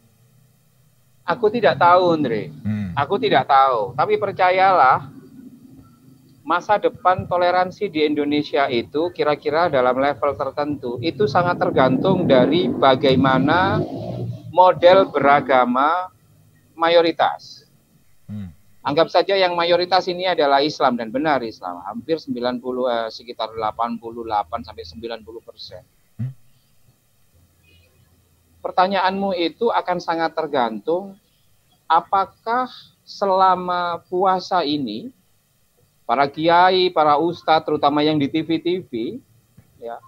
Aku 1.23 1.47
tidak 1.47 1.79
tahu, 1.79 2.19
Andre. 2.19 2.51
Hmm. 2.67 2.91
Aku 2.99 3.15
tidak 3.23 3.47
tahu. 3.47 3.95
Tapi 3.95 4.19
percayalah, 4.19 5.07
masa 6.47 6.83
depan 6.83 7.31
toleransi 7.31 7.95
di 7.95 8.07
Indonesia 8.07 8.67
itu 8.67 9.15
kira-kira 9.15 9.71
dalam 9.71 9.99
level 9.99 10.35
tertentu 10.35 10.99
itu 10.99 11.31
sangat 11.31 11.63
tergantung 11.63 12.27
dari 12.27 12.67
bagaimana 12.71 13.79
model 14.51 15.11
beragama 15.11 16.11
mayoritas. 16.79 17.66
Anggap 18.87 19.11
saja 19.11 19.35
yang 19.35 19.59
mayoritas 19.59 20.07
ini 20.07 20.31
adalah 20.31 20.63
Islam 20.63 20.95
dan 20.95 21.11
benar 21.11 21.43
Islam, 21.43 21.83
hampir 21.83 22.23
90 22.23 22.63
eh, 22.87 23.11
sekitar 23.11 23.51
88 23.51 24.63
sampai 24.63 24.87
90 24.87 25.27
persen. 25.43 25.83
Hmm? 26.15 26.31
Pertanyaanmu 28.63 29.35
itu 29.35 29.75
akan 29.75 29.99
sangat 29.99 30.39
tergantung 30.39 31.19
apakah 31.91 32.71
selama 33.03 34.07
puasa 34.07 34.63
ini 34.63 35.11
para 36.07 36.31
kiai, 36.31 36.87
para 36.87 37.19
ustadz, 37.19 37.67
terutama 37.67 38.07
yang 38.07 38.23
di 38.23 38.31
TV-TV, 38.31 39.19
ya, 39.83 39.99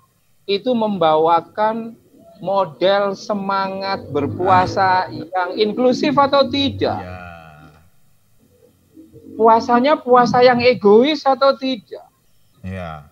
itu 0.46 0.70
membawakan 0.70 1.98
model 2.38 3.18
semangat 3.18 4.06
berpuasa 4.14 5.10
yang 5.10 5.58
inklusif 5.58 6.14
atau 6.14 6.46
tidak. 6.46 7.02
Ya 7.02 7.27
puasanya 9.38 9.94
puasa 9.94 10.42
yang 10.42 10.58
egois 10.58 11.22
atau 11.22 11.54
tidak? 11.54 12.10
Ya. 12.66 13.06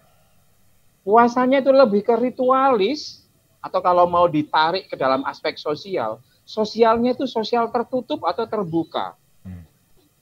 Puasanya 1.07 1.63
itu 1.63 1.71
lebih 1.71 2.03
ke 2.03 2.19
ritualis 2.19 3.23
atau 3.63 3.79
kalau 3.79 4.11
mau 4.11 4.27
ditarik 4.27 4.91
ke 4.91 4.99
dalam 4.99 5.23
aspek 5.23 5.55
sosial, 5.55 6.19
sosialnya 6.43 7.15
itu 7.15 7.31
sosial 7.31 7.71
tertutup 7.71 8.27
atau 8.27 8.43
terbuka. 8.43 9.15
Hmm. 9.47 9.63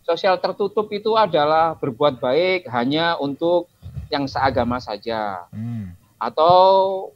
Sosial 0.04 0.36
tertutup 0.36 0.92
itu 0.92 1.16
adalah 1.16 1.72
berbuat 1.80 2.20
baik 2.20 2.68
hanya 2.68 3.16
untuk 3.16 3.72
yang 4.12 4.28
seagama 4.28 4.76
saja. 4.84 5.48
Hmm. 5.48 5.96
Atau 6.20 6.60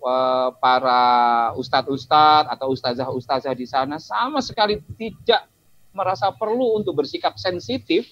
uh, 0.00 0.52
para 0.56 1.52
ustadz-ustadz 1.60 2.48
atau 2.48 2.72
ustazah-ustazah 2.72 3.52
di 3.52 3.68
sana 3.68 4.00
sama 4.00 4.40
sekali 4.40 4.80
tidak 4.96 5.44
merasa 5.92 6.32
perlu 6.32 6.80
untuk 6.80 6.96
bersikap 7.04 7.36
sensitif 7.40 8.08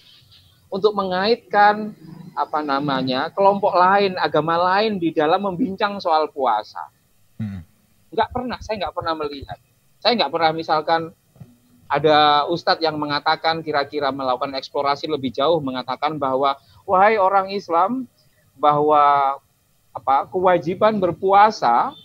untuk 0.77 0.93
mengaitkan 0.93 1.97
apa 2.37 2.61
namanya 2.61 3.33
kelompok 3.33 3.73
lain, 3.73 4.21
agama 4.21 4.61
lain 4.61 5.01
di 5.01 5.09
dalam 5.11 5.41
membincang 5.41 5.97
soal 5.97 6.29
puasa. 6.29 6.93
Hmm. 7.41 7.65
Nggak 8.13 8.29
pernah, 8.29 8.59
saya 8.61 8.85
nggak 8.85 8.95
pernah 8.95 9.15
melihat. 9.17 9.59
Saya 9.97 10.13
nggak 10.21 10.33
pernah 10.33 10.51
misalkan 10.53 11.03
ada 11.89 12.45
ustadz 12.51 12.85
yang 12.85 13.01
mengatakan 13.01 13.65
kira-kira 13.65 14.13
melakukan 14.13 14.53
eksplorasi 14.59 15.09
lebih 15.09 15.33
jauh 15.33 15.63
mengatakan 15.63 16.21
bahwa 16.21 16.59
wahai 16.85 17.17
orang 17.17 17.49
Islam 17.55 18.05
bahwa 18.59 19.37
apa 19.97 20.29
kewajiban 20.29 21.01
berpuasa 21.01 21.97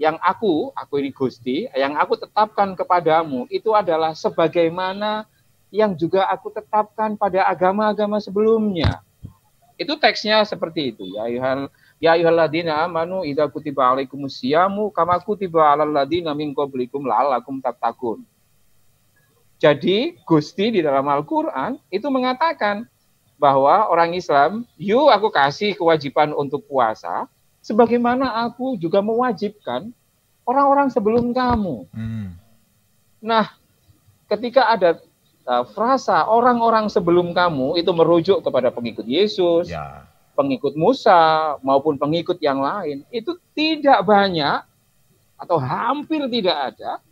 yang 0.00 0.16
aku, 0.22 0.72
aku 0.72 0.96
ini 0.96 1.10
Gusti, 1.12 1.68
yang 1.76 1.92
aku 1.98 2.16
tetapkan 2.16 2.72
kepadamu 2.72 3.44
itu 3.52 3.76
adalah 3.76 4.16
sebagaimana 4.16 5.28
yang 5.70 5.94
juga 5.94 6.26
aku 6.26 6.50
tetapkan 6.50 7.14
pada 7.14 7.46
agama-agama 7.46 8.18
sebelumnya. 8.18 9.02
Itu 9.80 9.96
teksnya 9.96 10.44
seperti 10.44 10.92
itu 10.92 11.08
ya 11.16 11.24
ayuhal 11.24 11.72
ya 11.96 12.12
ayyuhalladzina 12.12 12.84
amanu 12.84 13.24
idza 13.24 13.48
kutiba 13.48 13.88
alaikumus 13.88 14.36
syamu 14.36 14.92
kama 14.92 15.16
kutiba 15.24 15.72
alal 15.72 15.88
ladzina 15.88 16.36
min 16.36 16.52
qablikum 16.52 17.06
la'allakum 17.08 17.64
tattaqun. 17.64 18.20
Jadi 19.60 20.16
Gusti 20.24 20.72
di 20.72 20.80
dalam 20.80 21.04
Al-Qur'an 21.04 21.76
itu 21.92 22.08
mengatakan 22.08 22.88
bahwa 23.36 23.88
orang 23.88 24.16
Islam, 24.16 24.64
yuk 24.76 25.08
aku 25.08 25.32
kasih 25.32 25.76
kewajiban 25.76 26.32
untuk 26.32 26.64
puasa 26.68 27.28
sebagaimana 27.60 28.40
aku 28.48 28.76
juga 28.80 29.04
mewajibkan 29.04 29.92
orang-orang 30.48 30.88
sebelum 30.88 31.32
kamu. 31.36 31.84
Hmm. 31.92 32.36
Nah, 33.20 33.52
ketika 34.32 34.64
ada 34.68 35.00
uh, 35.50 35.64
frasa 35.74 36.30
orang-orang 36.30 36.86
sebelum 36.86 37.34
kamu 37.34 37.82
itu 37.82 37.90
merujuk 37.90 38.38
kepada 38.46 38.70
pengikut 38.70 39.02
Yesus, 39.02 39.66
ya. 39.66 40.06
pengikut 40.38 40.78
Musa 40.78 41.58
maupun 41.66 41.98
pengikut 41.98 42.38
yang 42.38 42.62
lain, 42.62 43.02
itu 43.10 43.34
tidak 43.58 44.06
banyak 44.06 44.62
atau 45.34 45.58
hampir 45.58 46.22
tidak 46.30 46.76
ada 46.76 47.02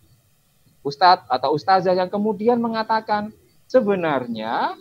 ustadz 0.86 1.26
atau 1.26 1.58
ustazah 1.58 1.96
yang 1.96 2.12
kemudian 2.12 2.62
mengatakan 2.62 3.34
sebenarnya 3.66 4.78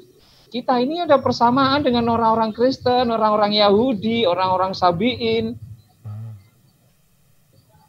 kita 0.47 0.79
ini 0.79 1.03
ada 1.03 1.19
persamaan 1.19 1.83
dengan 1.83 2.07
orang-orang 2.07 2.55
Kristen, 2.55 3.11
orang-orang 3.11 3.51
Yahudi, 3.51 4.23
orang-orang 4.23 4.71
Sabiin. 4.71 5.59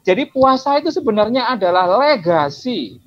Jadi 0.02 0.24
puasa 0.26 0.80
itu 0.80 0.90
sebenarnya 0.90 1.52
adalah 1.54 1.86
legasi, 1.86 2.98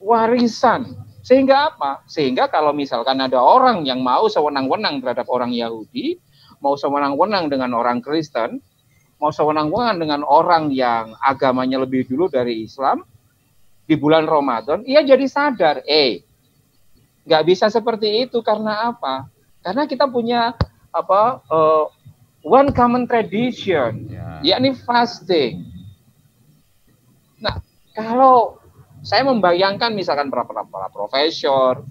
warisan 0.00 1.09
sehingga 1.30 1.70
apa? 1.70 2.02
Sehingga 2.10 2.50
kalau 2.50 2.74
misalkan 2.74 3.22
ada 3.22 3.38
orang 3.38 3.86
yang 3.86 4.02
mau 4.02 4.26
sewenang-wenang 4.26 4.98
terhadap 4.98 5.30
orang 5.30 5.54
Yahudi, 5.54 6.18
mau 6.58 6.74
sewenang-wenang 6.74 7.46
dengan 7.46 7.70
orang 7.78 8.02
Kristen, 8.02 8.58
mau 9.22 9.30
sewenang-wenang 9.30 10.02
dengan 10.02 10.20
orang 10.26 10.74
yang 10.74 11.14
agamanya 11.22 11.86
lebih 11.86 12.10
dulu 12.10 12.26
dari 12.26 12.66
Islam, 12.66 13.06
di 13.86 13.94
bulan 13.94 14.26
Ramadan, 14.26 14.82
ia 14.82 15.06
jadi 15.06 15.22
sadar, 15.30 15.86
eh, 15.86 16.26
nggak 17.22 17.46
bisa 17.46 17.70
seperti 17.70 18.26
itu 18.26 18.42
karena 18.42 18.90
apa? 18.90 19.30
Karena 19.62 19.86
kita 19.86 20.10
punya 20.10 20.58
apa 20.90 21.46
uh, 21.46 21.86
one 22.42 22.74
common 22.74 23.06
tradition, 23.06 24.10
ya. 24.10 24.58
yakni 24.58 24.74
fasting. 24.74 25.62
Nah, 27.38 27.62
kalau 27.94 28.59
saya 29.00 29.24
membayangkan 29.24 29.92
misalkan 29.96 30.28
para, 30.28 30.44
para, 30.44 30.64
para 30.68 30.88
profesor, 30.92 31.84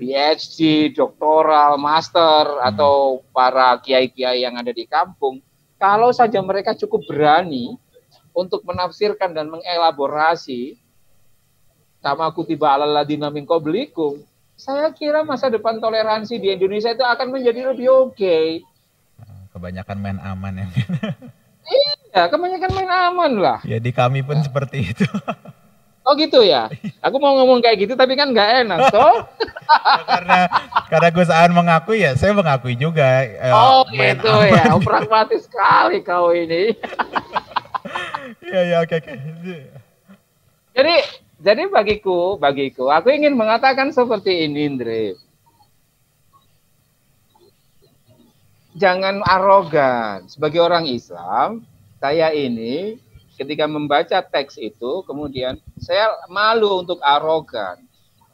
PhD, 0.00 0.92
doktoral, 0.96 1.76
master, 1.76 2.60
atau 2.64 3.20
para 3.36 3.76
kiai-kiai 3.80 4.44
yang 4.44 4.56
ada 4.56 4.72
di 4.72 4.88
kampung, 4.88 5.44
kalau 5.76 6.12
saja 6.12 6.40
mereka 6.40 6.72
cukup 6.72 7.04
berani 7.08 7.76
untuk 8.32 8.64
menafsirkan 8.64 9.36
dan 9.36 9.52
mengelaborasi 9.52 10.80
sama 12.00 12.32
kutiba 12.32 12.72
ala 12.72 12.88
ladina 12.88 13.28
min 13.28 13.44
qablikum, 13.44 14.24
saya 14.56 14.88
kira 14.92 15.20
masa 15.20 15.52
depan 15.52 15.80
toleransi 15.80 16.40
di 16.40 16.52
Indonesia 16.52 16.92
itu 16.92 17.04
akan 17.04 17.28
menjadi 17.32 17.72
lebih 17.72 17.88
oke. 17.92 18.16
Okay. 18.16 18.64
Kebanyakan 19.52 19.96
main 20.00 20.18
aman 20.20 20.64
ya. 20.64 20.66
iya, 22.12 22.22
kebanyakan 22.28 22.70
main 22.72 22.92
aman 22.92 23.32
lah. 23.36 23.58
Ya 23.68 23.76
di 23.76 23.92
kami 23.92 24.24
pun 24.24 24.40
seperti 24.40 24.96
itu. 24.96 25.04
Oh 26.00 26.16
gitu 26.16 26.40
ya. 26.40 26.72
Aku 27.04 27.20
mau 27.20 27.36
ngomong 27.36 27.60
kayak 27.60 27.86
gitu 27.86 27.92
tapi 27.94 28.16
kan 28.16 28.32
nggak 28.32 28.66
enak, 28.66 28.78
toh. 28.88 29.20
karena 30.10 30.38
karena 30.88 31.08
Gus 31.12 31.30
Aan 31.30 31.52
mengakui 31.52 32.02
ya, 32.02 32.16
saya 32.16 32.32
mengakui 32.32 32.74
juga. 32.74 33.28
Ya, 33.28 33.52
oh 33.52 33.84
gitu 33.92 34.32
ya, 34.48 34.74
oh, 34.74 34.80
pragmatis 34.80 35.44
sekali 35.46 36.00
kau 36.00 36.32
ini. 36.32 36.72
Iya 38.40 38.60
iya 38.66 38.76
oke 38.84 38.94
oke. 38.98 39.14
Jadi 40.76 40.94
jadi 41.40 41.62
bagiku 41.70 42.36
bagiku 42.36 42.92
aku 42.92 43.08
ingin 43.10 43.34
mengatakan 43.34 43.94
seperti 43.94 44.44
ini, 44.46 44.68
Indri. 44.68 45.16
Jangan 48.76 49.22
arogan. 49.26 50.28
Sebagai 50.30 50.62
orang 50.62 50.86
Islam, 50.86 51.66
saya 51.98 52.30
ini 52.32 52.96
ketika 53.40 53.64
membaca 53.64 54.20
teks 54.20 54.60
itu 54.60 55.00
kemudian 55.08 55.56
saya 55.80 56.12
malu 56.28 56.84
untuk 56.84 57.00
arogan 57.00 57.80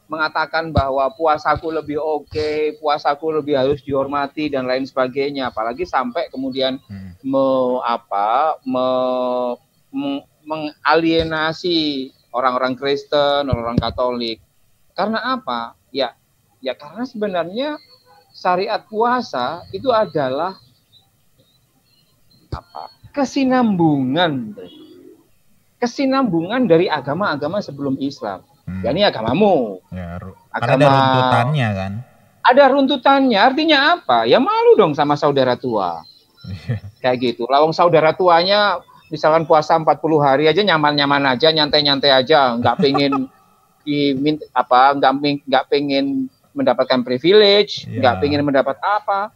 mengatakan 0.07 0.71
bahwa 0.71 1.11
puasaku 1.19 1.75
lebih 1.75 1.99
oke, 1.99 2.31
okay, 2.31 2.79
puasaku 2.79 3.43
lebih 3.43 3.59
harus 3.59 3.83
dihormati 3.83 4.47
dan 4.47 4.67
lain 4.67 4.87
sebagainya, 4.87 5.51
apalagi 5.51 5.83
sampai 5.83 6.31
kemudian 6.31 6.79
hmm. 6.87 7.27
me, 7.27 7.47
apa 7.83 8.59
me, 8.63 8.87
me, 9.91 10.23
mengalienasi 10.47 12.11
orang-orang 12.31 12.79
Kristen, 12.79 13.51
orang-orang 13.51 13.83
Katolik. 13.83 14.39
Karena 14.95 15.35
apa? 15.35 15.75
Ya, 15.91 16.15
ya 16.63 16.79
karena 16.79 17.03
sebenarnya 17.03 17.69
syariat 18.31 18.87
puasa 18.87 19.67
itu 19.75 19.91
adalah 19.91 20.55
apa? 22.55 22.95
Kesinambungan 23.11 24.55
kesinambungan 25.87 26.67
dari 26.67 26.91
agama-agama 26.91 27.63
sebelum 27.63 27.95
Islam. 28.03 28.43
Hmm. 28.67 28.83
Ya 28.83 28.91
ini 28.91 29.07
agamamu. 29.07 29.79
Ya, 29.95 30.19
Agama, 30.51 30.75
ada 30.75 30.87
runtutannya 30.91 31.69
kan. 31.71 31.93
Ada 32.43 32.65
runtutannya, 32.75 33.39
artinya 33.39 33.79
apa? 33.95 34.27
Ya 34.27 34.43
malu 34.43 34.75
dong 34.75 34.99
sama 34.99 35.15
saudara 35.15 35.55
tua. 35.55 36.03
Iya. 36.43 36.83
Kayak 36.99 37.17
gitu. 37.23 37.47
Lawang 37.47 37.71
saudara 37.71 38.11
tuanya 38.19 38.83
misalkan 39.07 39.47
puasa 39.47 39.79
40 39.79 39.87
hari 40.19 40.51
aja 40.51 40.67
nyaman-nyaman 40.67 41.39
aja, 41.39 41.55
nyantai-nyantai 41.55 42.11
aja, 42.11 42.59
nggak 42.59 42.77
pengen 42.83 43.31
diminta 43.87 44.43
apa, 44.51 44.99
nggak 44.99 45.13
nggak 45.47 45.65
pengen 45.71 46.27
mendapatkan 46.51 47.07
privilege, 47.07 47.87
nggak 47.87 48.15
yeah. 48.19 48.23
pengen 48.23 48.43
mendapat 48.43 48.75
apa. 48.83 49.31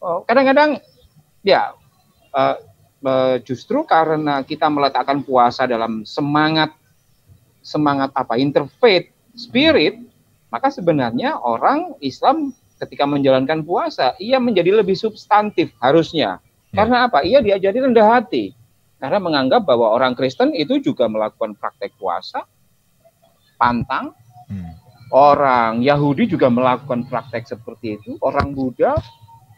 Oh, 0.00 0.24
kadang-kadang 0.24 0.80
ya 1.44 1.76
uh, 2.32 2.56
justru 3.42 3.82
karena 3.82 4.46
kita 4.46 4.70
meletakkan 4.70 5.20
puasa 5.26 5.66
dalam 5.66 6.06
semangat 6.06 6.70
semangat 7.62 8.10
apa 8.14 8.38
interfaith 8.38 9.10
spirit 9.34 9.98
maka 10.52 10.68
sebenarnya 10.68 11.40
orang 11.40 11.96
Islam 12.04 12.52
ketika 12.82 13.06
menjalankan 13.06 13.62
puasa 13.62 14.18
ia 14.18 14.42
menjadi 14.42 14.82
lebih 14.82 14.98
substantif 14.98 15.70
harusnya. 15.78 16.42
Ya. 16.72 16.82
karena 16.82 16.96
apa? 17.06 17.22
Ia 17.22 17.38
diajari 17.44 17.78
rendah 17.84 18.08
hati. 18.20 18.56
Karena 18.98 19.18
menganggap 19.18 19.66
bahwa 19.66 19.92
orang 19.92 20.14
Kristen 20.14 20.54
itu 20.54 20.78
juga 20.78 21.06
melakukan 21.06 21.54
praktek 21.58 21.94
puasa 21.96 22.42
pantang. 23.56 24.14
Hmm. 24.52 24.74
orang 25.12 25.80
Yahudi 25.80 26.28
juga 26.28 26.52
melakukan 26.52 27.08
praktek 27.08 27.44
seperti 27.48 28.00
itu. 28.00 28.10
Orang 28.20 28.52
Buddha 28.52 28.96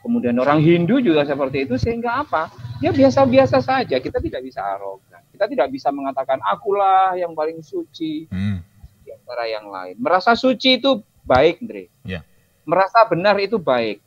kemudian 0.05 0.37
orang 0.37 0.61
Hindu 0.61 1.01
juga 1.01 1.25
seperti 1.25 1.65
itu 1.65 1.81
sehingga 1.81 2.21
apa? 2.21 2.53
Ya 2.85 2.93
biasa-biasa 2.93 3.65
saja 3.65 3.97
kita 3.97 4.21
tidak 4.21 4.45
bisa 4.45 4.61
arogan. 4.61 5.25
Kita 5.33 5.49
tidak 5.49 5.73
bisa 5.73 5.89
mengatakan 5.89 6.37
akulah 6.45 7.17
yang 7.17 7.33
paling 7.33 7.65
suci. 7.65 8.29
Hmm. 8.29 8.61
di 9.05 9.13
antara 9.13 9.45
yang 9.45 9.69
lain. 9.69 10.01
Merasa 10.01 10.33
suci 10.33 10.81
itu 10.81 11.05
baik 11.29 11.61
Andre. 11.61 11.93
Yeah. 12.09 12.25
merasa 12.65 13.05
benar 13.05 13.37
itu 13.37 13.61
baik. 13.61 14.01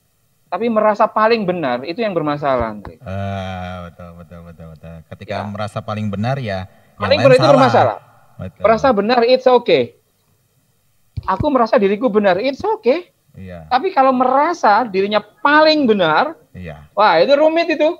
Tapi 0.49 0.65
merasa 0.73 1.05
paling 1.05 1.45
benar 1.45 1.85
itu 1.85 2.01
yang 2.01 2.17
bermasalah 2.17 2.73
Andre. 2.81 2.97
Uh, 2.97 3.89
betul 3.89 4.09
betul 4.17 4.39
betul 4.49 4.67
betul. 4.73 4.95
Ketika 5.13 5.45
ya. 5.45 5.45
merasa 5.45 5.77
paling 5.85 6.09
benar 6.09 6.41
ya 6.41 6.65
paling 6.97 7.21
benar 7.21 7.37
itu 7.37 7.45
bermasalah. 7.45 7.97
Betul. 8.37 8.61
merasa 8.65 8.87
benar 8.89 9.21
it's 9.25 9.45
okay. 9.45 9.97
Aku 11.29 11.45
merasa 11.53 11.77
diriku 11.77 12.09
benar 12.09 12.41
it's 12.41 12.65
okay 12.65 13.13
Iya. 13.37 13.69
Tapi 13.69 13.93
kalau 13.93 14.09
merasa 14.09 14.81
dirinya 14.89 15.21
paling 15.21 15.85
benar, 15.85 16.33
iya. 16.57 16.89
wah 16.97 17.21
itu 17.21 17.37
rumit 17.37 17.69
itu. 17.69 17.93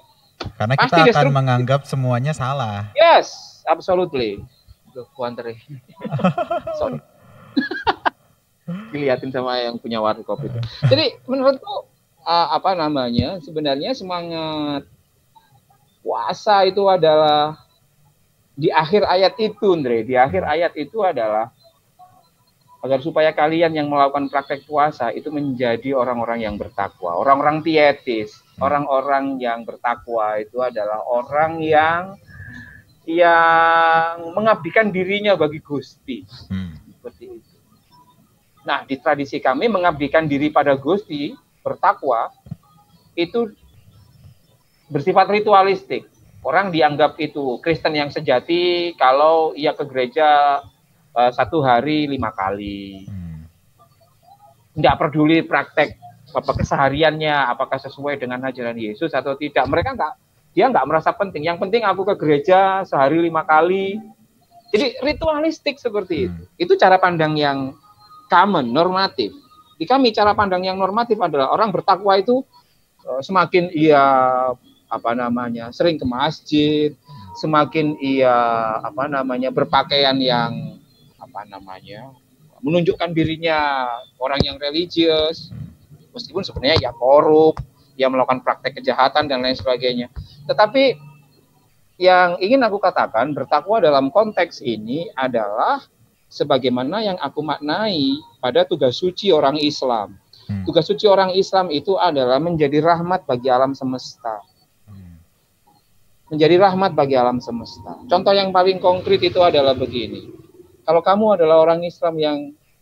Karena 0.57 0.73
Pasti 0.73 0.97
kita 1.05 1.13
akan 1.13 1.29
menganggap 1.29 1.85
semuanya 1.85 2.33
salah. 2.33 2.89
Yes, 2.97 3.61
absolutely. 3.69 4.41
Tuh, 4.97 5.05
kuantere. 5.13 5.61
Sorry. 6.81 6.97
Dilihatin 8.93 9.29
sama 9.29 9.61
yang 9.61 9.77
punya 9.77 10.01
warung 10.01 10.25
kopi 10.25 10.49
itu. 10.49 10.59
Jadi 10.89 11.21
menurutku 11.29 11.85
uh, 12.25 12.47
apa 12.57 12.73
namanya? 12.73 13.38
Sebenarnya 13.41 13.93
semangat 13.93 14.89
puasa 16.01 16.65
itu 16.65 16.81
adalah 16.89 17.61
di 18.57 18.73
akhir 18.73 19.05
ayat 19.05 19.38
itu, 19.38 19.69
Andre. 19.69 20.01
Di 20.01 20.17
akhir 20.17 20.41
ayat 20.45 20.73
itu 20.73 21.05
adalah 21.05 21.53
agar 22.86 23.01
supaya 23.01 23.34
kalian 23.34 23.73
yang 23.73 23.89
melakukan 23.89 24.30
praktek 24.30 24.69
puasa 24.69 25.09
itu 25.09 25.34
menjadi 25.34 25.97
orang-orang 25.97 26.45
yang 26.45 26.55
bertakwa, 26.61 27.17
orang-orang 27.17 27.65
pietis, 27.65 28.38
hmm. 28.38 28.61
orang-orang 28.61 29.41
yang 29.41 29.65
bertakwa 29.65 30.38
itu 30.38 30.61
adalah 30.61 31.01
orang 31.09 31.57
yang 31.63 32.15
yang 33.07 34.36
mengabdikan 34.36 34.91
dirinya 34.91 35.34
bagi 35.34 35.63
Gusti. 35.63 36.28
Hmm. 36.51 36.75
Seperti 36.91 37.25
itu. 37.39 37.55
Nah, 38.67 38.84
di 38.84 38.99
tradisi 38.99 39.39
kami 39.39 39.71
mengabdikan 39.71 40.28
diri 40.28 40.51
pada 40.51 40.75
Gusti, 40.75 41.32
bertakwa 41.63 42.30
itu 43.15 43.55
bersifat 44.91 45.32
ritualistik. 45.32 46.05
Orang 46.43 46.69
dianggap 46.71 47.15
itu 47.17 47.59
Kristen 47.63 47.95
yang 47.95 48.11
sejati 48.11 48.93
kalau 48.99 49.55
ia 49.57 49.71
ke 49.71 49.84
gereja 49.88 50.61
uh, 51.18 51.32
satu 51.34 51.65
hari 51.65 52.05
lima 52.05 52.30
kali. 52.30 53.09
Hmm. 53.09 53.49
Nggak 54.78 54.95
peduli 55.01 55.41
praktek 55.41 55.97
apa 56.38 56.51
kesehariannya, 56.53 57.34
apakah 57.49 57.82
sesuai 57.82 58.22
dengan 58.22 58.45
ajaran 58.45 58.78
Yesus 58.78 59.09
atau 59.18 59.34
tidak. 59.34 59.65
Mereka 59.65 59.97
nggak, 59.97 60.13
dia 60.53 60.70
nggak 60.70 60.86
merasa 60.86 61.09
penting. 61.18 61.49
Yang 61.49 61.65
penting 61.65 61.82
aku 61.82 62.05
ke 62.13 62.15
gereja 62.22 62.86
sehari 62.86 63.18
lima 63.18 63.41
kali. 63.41 63.97
Jadi 64.70 64.99
ritualistik 65.01 65.82
seperti 65.82 66.30
itu. 66.30 66.41
Hmm. 66.45 66.61
Itu 66.61 66.78
cara 66.78 67.01
pandang 67.01 67.34
yang 67.34 67.74
common, 68.30 68.70
normatif. 68.70 69.34
Di 69.80 69.89
kami 69.89 70.13
cara 70.13 70.38
pandang 70.38 70.61
yang 70.68 70.78
normatif 70.78 71.18
adalah 71.18 71.49
orang 71.49 71.74
bertakwa 71.74 72.13
itu 72.20 72.43
uh, 73.07 73.22
semakin 73.24 73.74
ia 73.74 74.03
apa 74.88 75.11
namanya 75.11 75.72
sering 75.76 75.99
ke 75.99 76.07
masjid, 76.07 76.95
semakin 77.39 77.99
ia 77.99 78.32
apa 78.84 79.07
namanya 79.11 79.51
berpakaian 79.51 80.15
yang 80.20 80.76
apa 81.38 81.45
namanya 81.53 82.17
menunjukkan 82.65 83.13
dirinya 83.13 83.85
orang 84.17 84.41
yang 84.41 84.57
religius 84.57 85.53
meskipun 86.17 86.41
sebenarnya 86.41 86.89
ya 86.89 86.91
korup 86.97 87.61
dia 87.93 88.09
melakukan 88.09 88.41
praktek 88.41 88.81
kejahatan 88.81 89.29
dan 89.29 89.45
lain 89.45 89.53
sebagainya. 89.53 90.09
Tetapi 90.49 90.97
yang 92.01 92.41
ingin 92.41 92.61
aku 92.65 92.81
katakan 92.81 93.38
bertakwa 93.38 93.77
dalam 93.77 94.09
konteks 94.09 94.65
ini 94.65 95.13
adalah 95.13 95.85
sebagaimana 96.25 97.05
yang 97.05 97.17
aku 97.21 97.45
maknai 97.45 98.17
pada 98.41 98.65
tugas 98.65 98.97
suci 98.97 99.29
orang 99.29 99.61
Islam. 99.61 100.17
Hmm. 100.47 100.63
tugas 100.63 100.88
suci 100.89 101.05
orang 101.05 101.35
Islam 101.35 101.69
itu 101.69 101.99
adalah 101.99 102.41
menjadi 102.41 102.81
rahmat 102.81 103.29
bagi 103.29 103.53
alam 103.53 103.77
semesta. 103.77 104.41
Hmm. 104.89 105.21
menjadi 106.33 106.57
rahmat 106.65 106.97
bagi 106.97 107.13
alam 107.13 107.38
semesta. 107.38 108.01
Contoh 108.09 108.33
yang 108.33 108.49
paling 108.49 108.81
konkret 108.81 109.21
itu 109.21 109.38
adalah 109.38 109.77
begini 109.77 110.46
kalau 110.88 111.03
kamu 111.03 111.35
adalah 111.35 111.59
orang 111.59 111.83
Islam 111.83 112.15
yang 112.15 112.38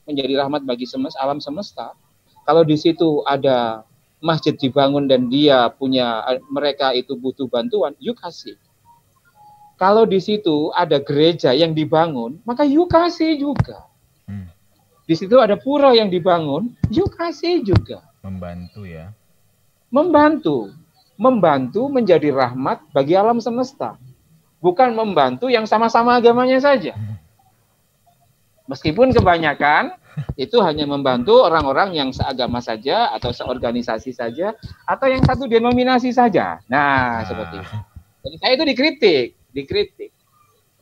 menjadi 0.06 0.46
rahmat 0.46 0.62
bagi 0.62 0.86
semesta, 0.86 1.18
alam 1.26 1.42
semesta, 1.42 1.98
kalau 2.46 2.62
di 2.62 2.78
situ 2.78 3.26
ada 3.26 3.82
masjid 4.22 4.54
dibangun 4.54 5.10
dan 5.10 5.26
dia 5.26 5.74
punya 5.74 6.22
mereka 6.54 6.94
itu 6.94 7.18
butuh 7.18 7.50
bantuan, 7.50 7.98
yuk 7.98 8.22
kasih. 8.22 8.62
Kalau 9.82 10.06
di 10.06 10.22
situ 10.22 10.70
ada 10.78 11.02
gereja 11.02 11.50
yang 11.58 11.74
dibangun, 11.74 12.38
maka 12.46 12.62
yuk 12.62 12.94
kasih 12.94 13.42
juga. 13.42 13.90
Hmm. 14.30 14.54
Di 15.10 15.18
situ 15.18 15.42
ada 15.42 15.58
pura 15.58 15.98
yang 15.98 16.14
dibangun, 16.14 16.78
yuk 16.94 17.10
kasih 17.18 17.66
juga. 17.66 18.06
Membantu 18.22 18.86
ya. 18.86 19.18
Membantu. 19.90 20.70
Membantu 21.18 21.90
menjadi 21.90 22.30
rahmat 22.30 22.86
bagi 22.94 23.18
alam 23.18 23.42
semesta. 23.42 23.98
Bukan 24.62 24.94
membantu 24.94 25.50
yang 25.50 25.66
sama-sama 25.66 26.22
agamanya 26.22 26.62
saja. 26.62 26.94
Meskipun 28.66 29.14
kebanyakan 29.14 29.94
itu 30.40 30.58
hanya 30.64 30.88
membantu 30.90 31.44
orang-orang 31.46 31.94
yang 31.94 32.10
seagama 32.10 32.64
saja 32.64 33.14
atau 33.14 33.30
seorganisasi 33.30 34.16
saja 34.16 34.56
atau 34.88 35.06
yang 35.06 35.22
satu 35.22 35.46
denominasi 35.46 36.10
saja. 36.16 36.64
Nah, 36.66 37.22
ah. 37.22 37.28
seperti 37.28 37.56
itu. 37.62 37.76
Jadi 38.26 38.36
saya 38.42 38.52
itu 38.58 38.66
dikritik, 38.66 39.28
dikritik. 39.54 40.12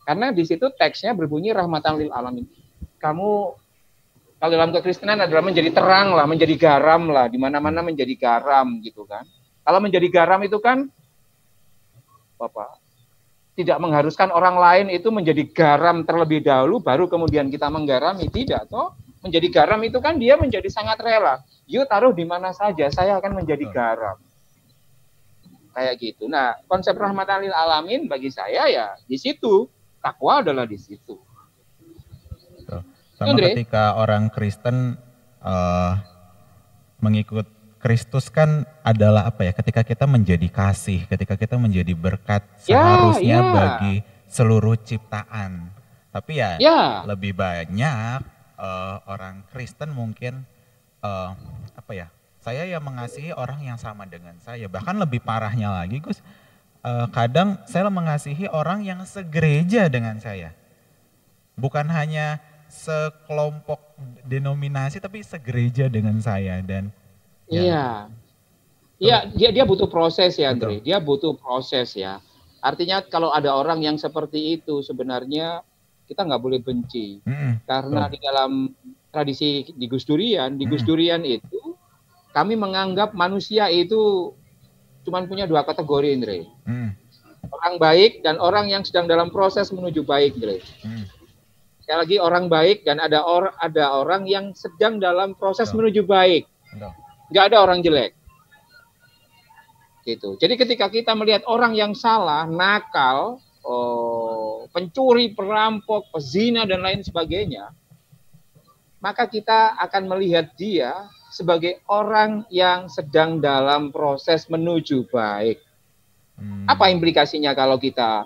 Karena 0.04 0.32
di 0.32 0.44
situ 0.48 0.68
teksnya 0.72 1.12
berbunyi 1.12 1.52
rahmatan 1.52 2.00
lil 2.00 2.12
alamin. 2.12 2.48
Kamu 3.00 3.60
Kalau 4.34 4.60
dalam 4.60 4.76
kekristenan 4.76 5.24
adalah 5.24 5.40
menjadi 5.40 5.72
terang 5.72 6.12
lah, 6.12 6.28
menjadi 6.28 6.52
garam 6.60 7.08
lah, 7.08 7.32
di 7.32 7.40
mana-mana 7.40 7.80
menjadi 7.80 8.12
garam 8.12 8.76
gitu 8.84 9.08
kan. 9.08 9.24
Kalau 9.64 9.80
menjadi 9.80 10.04
garam 10.12 10.36
itu 10.44 10.60
kan 10.60 10.84
Bapak 12.36 12.83
tidak 13.54 13.78
mengharuskan 13.78 14.34
orang 14.34 14.58
lain 14.58 14.86
itu 14.90 15.14
menjadi 15.14 15.46
garam 15.54 16.02
terlebih 16.02 16.42
dahulu 16.42 16.82
baru 16.82 17.06
kemudian 17.06 17.46
kita 17.50 17.70
menggarami 17.70 18.26
tidak 18.30 18.66
toh. 18.66 18.98
Menjadi 19.24 19.48
garam 19.48 19.80
itu 19.80 19.98
kan 20.04 20.20
dia 20.20 20.36
menjadi 20.36 20.68
sangat 20.68 21.00
rela. 21.00 21.40
Yuk 21.64 21.88
taruh 21.88 22.12
di 22.12 22.28
mana 22.28 22.52
saja 22.52 22.92
saya 22.92 23.16
akan 23.16 23.40
menjadi 23.40 23.64
garam. 23.72 24.20
Kayak 25.72 25.94
gitu. 25.96 26.28
Nah 26.28 26.60
konsep 26.68 26.92
rahmatan 26.92 27.48
lil 27.48 27.54
alamin 27.56 28.04
bagi 28.04 28.28
saya 28.28 28.68
ya 28.68 28.98
di 29.08 29.16
situ. 29.16 29.70
Takwa 30.04 30.44
adalah 30.44 30.68
di 30.68 30.76
situ. 30.76 31.16
Sama 33.14 33.30
Andre? 33.38 33.54
ketika 33.54 33.94
orang 33.94 34.26
Kristen 34.28 34.98
uh, 35.38 35.94
mengikut 36.98 37.46
Kristus 37.84 38.32
kan 38.32 38.64
adalah 38.80 39.28
apa 39.28 39.44
ya? 39.44 39.52
Ketika 39.52 39.84
kita 39.84 40.08
menjadi 40.08 40.48
kasih, 40.48 41.04
ketika 41.04 41.36
kita 41.36 41.60
menjadi 41.60 41.92
berkat 41.92 42.40
ya, 42.64 42.80
seharusnya 42.80 43.38
ya, 43.38 43.44
ya. 43.44 43.52
bagi 43.52 43.94
seluruh 44.24 44.80
ciptaan. 44.80 45.68
Tapi 46.08 46.40
ya, 46.40 46.56
ya. 46.56 47.04
lebih 47.04 47.36
banyak 47.36 48.24
uh, 48.56 49.04
orang 49.04 49.44
Kristen 49.52 49.92
mungkin 49.92 50.48
uh, 51.04 51.36
apa 51.76 51.92
ya? 51.92 52.08
Saya 52.40 52.64
yang 52.64 52.80
mengasihi 52.80 53.36
orang 53.36 53.60
yang 53.60 53.76
sama 53.76 54.08
dengan 54.08 54.40
saya. 54.40 54.64
Bahkan 54.64 54.96
lebih 55.04 55.20
parahnya 55.20 55.68
lagi, 55.68 56.00
Gus. 56.00 56.24
Uh, 56.80 57.04
kadang 57.12 57.60
saya 57.68 57.92
mengasihi 57.92 58.48
orang 58.48 58.80
yang 58.80 59.04
segereja 59.04 59.92
dengan 59.92 60.16
saya. 60.24 60.56
Bukan 61.52 61.84
hanya 61.92 62.40
sekelompok 62.72 63.92
denominasi, 64.24 65.04
tapi 65.04 65.20
segereja 65.20 65.92
dengan 65.92 66.16
saya 66.24 66.64
dan 66.64 66.88
Ya. 66.88 67.03
Iya. 67.48 68.08
Iya, 69.02 69.28
dia 69.34 69.50
dia 69.50 69.64
butuh 69.66 69.90
proses 69.90 70.38
ya, 70.38 70.54
Andre. 70.54 70.78
Dia 70.80 71.02
butuh 71.02 71.34
proses 71.36 71.92
ya. 71.98 72.22
Artinya 72.64 73.04
kalau 73.04 73.34
ada 73.34 73.52
orang 73.52 73.84
yang 73.84 74.00
seperti 74.00 74.56
itu 74.56 74.80
sebenarnya 74.80 75.60
kita 76.08 76.24
nggak 76.24 76.40
boleh 76.40 76.60
benci. 76.62 77.20
Mm-hmm. 77.26 77.52
Karena 77.68 78.08
Betul. 78.08 78.12
di 78.12 78.18
dalam 78.22 78.52
tradisi 79.12 79.48
di 79.76 79.86
Gus 79.90 80.08
Durian, 80.08 80.56
di 80.56 80.64
Gus 80.64 80.86
Durian 80.86 81.20
itu 81.26 81.76
kami 82.32 82.56
menganggap 82.56 83.12
manusia 83.12 83.68
itu 83.68 84.32
cuma 85.04 85.20
punya 85.28 85.44
dua 85.44 85.66
kategori, 85.68 86.08
Andre. 86.16 86.48
Mm. 86.64 86.90
Orang 87.52 87.74
baik 87.76 88.24
dan 88.24 88.40
orang 88.40 88.72
yang 88.72 88.82
sedang 88.88 89.04
dalam 89.04 89.28
proses 89.28 89.68
menuju 89.68 90.00
baik, 90.00 90.40
Andre. 90.40 90.64
Mm. 90.80 91.04
Sekali 91.84 91.98
lagi 92.00 92.16
orang 92.16 92.48
baik 92.48 92.88
dan 92.88 92.96
ada 92.96 93.20
or 93.20 93.52
ada 93.60 94.00
orang 94.00 94.24
yang 94.24 94.56
sedang 94.56 94.96
dalam 94.96 95.36
proses 95.36 95.68
Betul. 95.68 95.92
menuju 95.92 96.02
baik. 96.08 96.48
Betul 96.72 97.03
nggak 97.34 97.50
ada 97.50 97.66
orang 97.66 97.82
jelek. 97.82 98.14
Gitu. 100.06 100.38
Jadi 100.38 100.54
ketika 100.54 100.86
kita 100.86 101.18
melihat 101.18 101.42
orang 101.50 101.74
yang 101.74 101.90
salah, 101.98 102.46
nakal, 102.46 103.42
oh, 103.66 104.70
pencuri, 104.70 105.34
perampok, 105.34 106.14
pezina 106.14 106.62
dan 106.62 106.84
lain 106.84 107.02
sebagainya, 107.02 107.74
maka 109.02 109.26
kita 109.26 109.74
akan 109.82 110.14
melihat 110.14 110.54
dia 110.54 111.10
sebagai 111.34 111.82
orang 111.90 112.46
yang 112.54 112.86
sedang 112.86 113.42
dalam 113.42 113.90
proses 113.90 114.46
menuju 114.46 115.10
baik. 115.10 115.58
Hmm. 116.38 116.70
Apa 116.70 116.94
implikasinya 116.94 117.50
kalau 117.58 117.82
kita 117.82 118.22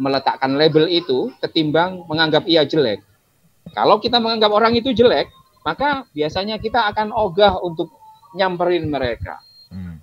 meletakkan 0.00 0.56
label 0.56 0.88
itu 0.88 1.28
ketimbang 1.44 2.08
menganggap 2.08 2.48
ia 2.48 2.64
jelek? 2.64 3.04
Kalau 3.76 4.00
kita 4.00 4.16
menganggap 4.16 4.48
orang 4.48 4.72
itu 4.72 4.96
jelek, 4.96 5.28
maka 5.66 6.08
biasanya 6.16 6.56
kita 6.56 6.88
akan 6.88 7.12
ogah 7.12 7.60
untuk 7.60 7.99
nyamperin 8.36 8.86
mereka. 8.86 9.40
Hmm. 9.70 9.98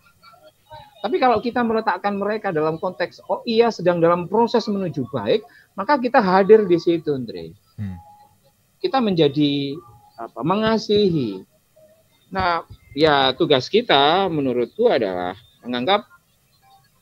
Tapi 0.98 1.22
kalau 1.22 1.40
kita 1.40 1.62
meletakkan 1.62 2.18
mereka 2.18 2.50
dalam 2.50 2.82
konteks 2.82 3.22
oh 3.30 3.46
iya 3.46 3.70
sedang 3.70 4.02
dalam 4.02 4.26
proses 4.26 4.66
menuju 4.66 5.08
baik, 5.14 5.46
maka 5.78 5.96
kita 6.02 6.20
hadir 6.20 6.66
di 6.66 6.78
situ, 6.82 7.14
Andre. 7.14 7.54
Hmm. 7.78 7.98
Kita 8.82 8.98
menjadi 9.00 9.78
apa? 10.18 10.42
Mengasihi. 10.42 11.46
Nah, 12.34 12.66
ya 12.98 13.32
tugas 13.38 13.70
kita 13.70 14.28
menurutku 14.28 14.90
adalah 14.90 15.38
menganggap 15.64 16.10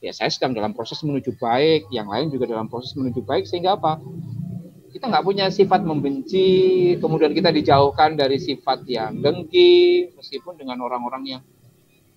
ya 0.04 0.14
saya 0.14 0.30
sedang 0.30 0.54
dalam 0.54 0.76
proses 0.78 1.02
menuju 1.02 1.34
baik, 1.42 1.90
yang 1.90 2.06
lain 2.06 2.30
juga 2.30 2.46
dalam 2.46 2.70
proses 2.70 2.94
menuju 2.94 3.26
baik 3.26 3.50
sehingga 3.50 3.74
apa? 3.74 3.98
Kita 4.96 5.12
nggak 5.12 5.28
punya 5.28 5.52
sifat 5.52 5.84
membenci, 5.84 6.48
kemudian 7.04 7.36
kita 7.36 7.52
dijauhkan 7.52 8.16
dari 8.16 8.40
sifat 8.40 8.88
yang 8.88 9.20
dengki, 9.20 10.08
meskipun 10.16 10.56
dengan 10.56 10.80
orang-orang 10.80 11.36
yang 11.36 11.44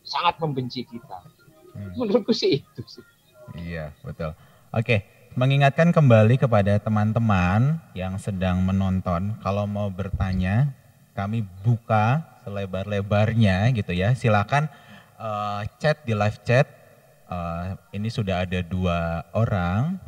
sangat 0.07 0.39
membenci 0.39 0.87
kita. 0.87 1.27
Hmm. 1.75 1.99
Menurutku 1.99 2.31
sih 2.31 2.63
itu 2.63 2.83
sih. 2.87 3.03
Iya, 3.59 3.91
betul. 4.07 4.31
Oke, 4.71 5.03
mengingatkan 5.35 5.91
kembali 5.91 6.39
kepada 6.39 6.79
teman-teman 6.79 7.83
yang 7.99 8.15
sedang 8.15 8.63
menonton, 8.63 9.35
kalau 9.43 9.67
mau 9.67 9.91
bertanya, 9.91 10.71
kami 11.19 11.43
buka 11.67 12.23
selebar-lebarnya 12.47 13.75
gitu 13.75 13.91
ya. 13.91 14.15
Silakan 14.15 14.71
uh, 15.19 15.67
chat 15.83 15.99
di 16.07 16.15
live 16.15 16.39
chat. 16.47 16.71
Uh, 17.27 17.75
ini 17.91 18.07
sudah 18.07 18.47
ada 18.47 18.63
dua 18.63 19.27
orang 19.35 19.99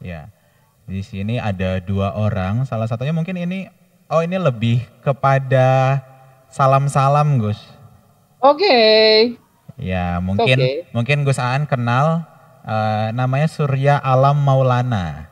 Ya. 0.00 0.32
Di 0.90 1.06
sini 1.06 1.38
ada 1.38 1.78
dua 1.78 2.18
orang, 2.18 2.66
salah 2.66 2.90
satunya 2.90 3.14
mungkin 3.14 3.38
ini 3.38 3.70
oh 4.10 4.24
ini 4.24 4.36
lebih 4.40 4.82
kepada 5.06 6.02
salam-salam, 6.50 7.38
Gus. 7.38 7.60
Oke. 8.42 8.64
Okay. 8.64 9.08
Ya, 9.80 10.20
mungkin 10.20 10.58
okay. 10.60 10.84
mungkin 10.92 11.24
Gus 11.24 11.40
Aan 11.40 11.64
kenal 11.64 12.26
uh, 12.66 13.08
namanya 13.14 13.48
Surya 13.48 13.96
Alam 14.02 14.42
Maulana. 14.44 15.30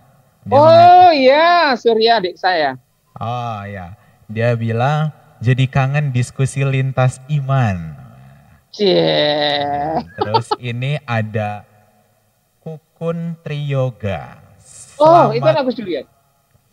Dia 0.49 0.57
oh 0.57 1.11
iya, 1.13 1.77
Surya 1.77 2.23
adik 2.23 2.41
saya. 2.41 2.81
Oh 3.19 3.61
iya. 3.69 3.99
Dia 4.29 4.57
bilang 4.57 5.13
jadi 5.45 5.69
kangen 5.69 6.15
diskusi 6.15 6.65
lintas 6.65 7.21
iman. 7.29 7.97
Yeah. 8.79 10.07
Terus 10.17 10.49
ini 10.61 10.97
ada 11.05 11.67
Kukun 12.63 13.37
Triyoga. 13.43 14.48
Oh, 14.99 15.31
itu 15.31 15.47
Agus 15.47 15.75
Julian. 15.79 16.05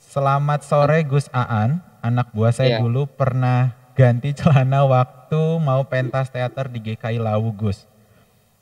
Selamat 0.02 0.66
sore 0.66 1.06
Gus 1.06 1.30
Aan. 1.30 1.82
Anak 2.02 2.34
buah 2.34 2.54
saya 2.54 2.78
yeah. 2.78 2.82
dulu 2.82 3.10
pernah 3.10 3.74
ganti 3.98 4.34
celana 4.38 4.86
waktu 4.86 5.42
mau 5.62 5.82
pentas 5.86 6.30
teater 6.30 6.70
di 6.70 6.82
GKI 6.82 7.18
Lawu 7.22 7.50
Gus. 7.54 7.86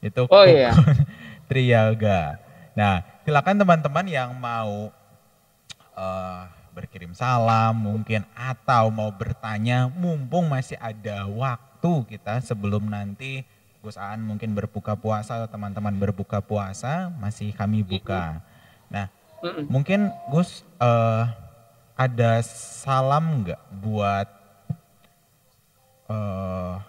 Itu 0.04 0.28
oh, 0.28 0.46
iya. 0.48 0.76
Triaga. 1.50 2.40
Nah, 2.76 3.04
silakan 3.24 3.60
teman-teman 3.60 4.06
yang 4.08 4.32
mau 4.36 4.92
uh, 5.96 6.44
berkirim 6.74 7.14
salam 7.14 7.76
mungkin 7.78 8.26
atau 8.34 8.90
mau 8.90 9.12
bertanya 9.14 9.88
mumpung 9.94 10.50
masih 10.50 10.80
ada 10.82 11.28
waktu 11.30 12.18
kita 12.18 12.42
sebelum 12.42 12.90
nanti 12.90 13.46
Gus 13.84 14.00
Aan 14.00 14.24
mungkin 14.24 14.56
berbuka 14.56 14.96
puasa 14.96 15.44
atau 15.44 15.52
teman-teman 15.52 15.92
berbuka 16.00 16.40
puasa 16.40 17.12
masih 17.20 17.52
kami 17.52 17.84
buka. 17.84 18.40
Nah, 18.88 19.12
Mm-mm. 19.44 19.68
Mungkin 19.68 20.08
Gus 20.32 20.64
uh, 20.80 21.28
ada 22.00 22.32
salam 22.48 23.44
nggak 23.44 23.62
buat 23.84 24.30
uh, 26.08 26.80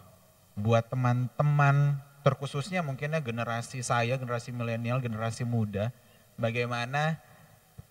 buat 0.55 0.87
teman-teman 0.87 1.99
terkhususnya 2.23 2.81
mungkinnya 2.81 3.21
generasi 3.21 3.83
saya, 3.83 4.17
generasi 4.17 4.55
milenial, 4.55 5.03
generasi 5.03 5.45
muda, 5.45 5.91
bagaimana 6.39 7.21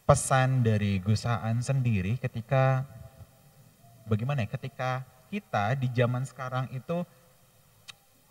pesan 0.07 0.66
dari 0.66 0.97
Gus 1.03 1.28
Aan 1.28 1.59
sendiri 1.59 2.18
ketika 2.18 2.88
bagaimana 4.07 4.43
ya 4.43 4.49
ketika 4.51 5.03
kita 5.28 5.76
di 5.76 5.88
zaman 5.93 6.24
sekarang 6.24 6.72
itu 6.74 7.05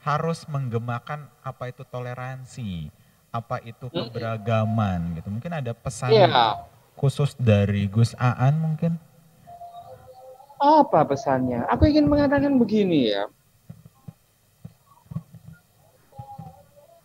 harus 0.03 0.49
menggemakan 0.51 1.30
apa 1.47 1.70
itu 1.70 1.87
toleransi, 1.87 2.91
apa 3.33 3.64
itu 3.64 3.89
keberagaman 3.89 5.16
gitu. 5.16 5.33
Mungkin 5.33 5.53
ada 5.57 5.72
pesan 5.72 6.12
yeah. 6.12 6.61
khusus 7.01 7.33
dari 7.41 7.89
Gus 7.89 8.12
Aan 8.20 8.61
mungkin? 8.61 9.01
Apa 10.61 11.03
pesannya? 11.09 11.66
Aku 11.72 11.89
ingin 11.89 12.07
mengatakan 12.07 12.55
begini 12.61 13.11
ya. 13.11 13.26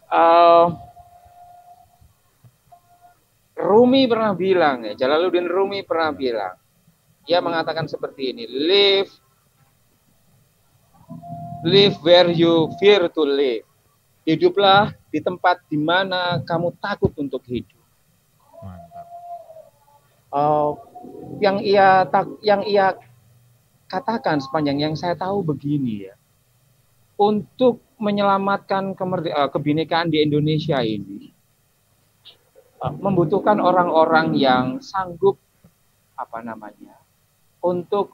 Uh, 0.07 0.77
Rumi 3.57 4.05
pernah 4.05 4.37
bilang 4.37 4.85
ya, 4.85 4.93
Jalaluddin 4.93 5.49
Rumi 5.49 5.81
pernah 5.81 6.13
bilang, 6.13 6.55
dia 7.25 7.41
mengatakan 7.41 7.89
seperti 7.89 8.31
ini, 8.31 8.45
live, 8.45 9.11
live 11.65 11.97
where 12.05 12.29
you 12.29 12.69
fear 12.77 13.09
to 13.09 13.25
live. 13.25 13.65
Hiduplah 14.23 14.93
di 15.17 15.25
tempat 15.25 15.65
di 15.65 15.81
mana 15.81 16.45
kamu 16.45 16.77
takut 16.77 17.09
untuk 17.17 17.41
hidup. 17.49 17.81
Mantap. 18.61 19.07
Uh, 20.29 20.77
yang 21.41 21.57
ia 21.57 22.05
tak 22.05 22.29
yang 22.45 22.61
ia 22.61 22.93
katakan 23.89 24.37
sepanjang 24.37 24.77
yang 24.77 24.93
saya 24.93 25.17
tahu 25.17 25.41
begini 25.41 26.05
ya. 26.05 26.13
Untuk 27.17 27.81
menyelamatkan 27.97 28.93
uh, 28.93 29.49
kebinekaan 29.49 30.13
di 30.13 30.21
Indonesia 30.21 30.77
ini 30.85 31.33
uh, 32.77 32.93
membutuhkan 32.93 33.57
orang-orang 33.57 34.37
yang 34.37 34.77
sanggup 34.85 35.41
apa 36.13 36.45
namanya 36.45 36.93
untuk 37.65 38.13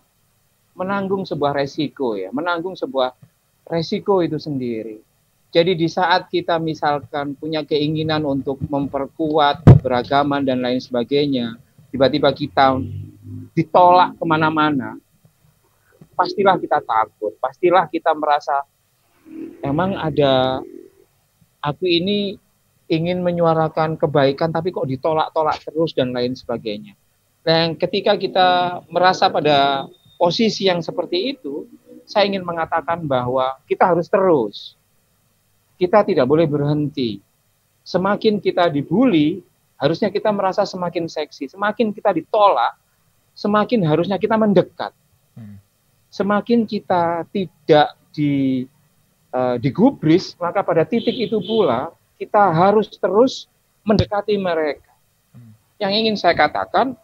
menanggung 0.80 1.28
sebuah 1.28 1.52
resiko 1.52 2.16
ya, 2.16 2.32
menanggung 2.32 2.80
sebuah 2.80 3.12
resiko 3.68 4.24
itu 4.24 4.40
sendiri. 4.40 5.04
Jadi 5.54 5.78
di 5.78 5.86
saat 5.86 6.34
kita 6.34 6.58
misalkan 6.58 7.38
punya 7.38 7.62
keinginan 7.62 8.26
untuk 8.26 8.58
memperkuat 8.66 9.62
keberagaman 9.62 10.42
dan 10.42 10.66
lain 10.66 10.82
sebagainya, 10.82 11.62
tiba-tiba 11.94 12.34
kita 12.34 12.82
ditolak 13.54 14.18
ke 14.18 14.26
mana-mana, 14.26 14.98
pastilah 16.18 16.58
kita 16.58 16.82
takut, 16.82 17.38
pastilah 17.38 17.86
kita 17.86 18.18
merasa 18.18 18.66
emang 19.62 19.94
ada 19.94 20.66
aku 21.62 21.86
ini 21.86 22.34
ingin 22.90 23.22
menyuarakan 23.22 23.94
kebaikan 23.94 24.50
tapi 24.50 24.74
kok 24.74 24.90
ditolak-tolak 24.90 25.62
terus 25.62 25.94
dan 25.94 26.18
lain 26.18 26.34
sebagainya. 26.34 26.98
Dan 27.46 27.78
ketika 27.78 28.18
kita 28.18 28.82
merasa 28.90 29.30
pada 29.30 29.86
posisi 30.18 30.66
yang 30.66 30.82
seperti 30.82 31.38
itu, 31.38 31.70
saya 32.10 32.26
ingin 32.26 32.42
mengatakan 32.42 33.06
bahwa 33.06 33.54
kita 33.70 33.94
harus 33.94 34.10
terus 34.10 34.82
kita 35.78 36.06
tidak 36.06 36.26
boleh 36.26 36.46
berhenti. 36.46 37.20
Semakin 37.84 38.40
kita 38.40 38.72
dibully, 38.72 39.44
harusnya 39.76 40.08
kita 40.08 40.32
merasa 40.32 40.64
semakin 40.64 41.12
seksi. 41.12 41.52
Semakin 41.52 41.92
kita 41.92 42.16
ditolak, 42.16 42.80
semakin 43.36 43.84
harusnya 43.84 44.16
kita 44.16 44.40
mendekat. 44.40 44.96
Hmm. 45.36 45.60
Semakin 46.08 46.64
kita 46.64 47.28
tidak 47.34 47.98
di 48.14 48.64
uh, 49.34 49.58
digubris, 49.60 50.38
maka 50.40 50.62
pada 50.64 50.86
titik 50.86 51.18
itu 51.18 51.42
pula 51.44 51.92
kita 52.16 52.54
harus 52.54 52.88
terus 52.96 53.52
mendekati 53.84 54.38
mereka. 54.40 54.94
Hmm. 55.36 55.52
Yang 55.82 55.92
ingin 56.00 56.16
saya 56.16 56.38
katakan, 56.38 56.96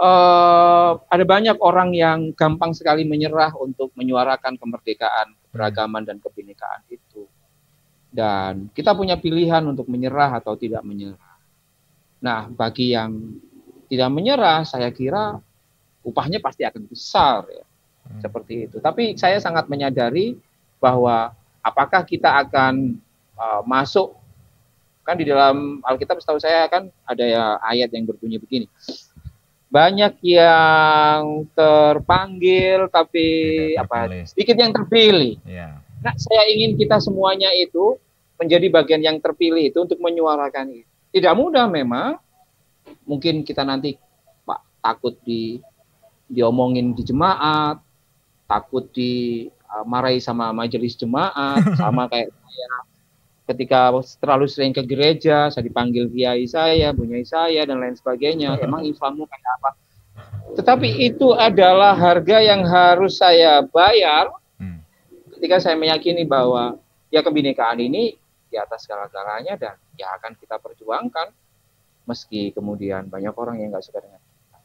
uh, 0.00 0.98
ada 1.06 1.24
banyak 1.26 1.58
orang 1.60 1.92
yang 1.92 2.32
gampang 2.32 2.72
sekali 2.72 3.04
menyerah 3.04 3.52
untuk 3.58 3.92
menyuarakan 3.94 4.56
kemerdekaan 4.56 5.34
keragaman 5.52 6.04
dan 6.04 6.16
kebinekaan 6.20 6.84
itu. 6.88 7.28
Dan 8.08 8.72
kita 8.72 8.96
punya 8.96 9.20
pilihan 9.20 9.60
untuk 9.68 9.86
menyerah 9.88 10.40
atau 10.40 10.56
tidak 10.56 10.80
menyerah. 10.80 11.36
Nah, 12.18 12.48
bagi 12.48 12.96
yang 12.96 13.36
tidak 13.88 14.10
menyerah, 14.10 14.64
saya 14.64 14.88
kira 14.90 15.38
upahnya 16.02 16.40
pasti 16.40 16.64
akan 16.64 16.88
besar 16.88 17.44
ya. 17.52 17.64
Hmm. 18.08 18.20
Seperti 18.24 18.54
itu. 18.70 18.76
Tapi 18.80 19.14
saya 19.20 19.36
sangat 19.38 19.68
menyadari 19.68 20.40
bahwa 20.80 21.36
apakah 21.60 22.06
kita 22.06 22.40
akan 22.48 22.96
uh, 23.36 23.62
masuk 23.66 24.16
kan 25.08 25.16
di 25.16 25.24
dalam 25.24 25.80
Alkitab 25.88 26.20
setahu 26.20 26.36
saya 26.36 26.68
kan 26.68 26.92
ada 27.08 27.24
ya 27.24 27.56
ayat 27.64 27.88
yang 27.96 28.04
berbunyi 28.04 28.36
begini 28.36 28.68
banyak 29.68 30.16
yang 30.24 31.44
terpanggil 31.52 32.88
tapi 32.88 33.26
apa 33.76 34.24
sedikit 34.24 34.56
yang 34.56 34.72
terpilih. 34.72 35.36
Ya. 35.44 35.84
Nah, 36.00 36.14
saya 36.16 36.48
ingin 36.48 36.80
kita 36.80 36.96
semuanya 37.04 37.52
itu 37.52 38.00
menjadi 38.40 38.66
bagian 38.70 39.02
yang 39.04 39.18
terpilih 39.20 39.68
itu 39.68 39.78
untuk 39.82 40.00
menyuarakan 40.00 40.72
itu. 40.72 40.88
Tidak 41.12 41.34
mudah 41.36 41.68
memang. 41.68 42.16
Mungkin 43.04 43.44
kita 43.44 43.64
nanti 43.64 43.96
Pak 44.44 44.80
takut 44.80 45.16
di 45.24 45.60
diomongin 46.28 46.92
di 46.92 47.02
jemaat, 47.04 47.80
takut 48.48 48.88
dimarahi 48.92 50.20
uh, 50.20 50.24
sama 50.24 50.52
majelis 50.52 50.96
jemaat, 50.96 51.60
sama 51.80 52.08
kayak 52.08 52.32
saya 52.32 52.68
ketika 53.48 53.88
terlalu 54.20 54.44
sering 54.44 54.76
ke 54.76 54.84
gereja, 54.84 55.48
saya 55.48 55.64
dipanggil 55.64 56.12
kiai 56.12 56.44
saya, 56.44 56.92
bunyai 56.92 57.24
saya 57.24 57.64
dan 57.64 57.80
lain 57.80 57.96
sebagainya. 57.96 58.60
Emang 58.60 58.84
Islammu 58.84 59.24
kayak 59.24 59.52
apa? 59.60 59.70
Tetapi 60.52 60.88
itu 61.08 61.32
adalah 61.32 61.96
harga 61.96 62.44
yang 62.44 62.66
harus 62.68 63.16
saya 63.16 63.64
bayar 63.64 64.28
hmm. 64.60 64.80
ketika 65.38 65.64
saya 65.64 65.76
meyakini 65.80 66.28
bahwa 66.28 66.76
ya 67.08 67.24
kebinekaan 67.24 67.80
ini 67.80 68.16
di 68.48 68.56
atas 68.56 68.84
segala-galanya 68.84 69.56
dan 69.56 69.76
ya 69.96 70.08
akan 70.20 70.36
kita 70.36 70.56
perjuangkan 70.60 71.32
meski 72.08 72.52
kemudian 72.56 73.08
banyak 73.12 73.32
orang 73.36 73.60
yang 73.60 73.68
nggak 73.72 73.84
suka 73.84 74.00
dengan 74.00 74.20
kita. 74.20 74.58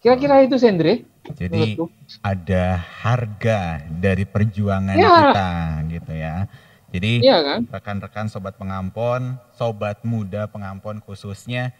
Kira-kira 0.00 0.44
itu 0.44 0.56
Sendre. 0.60 1.04
Jadi 1.24 1.80
menurutku. 1.80 1.88
ada 2.20 2.76
harga 2.76 3.80
dari 3.88 4.28
perjuangan 4.28 4.92
ya. 4.92 5.08
kita 5.08 5.50
gitu 5.88 6.12
ya. 6.12 6.34
Jadi 6.94 7.26
iya 7.26 7.42
kan? 7.42 7.60
rekan-rekan 7.74 8.30
sobat 8.30 8.54
pengampon, 8.54 9.34
sobat 9.58 9.98
muda 10.06 10.46
pengampon 10.46 11.02
khususnya, 11.02 11.74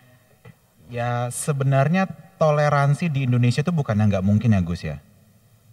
ya 0.90 1.30
sebenarnya 1.30 2.10
toleransi 2.34 3.06
di 3.14 3.22
Indonesia 3.22 3.62
itu 3.62 3.70
bukan 3.70 3.94
yang 3.94 4.10
nggak 4.10 4.26
mungkin 4.26 4.58
ya 4.58 4.60
Gus 4.66 4.82
ya. 4.82 4.98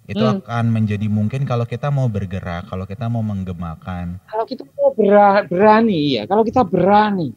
Itu 0.05 0.21
hmm. 0.21 0.45
akan 0.45 0.65
menjadi 0.69 1.09
mungkin 1.09 1.41
kalau 1.49 1.65
kita 1.65 1.89
mau 1.89 2.05
bergerak, 2.05 2.69
kalau 2.69 2.85
kita 2.85 3.09
mau 3.09 3.25
menggemakan. 3.25 4.21
Kalau 4.29 4.45
kita 4.45 4.61
mau 4.77 4.93
berani 4.93 6.21
ya, 6.21 6.29
kalau 6.29 6.45
kita 6.45 6.61
berani. 6.61 7.33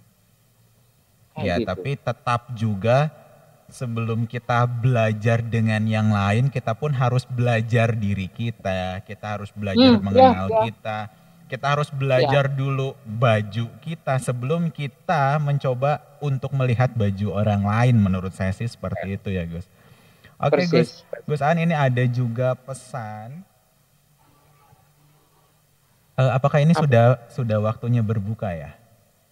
ya, 1.41 1.59
gitu. 1.59 1.67
tapi 1.67 1.99
tetap 1.99 2.53
juga 2.53 3.11
sebelum 3.73 4.29
kita 4.29 4.69
belajar 4.69 5.41
dengan 5.41 5.83
yang 5.89 6.13
lain, 6.13 6.53
kita 6.53 6.77
pun 6.77 6.93
harus 6.93 7.25
belajar 7.25 7.97
diri 7.97 8.29
kita, 8.29 9.01
kita 9.09 9.41
harus 9.41 9.51
belajar 9.57 9.99
hmm, 9.99 10.05
mengenal 10.05 10.47
ya, 10.47 10.55
ya. 10.55 10.63
kita 10.69 10.99
kita 11.45 11.77
harus 11.77 11.93
belajar 11.93 12.49
ya. 12.49 12.53
dulu 12.53 12.97
baju 13.05 13.67
kita 13.85 14.17
sebelum 14.17 14.73
kita 14.73 15.37
mencoba 15.37 16.01
untuk 16.25 16.57
melihat 16.57 16.89
baju 16.97 17.37
orang 17.37 17.63
lain 17.63 17.97
menurut 18.01 18.33
saya 18.33 18.51
sih 18.57 18.65
seperti 18.65 19.15
ya. 19.15 19.17
itu 19.21 19.29
ya 19.29 19.45
Gus. 19.45 19.67
Oke 20.41 20.65
okay, 20.65 20.67
Gus, 20.73 21.05
Gus 21.29 21.41
An 21.45 21.61
ini 21.61 21.77
ada 21.77 22.01
juga 22.09 22.57
pesan. 22.57 23.45
Uh, 26.15 26.31
apakah 26.33 26.63
ini 26.63 26.73
Apa? 26.73 26.87
sudah 26.87 27.07
sudah 27.29 27.59
waktunya 27.61 28.01
berbuka 28.01 28.55
ya? 28.55 28.73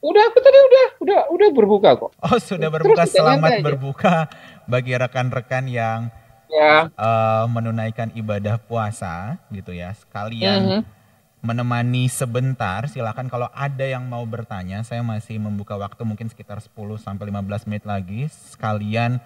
Udah, 0.02 0.34
aku 0.34 0.42
tadi 0.42 0.58
udah, 0.58 0.86
udah, 0.98 1.20
udah 1.30 1.48
berbuka 1.54 1.94
kok. 1.94 2.10
Oh, 2.18 2.38
sudah 2.42 2.66
berbuka. 2.74 3.06
Terus 3.06 3.22
Selamat 3.22 3.62
berbuka 3.62 4.26
bagi 4.66 4.98
rekan-rekan 4.98 5.70
yang 5.70 6.10
ya. 6.50 6.90
uh, 6.98 7.46
menunaikan 7.46 8.10
ibadah 8.18 8.58
puasa 8.58 9.38
gitu 9.54 9.70
ya. 9.70 9.94
Sekalian 9.94 10.58
uh 10.58 10.70
-huh 10.82 11.01
menemani 11.43 12.07
sebentar. 12.07 12.86
Silakan 12.86 13.26
kalau 13.26 13.51
ada 13.51 13.82
yang 13.82 14.07
mau 14.07 14.22
bertanya, 14.22 14.86
saya 14.86 15.03
masih 15.03 15.43
membuka 15.43 15.74
waktu 15.74 16.07
mungkin 16.07 16.30
sekitar 16.30 16.62
10 16.62 16.72
sampai 17.03 17.28
15 17.28 17.68
menit 17.68 17.84
lagi 17.84 18.30
sekalian 18.55 19.18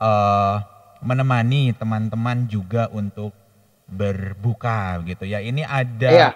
uh, 0.00 0.64
menemani 1.04 1.76
teman-teman 1.76 2.48
juga 2.48 2.88
untuk 2.90 3.36
berbuka 3.84 4.98
gitu 5.04 5.28
ya. 5.28 5.44
Ini 5.44 5.62
ada 5.68 6.10
iya. 6.10 6.30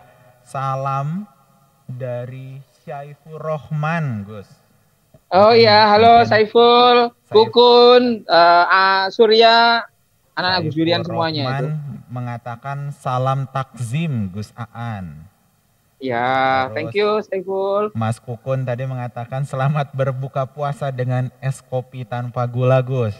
salam 0.45 1.25
dari 1.89 2.61
Syaiful 2.85 3.41
Rohman, 3.41 4.29
Gus. 4.29 4.49
Oh 5.33 5.57
iya, 5.57 5.89
halo 5.89 6.29
Saiful, 6.29 7.09
Kukun, 7.33 8.29
uh, 8.29 9.09
Surya, 9.09 9.81
anak-anak 10.43 10.61
Gus 10.67 10.75
Durian 10.75 11.03
semuanya 11.07 11.43
itu 11.55 11.67
mengatakan 12.11 12.91
salam 12.91 13.47
takzim 13.55 14.29
Gus 14.35 14.51
Aan. 14.59 15.31
Ya, 16.03 16.67
Terus, 16.67 16.75
thank 16.75 16.93
you 16.99 17.11
Saiful. 17.23 17.95
Mas 17.95 18.19
Kukun 18.19 18.67
tadi 18.67 18.83
mengatakan 18.91 19.47
selamat 19.47 19.95
berbuka 19.95 20.51
puasa 20.51 20.91
dengan 20.91 21.31
es 21.39 21.63
kopi 21.63 22.03
tanpa 22.03 22.43
gula 22.51 22.83
Gus. 22.83 23.15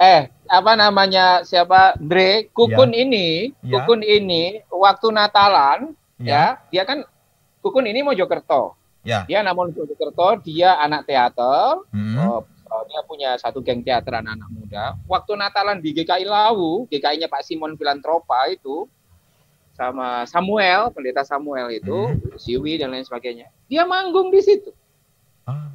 Eh, 0.00 0.32
apa 0.48 0.72
namanya 0.72 1.44
siapa 1.44 2.00
Dre? 2.00 2.48
Kukun 2.48 2.96
ya. 2.96 3.04
ini, 3.04 3.52
ya. 3.60 3.76
Kukun 3.76 4.00
ini 4.00 4.64
waktu 4.72 5.12
Natalan 5.12 5.92
ya. 6.16 6.32
ya, 6.32 6.44
dia 6.72 6.82
kan 6.88 7.04
Kukun 7.60 7.84
ini 7.92 8.00
Mojokerto. 8.00 8.72
Ya. 9.04 9.28
Dia 9.28 9.44
namun 9.44 9.68
Mojokerto, 9.76 10.40
dia 10.48 10.80
anak 10.80 11.04
teater. 11.04 11.84
Hmm. 11.92 12.40
Dia 12.90 13.00
punya 13.06 13.30
satu 13.38 13.62
geng 13.62 13.86
teater 13.86 14.18
anak-anak 14.18 14.50
muda. 14.50 14.84
Waktu 15.06 15.32
Natalan 15.38 15.78
di 15.78 15.94
GKI 15.94 16.26
Lawu, 16.26 16.90
GKI-nya 16.90 17.30
Pak 17.30 17.46
Simon 17.46 17.78
Filantropa 17.78 18.50
itu, 18.50 18.90
sama 19.74 20.22
Samuel, 20.30 20.94
pendeta 20.94 21.26
Samuel 21.26 21.74
itu, 21.74 22.10
hmm. 22.10 22.38
Siwi 22.38 22.78
dan 22.78 22.94
lain 22.94 23.02
sebagainya. 23.02 23.50
Dia 23.66 23.82
manggung 23.82 24.30
di 24.30 24.40
situ. 24.42 24.70
Ah. 25.46 25.74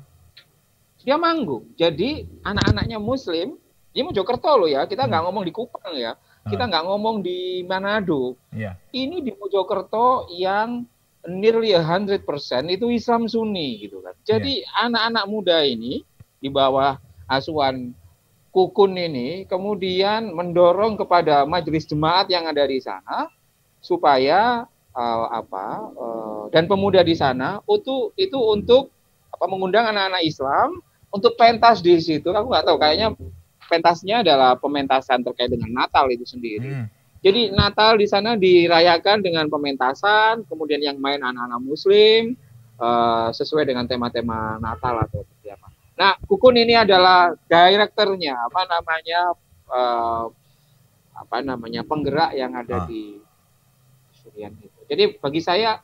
Dia 1.03 1.19
manggung. 1.19 1.67
Jadi 1.75 2.23
anak-anaknya 2.43 2.99
Muslim, 2.99 3.59
ini 3.91 4.01
Mojokerto 4.07 4.55
loh 4.55 4.69
ya, 4.71 4.87
kita 4.87 5.07
nggak 5.07 5.19
hmm. 5.19 5.27
ngomong 5.29 5.43
di 5.43 5.53
Kupang 5.55 5.93
ya, 5.99 6.15
kita 6.47 6.63
ah. 6.63 6.67
nggak 6.71 6.83
ngomong 6.87 7.15
di 7.19 7.67
Manado. 7.67 8.39
Yeah. 8.55 8.79
Ini 8.95 9.19
di 9.19 9.35
Mojokerto 9.35 10.31
yang 10.31 10.87
nearly 11.27 11.75
100% 11.75 12.23
itu 12.71 12.85
Islam 12.87 13.27
Sunni 13.27 13.83
gitu 13.83 13.99
kan. 13.99 14.15
Jadi 14.23 14.63
iya. 14.63 14.87
anak-anak 14.87 15.25
yeah. 15.27 15.31
muda 15.31 15.57
ini 15.67 16.07
di 16.39 16.49
bawah 16.51 16.97
asuhan 17.29 17.93
Kukun 18.49 18.97
ini 18.97 19.45
kemudian 19.45 20.33
mendorong 20.33 20.97
kepada 20.97 21.45
majelis 21.45 21.85
jemaat 21.85 22.33
yang 22.33 22.49
ada 22.49 22.65
di 22.65 22.81
sana 22.81 23.29
supaya 23.77 24.65
uh, 24.97 25.25
apa 25.29 25.67
uh, 25.93 26.43
dan 26.49 26.65
pemuda 26.65 27.05
di 27.05 27.13
sana 27.13 27.61
itu 27.69 28.09
itu 28.17 28.37
untuk 28.41 28.89
apa 29.29 29.45
mengundang 29.45 29.85
anak-anak 29.93 30.25
Islam 30.25 30.81
untuk 31.13 31.37
pentas 31.37 31.85
di 31.85 32.01
situ. 32.01 32.25
Aku 32.33 32.49
nggak 32.49 32.65
tahu 32.65 32.77
kayaknya 32.81 33.13
pentasnya 33.69 34.25
adalah 34.25 34.57
pementasan 34.57 35.21
terkait 35.21 35.53
dengan 35.53 35.85
Natal 35.85 36.09
itu 36.09 36.25
sendiri. 36.25 36.73
Hmm. 36.73 36.85
Jadi 37.21 37.53
Natal 37.53 38.01
di 38.01 38.07
sana 38.07 38.33
dirayakan 38.39 39.21
dengan 39.21 39.45
pementasan, 39.51 40.47
kemudian 40.47 40.79
yang 40.79 40.97
main 40.97 41.19
anak-anak 41.19 41.61
Muslim 41.61 42.33
uh, 42.81 43.29
sesuai 43.29 43.67
dengan 43.69 43.85
tema-tema 43.85 44.57
Natal 44.57 45.05
atau. 45.05 45.21
Nah, 45.99 46.15
Kukun 46.23 46.55
ini 46.55 46.79
adalah 46.79 47.35
direkturnya, 47.51 48.47
apa 48.47 48.63
namanya, 48.71 49.35
uh, 49.67 50.31
apa 51.11 51.37
namanya 51.43 51.83
penggerak 51.83 52.31
yang 52.39 52.55
ada 52.55 52.79
ah. 52.79 52.87
di 52.87 53.19
Surian 54.15 54.55
itu. 54.63 54.79
Jadi 54.87 55.19
bagi 55.19 55.43
saya, 55.43 55.75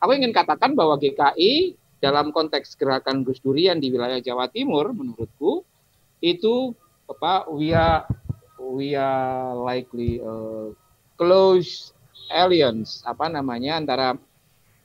aku 0.00 0.16
ingin 0.16 0.32
katakan 0.32 0.72
bahwa 0.72 0.96
GKI 0.96 1.76
dalam 2.00 2.32
konteks 2.32 2.80
gerakan 2.80 3.20
Gus 3.28 3.44
Durian 3.44 3.76
di 3.76 3.92
wilayah 3.92 4.24
Jawa 4.24 4.48
Timur, 4.48 4.88
menurutku 4.96 5.68
itu 6.24 6.72
apa, 7.04 7.44
we 7.52 7.76
are 7.76 8.08
we 8.56 8.96
are 8.96 9.52
likely 9.52 10.16
uh, 10.24 10.72
close 11.20 11.92
alliance, 12.32 13.04
apa 13.04 13.28
namanya 13.28 13.76
antara 13.76 14.16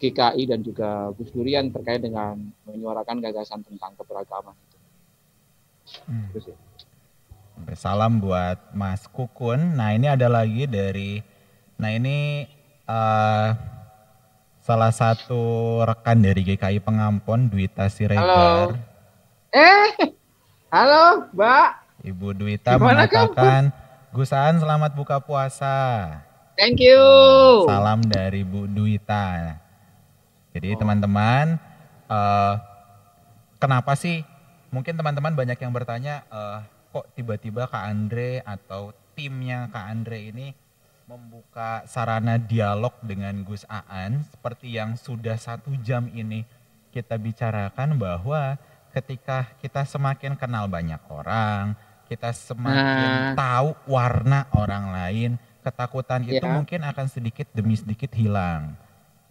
GKI 0.03 0.43
dan 0.43 0.59
juga 0.59 1.15
Gus 1.15 1.31
Durian 1.31 1.71
terkait 1.71 2.03
dengan 2.03 2.36
menyuarakan 2.67 3.23
gagasan 3.23 3.63
tentang 3.63 3.95
keberagaman 3.95 4.72
Hmm. 6.07 6.31
Salam 7.77 8.23
buat 8.23 8.59
Mas 8.73 9.05
Kukun. 9.07 9.77
Nah 9.77 9.93
ini 9.93 10.09
ada 10.09 10.27
lagi 10.31 10.65
dari, 10.65 11.21
nah 11.77 11.91
ini 11.93 12.47
uh, 12.88 13.53
salah 14.63 14.91
satu 14.91 15.79
rekan 15.84 16.23
dari 16.23 16.41
GKI 16.43 16.79
Pengampon, 16.81 17.51
Dwita 17.51 17.88
Siregar. 17.91 18.23
Halo. 18.23 18.79
Eh, 19.53 19.91
halo 20.73 21.29
Mbak. 21.36 21.69
Ibu 22.03 22.27
Dwita 22.36 22.75
Gimana 22.75 23.05
mengatakan, 23.05 23.61
Gusaan 24.13 24.61
selamat 24.61 24.93
buka 24.93 25.17
puasa. 25.17 26.05
Thank 26.53 26.86
you. 26.86 27.01
Salam 27.65 28.05
dari 28.05 28.45
Bu 28.45 28.69
Dwita. 28.69 29.57
Jadi 30.53 30.69
oh. 30.69 30.77
teman-teman, 30.77 31.57
oh. 32.05 32.13
uh, 32.13 32.53
kenapa 33.57 33.97
sih 33.97 34.21
mungkin 34.74 34.97
teman-teman 34.97 35.38
banyak 35.38 35.61
yang 35.61 35.69
bertanya 35.69 36.26
uh, 36.34 36.65
kok 36.89 37.05
tiba-tiba 37.13 37.69
Kak 37.69 37.86
Andre 37.86 38.41
atau 38.41 38.89
timnya 39.13 39.69
Kak 39.69 39.86
Andre 39.86 40.34
ini 40.34 40.47
membuka 41.05 41.86
sarana 41.86 42.41
dialog 42.41 42.97
dengan 43.05 43.45
Gus 43.45 43.69
Aan 43.69 44.26
seperti 44.34 44.74
yang 44.74 44.97
sudah 44.97 45.38
satu 45.38 45.78
jam 45.86 46.09
ini 46.09 46.41
kita 46.89 47.17
bicarakan 47.21 48.01
bahwa 48.01 48.57
ketika 48.93 49.49
kita 49.57 49.82
semakin 49.89 50.38
kenal 50.38 50.69
banyak 50.69 51.01
orang, 51.09 51.74
kita 52.05 52.30
semakin 52.30 53.34
nah. 53.34 53.34
tahu 53.34 53.74
warna 53.89 54.45
orang 54.53 54.93
lain, 54.93 55.32
ketakutan 55.65 56.21
yeah. 56.30 56.38
itu 56.38 56.45
ya. 56.45 56.53
mungkin 56.53 56.80
akan 56.86 57.07
sedikit 57.09 57.49
demi 57.57 57.74
sedikit 57.74 58.13
hilang. 58.13 58.78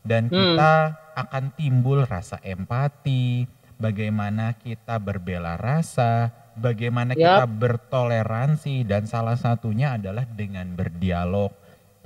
Dan 0.02 0.26
hmm. 0.26 0.34
kita 0.34 0.74
akan 1.14 1.54
timbul 1.54 2.02
rasa 2.02 2.42
empati, 2.42 3.46
bagaimana 3.82 4.54
kita 4.54 5.02
berbela 5.02 5.58
rasa, 5.58 6.30
bagaimana 6.54 7.18
yep. 7.18 7.26
kita 7.26 7.44
bertoleransi 7.50 8.86
dan 8.86 9.10
salah 9.10 9.34
satunya 9.34 9.98
adalah 9.98 10.22
dengan 10.22 10.70
berdialog. 10.78 11.50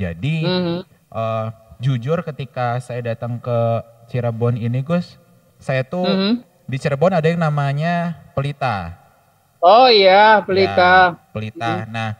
Jadi 0.01 0.41
mm 0.41 0.61
-hmm. 0.65 0.79
uh, 1.13 1.47
jujur 1.77 2.25
ketika 2.25 2.81
saya 2.81 3.13
datang 3.13 3.37
ke 3.37 3.85
Cirebon 4.09 4.57
ini 4.57 4.81
Gus, 4.81 5.21
saya 5.61 5.85
tuh 5.85 6.09
mm 6.09 6.17
-hmm. 6.17 6.33
di 6.65 6.77
Cirebon 6.81 7.13
ada 7.13 7.29
yang 7.29 7.45
namanya 7.45 8.17
pelita. 8.33 8.97
Oh 9.61 9.93
iya, 9.93 10.41
pelita. 10.41 11.13
Ya, 11.13 11.33
pelita. 11.37 11.69
Mm 11.69 11.81
-hmm. 11.85 11.93
Nah, 11.93 12.11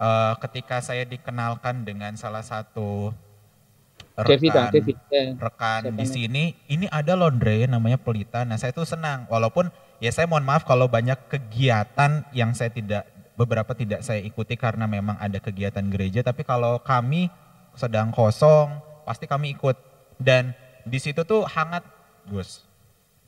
uh, 0.00 0.32
ketika 0.42 0.82
saya 0.82 1.06
dikenalkan 1.06 1.86
dengan 1.86 2.18
salah 2.18 2.42
satu 2.42 3.14
rekan, 4.26 4.70
David, 4.72 4.96
eh, 5.10 5.32
rekan 5.38 5.80
di 5.94 6.06
sini 6.06 6.44
ini 6.68 6.86
ada 6.90 7.16
laundry 7.16 7.64
namanya 7.64 7.96
Pelita. 7.96 8.42
Nah 8.42 8.58
saya 8.58 8.74
tuh 8.74 8.84
senang 8.84 9.24
walaupun 9.30 9.72
ya 10.02 10.10
saya 10.10 10.26
mohon 10.26 10.44
maaf 10.44 10.66
kalau 10.66 10.88
banyak 10.90 11.16
kegiatan 11.30 12.26
yang 12.34 12.52
saya 12.52 12.72
tidak 12.72 13.08
beberapa 13.38 13.72
tidak 13.72 14.04
saya 14.04 14.20
ikuti 14.20 14.58
karena 14.58 14.84
memang 14.84 15.16
ada 15.16 15.40
kegiatan 15.40 15.84
gereja. 15.88 16.20
Tapi 16.20 16.44
kalau 16.44 16.82
kami 16.84 17.32
sedang 17.72 18.12
kosong 18.12 18.82
pasti 19.08 19.24
kami 19.24 19.56
ikut 19.56 19.76
dan 20.20 20.52
di 20.84 20.98
situ 21.00 21.24
tuh 21.24 21.48
hangat 21.48 21.84
Gus. 22.28 22.66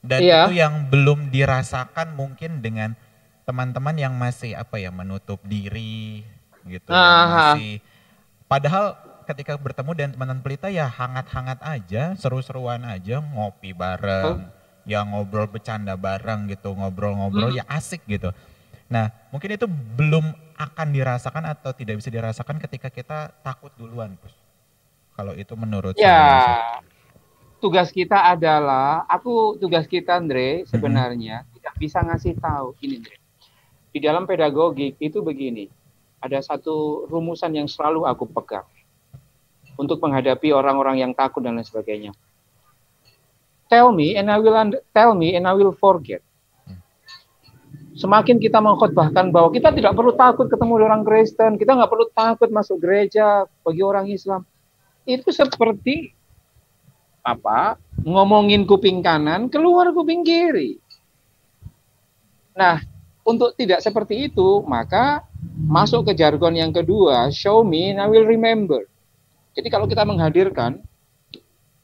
Dan 0.02 0.18
iya. 0.18 0.50
itu 0.50 0.58
yang 0.58 0.90
belum 0.90 1.30
dirasakan 1.30 2.18
mungkin 2.18 2.58
dengan 2.58 2.98
teman-teman 3.46 3.94
yang 3.94 4.14
masih 4.18 4.54
apa 4.58 4.78
ya 4.78 4.90
menutup 4.90 5.38
diri 5.46 6.26
gitu, 6.66 6.90
masih 6.90 7.82
padahal 8.46 8.98
ketika 9.32 9.56
bertemu 9.56 9.90
dengan 9.96 10.10
teman-teman 10.14 10.42
pelita 10.44 10.68
ya 10.68 10.86
hangat-hangat 10.86 11.58
aja, 11.64 12.12
seru-seruan 12.20 12.84
aja, 12.84 13.24
ngopi 13.24 13.72
bareng, 13.72 14.44
oh. 14.44 14.84
ya 14.84 15.00
ngobrol 15.08 15.48
bercanda 15.48 15.96
bareng 15.96 16.52
gitu, 16.52 16.76
ngobrol-ngobrol 16.76 17.56
hmm. 17.56 17.58
ya 17.58 17.64
asik 17.72 18.04
gitu. 18.04 18.30
Nah 18.92 19.08
mungkin 19.32 19.56
itu 19.56 19.64
belum 19.68 20.36
akan 20.60 20.88
dirasakan 20.92 21.48
atau 21.48 21.72
tidak 21.72 21.98
bisa 21.98 22.12
dirasakan 22.12 22.60
ketika 22.60 22.92
kita 22.92 23.32
takut 23.40 23.72
duluan, 23.80 24.14
Gus. 24.20 24.36
Kalau 25.16 25.32
itu 25.32 25.56
menurut 25.56 25.96
ya, 25.96 26.04
saya. 26.04 26.80
Tugas 27.58 27.94
kita 27.94 28.18
adalah, 28.36 29.06
aku 29.08 29.56
tugas 29.56 29.88
kita 29.88 30.20
Andre 30.20 30.68
sebenarnya 30.68 31.46
hmm. 31.46 31.50
tidak 31.56 31.74
bisa 31.80 31.98
ngasih 32.04 32.36
tahu 32.36 32.76
ini 32.84 33.00
Andre. 33.00 33.16
Di 33.92 34.00
dalam 34.00 34.24
pedagogik 34.24 34.96
itu 35.00 35.20
begini, 35.20 35.68
ada 36.20 36.40
satu 36.40 37.04
rumusan 37.12 37.52
yang 37.52 37.68
selalu 37.68 38.08
aku 38.08 38.24
pegang 38.24 38.64
untuk 39.76 39.98
menghadapi 40.00 40.52
orang-orang 40.52 41.00
yang 41.00 41.12
takut 41.12 41.40
dan 41.40 41.56
lain 41.56 41.66
sebagainya. 41.66 42.12
Tell 43.72 43.88
me 43.88 44.16
and 44.16 44.28
I 44.28 44.36
will 44.36 44.56
tell 44.92 45.16
me 45.16 45.32
and 45.32 45.48
I 45.48 45.54
will 45.56 45.72
forget. 45.72 46.20
Semakin 47.92 48.40
kita 48.40 48.60
mengkhotbahkan 48.60 49.32
bahwa 49.32 49.52
kita 49.52 49.68
tidak 49.72 49.92
perlu 49.92 50.16
takut 50.16 50.48
ketemu 50.48 50.80
orang 50.80 51.04
Kristen, 51.04 51.60
kita 51.60 51.76
nggak 51.76 51.92
perlu 51.92 52.08
takut 52.12 52.48
masuk 52.48 52.80
gereja 52.80 53.44
bagi 53.64 53.82
orang 53.84 54.08
Islam. 54.08 54.48
Itu 55.04 55.28
seperti 55.28 56.12
apa? 57.20 57.76
Ngomongin 58.02 58.64
kuping 58.64 59.04
kanan, 59.04 59.52
keluar 59.52 59.92
kuping 59.92 60.24
kiri. 60.24 60.80
Nah, 62.52 62.80
untuk 63.22 63.54
tidak 63.54 63.80
seperti 63.80 64.28
itu, 64.28 64.60
maka 64.66 65.24
masuk 65.62 66.10
ke 66.10 66.12
jargon 66.18 66.58
yang 66.58 66.74
kedua, 66.74 67.30
show 67.30 67.62
me 67.62 67.94
and 67.94 68.02
I 68.02 68.08
will 68.10 68.26
remember. 68.26 68.84
Jadi 69.52 69.68
kalau 69.68 69.84
kita 69.84 70.02
menghadirkan, 70.08 70.80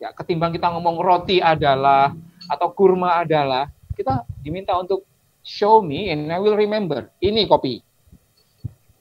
ya 0.00 0.14
ketimbang 0.16 0.56
kita 0.56 0.72
ngomong 0.72 1.00
roti 1.00 1.42
adalah 1.42 2.16
atau 2.48 2.68
kurma 2.72 3.20
adalah, 3.20 3.68
kita 3.92 4.24
diminta 4.40 4.72
untuk 4.78 5.04
show 5.44 5.84
me 5.84 6.08
and 6.08 6.32
I 6.32 6.40
will 6.40 6.56
remember. 6.56 7.12
Ini 7.20 7.44
kopi, 7.44 7.84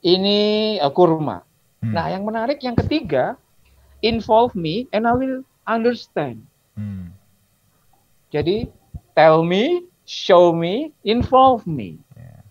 ini 0.04 0.40
uh, 0.84 0.92
kurma. 0.92 1.48
Hmm. 1.80 1.94
Nah 1.96 2.12
yang 2.12 2.28
menarik 2.28 2.60
yang 2.60 2.76
ketiga, 2.76 3.40
involve 4.04 4.52
me 4.58 4.92
and 4.92 5.08
I 5.08 5.14
will 5.16 5.48
understand. 5.64 6.44
Hmm. 6.76 7.16
Jadi 8.28 8.68
tell 9.16 9.48
me, 9.48 9.88
show 10.04 10.52
me, 10.52 10.92
involve 11.08 11.64
me. 11.64 12.04
Yeah. 12.14 12.42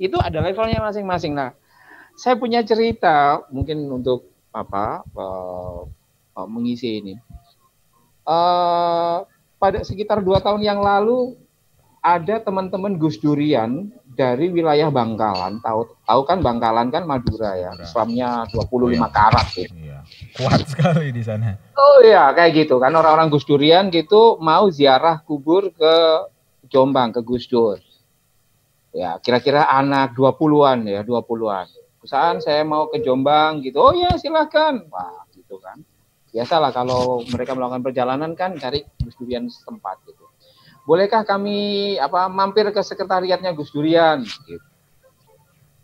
Itu 0.00 0.16
ada 0.16 0.40
levelnya 0.40 0.80
masing-masing. 0.80 1.36
Nah, 1.36 1.52
saya 2.16 2.34
punya 2.40 2.64
cerita 2.64 3.44
mungkin 3.52 3.84
untuk 3.92 4.29
apa 4.50 5.06
uh, 5.14 5.86
uh, 6.36 6.48
mengisi 6.50 7.00
ini. 7.02 7.14
Uh, 8.26 9.24
pada 9.60 9.82
sekitar 9.82 10.22
dua 10.22 10.38
tahun 10.40 10.62
yang 10.62 10.80
lalu 10.80 11.34
ada 12.00 12.40
teman-teman 12.40 12.96
Gus 12.96 13.20
Durian 13.20 13.92
dari 14.16 14.48
wilayah 14.48 14.88
Bangkalan. 14.88 15.60
Tahu 15.60 15.80
tahu 16.08 16.20
kan 16.24 16.40
Bangkalan 16.40 16.88
kan 16.88 17.04
Madura 17.04 17.56
ya. 17.56 17.70
Islamnya 17.76 18.48
25 18.48 18.56
oh, 18.56 18.88
iya. 18.88 19.08
karat 19.12 19.46
gitu. 19.52 19.74
Iya. 19.76 19.98
Kuat 20.36 20.64
sekali 20.64 21.12
di 21.12 21.20
sana. 21.20 21.60
Oh 21.76 22.00
iya, 22.00 22.32
kayak 22.32 22.66
gitu 22.66 22.80
kan 22.80 22.92
orang-orang 22.96 23.28
Gus 23.28 23.44
Durian 23.44 23.92
gitu 23.92 24.40
mau 24.40 24.68
ziarah 24.72 25.20
kubur 25.20 25.72
ke 25.72 25.94
Jombang 26.72 27.12
ke 27.12 27.20
Gus 27.20 27.44
Dur. 27.50 27.80
Ya, 28.90 29.22
kira-kira 29.22 29.70
anak 29.70 30.18
20-an 30.18 30.82
ya, 30.82 31.06
20-an 31.06 31.79
perusahaan 32.00 32.40
saya 32.40 32.64
mau 32.64 32.88
ke 32.88 33.04
Jombang 33.04 33.60
gitu 33.60 33.78
oh 33.78 33.92
ya 33.92 34.16
silahkan 34.16 34.82
wah 34.88 35.28
gitu 35.36 35.60
kan 35.60 35.84
biasalah 36.32 36.72
kalau 36.72 37.22
mereka 37.28 37.52
melakukan 37.52 37.84
perjalanan 37.84 38.32
kan 38.34 38.56
cari 38.56 38.82
Gus 39.04 39.14
Durian 39.20 39.46
setempat 39.46 40.00
gitu 40.08 40.30
bolehkah 40.90 41.22
kami 41.22 41.94
apa 42.02 42.26
mampir 42.26 42.66
ke 42.74 42.80
sekretariatnya 42.82 43.54
Gus 43.54 43.70
Durian? 43.70 44.24
Gitu. 44.24 44.66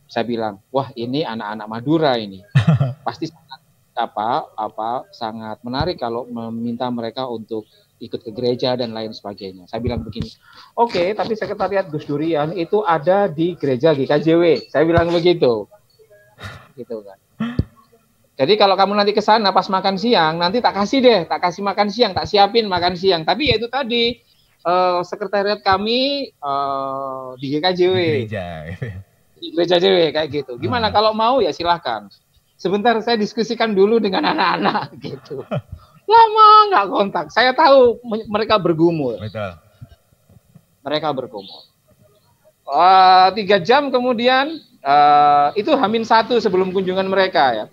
Saya 0.07 0.27
bilang, 0.27 0.63
wah 0.71 0.91
ini 0.95 1.27
anak-anak 1.27 1.67
Madura 1.67 2.15
ini 2.19 2.43
pasti 3.07 3.27
sangat 3.31 3.61
apa 3.97 4.53
apa 4.55 5.09
sangat 5.09 5.63
menarik 5.65 5.97
kalau 5.97 6.29
meminta 6.29 6.85
mereka 6.93 7.27
untuk 7.27 7.65
ikut 7.97 8.21
ke 8.21 8.31
gereja 8.35 8.77
dan 8.77 8.93
lain 8.93 9.15
sebagainya. 9.15 9.71
Saya 9.71 9.81
bilang 9.81 10.05
begini, 10.05 10.29
oke, 10.77 10.93
okay, 10.93 11.07
tapi 11.17 11.33
sekretariat 11.33 11.89
Gus 11.89 12.05
Durian 12.05 12.53
itu 12.53 12.85
ada 12.85 13.31
di 13.31 13.57
gereja 13.57 13.97
GKJW. 13.97 14.69
Saya 14.69 14.85
bilang 14.85 15.09
begitu, 15.09 15.65
gitu 16.77 17.03
kan. 17.03 17.19
Jadi 18.37 18.53
kalau 18.61 18.77
kamu 18.77 18.93
nanti 19.01 19.17
ke 19.17 19.25
sana 19.25 19.49
pas 19.49 19.65
makan 19.73 19.97
siang, 19.97 20.37
nanti 20.37 20.61
tak 20.61 20.77
kasih 20.77 21.01
deh, 21.01 21.21
tak 21.25 21.41
kasih 21.41 21.65
makan 21.65 21.89
siang, 21.89 22.13
tak 22.13 22.29
siapin 22.29 22.69
makan 22.69 22.93
siang. 22.93 23.25
Tapi 23.25 23.49
ya 23.49 23.57
itu 23.57 23.73
tadi 23.73 24.21
uh, 24.61 25.01
sekretariat 25.01 25.65
kami 25.65 26.31
uh, 26.45 27.33
di 27.41 27.57
GKJW. 27.57 27.97
Gereja. 27.97 28.47
Di 29.41 29.47
gereja 29.57 29.77
JW 29.83 30.13
kayak 30.13 30.29
gitu. 30.29 30.53
Gimana 30.61 30.93
hmm. 30.93 30.95
kalau 30.95 31.17
mau 31.17 31.41
ya 31.41 31.55
silahkan. 31.55 32.13
Sebentar 32.61 32.97
saya 33.01 33.17
diskusikan 33.17 33.73
dulu 33.73 34.01
dengan 34.01 34.37
anak-anak 34.37 34.97
gitu. 35.09 35.41
Lama 36.05 36.49
nggak 36.69 36.87
kontak. 36.93 37.27
Saya 37.33 37.57
tahu 37.57 38.05
mereka 38.29 38.61
bergumul. 38.61 39.17
Betul. 39.17 39.57
Mereka 40.85 41.09
bergumul. 41.17 41.73
Uh, 42.67 43.31
tiga 43.39 43.63
jam 43.63 43.95
kemudian 43.95 44.59
uh, 44.87 45.49
itu 45.59 45.75
hamin 45.75 46.07
satu 46.07 46.39
sebelum 46.39 46.71
kunjungan 46.71 47.11
mereka 47.11 47.45
ya. 47.53 47.67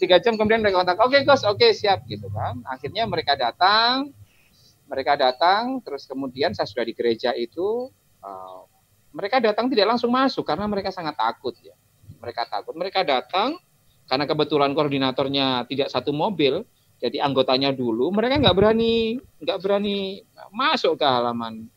Tiga 0.00 0.16
jam 0.16 0.40
kemudian 0.40 0.64
mereka 0.64 0.80
kontak 0.80 0.96
oke 0.96 1.12
okay, 1.12 1.20
Gus 1.26 1.44
oke 1.44 1.60
okay, 1.60 1.70
siap 1.76 2.06
gitu 2.08 2.30
kan. 2.32 2.62
Akhirnya 2.64 3.04
mereka 3.04 3.36
datang 3.36 4.14
mereka 4.86 5.18
datang 5.18 5.82
terus 5.82 6.06
kemudian 6.06 6.54
saya 6.54 6.64
sudah 6.64 6.86
di 6.86 6.94
gereja 6.94 7.34
itu 7.34 7.90
uh, 8.22 8.62
mereka 9.12 9.42
datang 9.42 9.68
tidak 9.68 9.96
langsung 9.96 10.14
masuk 10.14 10.46
karena 10.46 10.64
mereka 10.64 10.94
sangat 10.94 11.18
takut 11.18 11.52
ya. 11.60 11.74
Mereka 12.22 12.48
takut. 12.48 12.72
Mereka 12.72 13.04
datang 13.04 13.60
karena 14.06 14.24
kebetulan 14.24 14.72
koordinatornya 14.72 15.66
tidak 15.66 15.90
satu 15.90 16.14
mobil 16.14 16.62
jadi 16.96 17.20
anggotanya 17.20 17.76
dulu 17.76 18.08
mereka 18.08 18.40
nggak 18.40 18.56
berani 18.56 19.20
nggak 19.42 19.58
berani 19.60 20.24
masuk 20.54 20.96
ke 20.96 21.04
halaman 21.04 21.68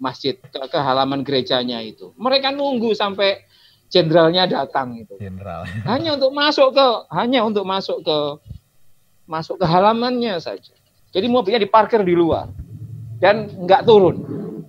masjid 0.00 0.34
ke, 0.36 0.56
ke 0.56 0.78
halaman 0.80 1.20
gerejanya 1.20 1.84
itu. 1.84 2.16
Mereka 2.16 2.56
nunggu 2.56 2.96
sampai 2.96 3.44
jenderalnya 3.90 4.46
datang 4.46 4.94
itu. 4.96 5.18
Jenderal. 5.18 5.66
Hanya 5.90 6.14
untuk 6.16 6.30
masuk 6.32 6.72
ke 6.72 6.86
hanya 7.10 7.42
untuk 7.42 7.66
masuk 7.66 8.06
ke 8.06 8.18
masuk 9.26 9.58
ke 9.58 9.66
halamannya 9.66 10.38
saja. 10.38 10.72
Jadi 11.10 11.26
mobilnya 11.26 11.58
diparkir 11.58 12.06
di 12.06 12.14
luar 12.14 12.46
dan 13.18 13.50
nggak 13.50 13.82
turun. 13.82 14.16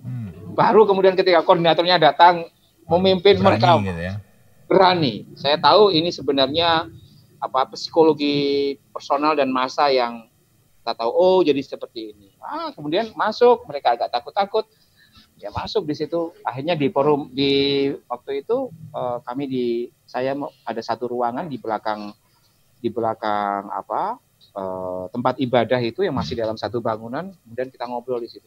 Hmm. 0.02 0.30
Baru 0.58 0.84
kemudian 0.84 1.14
ketika 1.14 1.46
koordinatornya 1.46 2.02
datang 2.02 2.50
memimpin 2.90 3.38
berani 3.38 3.46
mereka 3.46 3.70
gitu 3.78 4.02
ya. 4.02 4.14
berani. 4.66 5.14
Saya 5.38 5.56
tahu 5.56 5.94
ini 5.94 6.10
sebenarnya 6.10 6.90
apa 7.38 7.66
psikologi 7.74 8.74
personal 8.90 9.38
dan 9.38 9.50
masa 9.50 9.90
yang 9.90 10.26
kita 10.82 10.98
tahu 10.98 11.10
oh 11.14 11.38
jadi 11.46 11.62
seperti 11.62 12.10
ini. 12.14 12.34
Ah, 12.42 12.74
kemudian 12.74 13.14
masuk 13.14 13.62
mereka 13.70 13.94
agak 13.94 14.10
takut-takut 14.10 14.66
ya 15.42 15.50
masuk 15.50 15.82
di 15.90 15.94
situ. 15.98 16.30
Akhirnya 16.46 16.78
di 16.78 16.86
forum 16.88 17.28
di 17.34 17.90
waktu 18.06 18.46
itu 18.46 18.70
uh, 18.94 19.18
kami 19.26 19.50
di 19.50 19.66
saya 20.06 20.38
ada 20.62 20.78
satu 20.78 21.10
ruangan 21.10 21.50
di 21.50 21.58
belakang 21.58 22.14
di 22.78 22.86
belakang 22.86 23.66
apa 23.74 24.22
uh, 24.54 25.10
tempat 25.10 25.42
ibadah 25.42 25.82
itu 25.82 26.06
yang 26.06 26.14
masih 26.14 26.38
dalam 26.38 26.54
satu 26.54 26.78
bangunan 26.78 27.34
kemudian 27.42 27.68
kita 27.74 27.90
ngobrol 27.90 28.22
di 28.22 28.30
situ. 28.30 28.46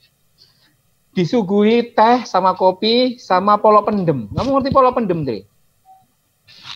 Disuguhi 1.12 1.96
teh 1.96 2.24
sama 2.24 2.56
kopi 2.56 3.20
sama 3.20 3.60
polo 3.60 3.84
pendem. 3.84 4.32
Kamu 4.32 4.50
ngerti 4.56 4.72
polo 4.72 4.96
pendem 4.96 5.28
deh 5.28 5.44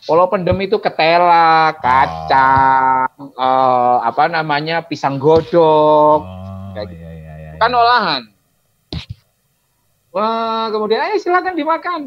polo 0.09 0.25
pendem 0.25 0.57
itu 0.65 0.81
ketela 0.81 1.69
kacang 1.77 3.13
uh, 3.37 4.01
apa 4.01 4.25
namanya 4.25 4.81
pisang 4.81 5.21
godok. 5.21 6.25
Oh, 6.25 6.73
kayak 6.73 6.87
gitu. 6.89 7.03
iya, 7.05 7.13
iya, 7.13 7.33
iya. 7.37 7.49
bukan 7.57 7.71
olahan 7.77 8.21
Wah, 10.09 10.73
kemudian 10.73 11.05
ayo 11.05 11.21
silakan 11.21 11.53
dimakan. 11.53 12.01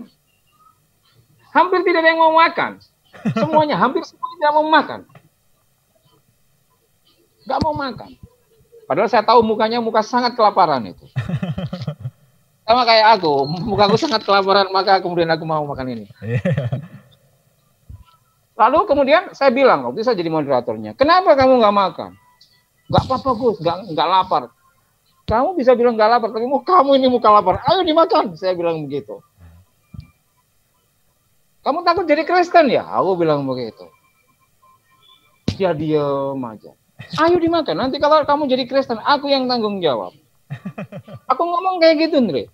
Hampir 1.52 1.84
tidak 1.86 2.02
ada 2.02 2.10
yang 2.10 2.22
mau 2.22 2.34
makan. 2.34 2.80
Semuanya, 3.36 3.76
hampir 3.78 4.02
semuanya 4.02 4.36
tidak 4.40 4.54
mau 4.56 4.66
makan. 4.66 5.00
Gak 7.42 7.60
mau 7.62 7.74
makan. 7.74 8.10
Padahal 8.86 9.08
saya 9.10 9.22
tahu 9.26 9.40
mukanya 9.42 9.78
muka 9.78 10.02
sangat 10.02 10.34
kelaparan 10.34 10.82
itu. 10.86 11.06
Sama 12.62 12.86
kayak 12.86 13.18
aku, 13.18 13.46
muka 13.50 13.90
aku 13.90 13.98
sangat 13.98 14.22
kelaparan, 14.22 14.70
maka 14.70 15.02
kemudian 15.02 15.28
aku 15.30 15.42
mau 15.42 15.62
makan 15.66 15.86
ini. 15.92 16.06
Lalu 18.60 18.78
kemudian 18.86 19.34
saya 19.34 19.50
bilang, 19.50 19.82
waktu 19.88 20.06
saya 20.06 20.14
jadi 20.14 20.30
moderatornya, 20.30 20.94
kenapa 20.94 21.34
kamu 21.34 21.58
nggak 21.58 21.76
makan? 21.76 22.10
Gak 22.92 23.02
apa-apa 23.08 23.30
Gus, 23.34 23.56
nggak 23.58 23.76
nggak 23.96 24.08
lapar. 24.08 24.42
Kamu 25.32 25.56
bisa 25.56 25.72
bilang 25.72 25.96
gak 25.96 26.12
lapar, 26.12 26.28
tapi 26.28 26.44
kamu 26.44 26.90
ini 27.00 27.08
muka 27.08 27.32
lapar. 27.32 27.64
Ayo 27.64 27.80
dimakan, 27.88 28.36
saya 28.36 28.52
bilang 28.52 28.84
begitu. 28.84 29.16
Kamu 31.64 31.80
takut 31.88 32.04
jadi 32.04 32.28
Kristen 32.28 32.68
ya? 32.68 32.84
Aku 33.00 33.16
bilang 33.16 33.48
begitu. 33.48 33.88
Dia 35.56 35.72
diam 35.72 36.36
aja. 36.44 36.76
Ayo 37.16 37.40
dimakan. 37.40 37.80
Nanti 37.80 37.96
kalau 37.96 38.20
kamu 38.28 38.44
jadi 38.44 38.68
Kristen, 38.68 39.00
aku 39.00 39.32
yang 39.32 39.48
tanggung 39.48 39.80
jawab. 39.80 40.12
Aku 41.32 41.42
ngomong 41.48 41.80
kayak 41.80 42.12
gitu, 42.12 42.20
Andre. 42.20 42.52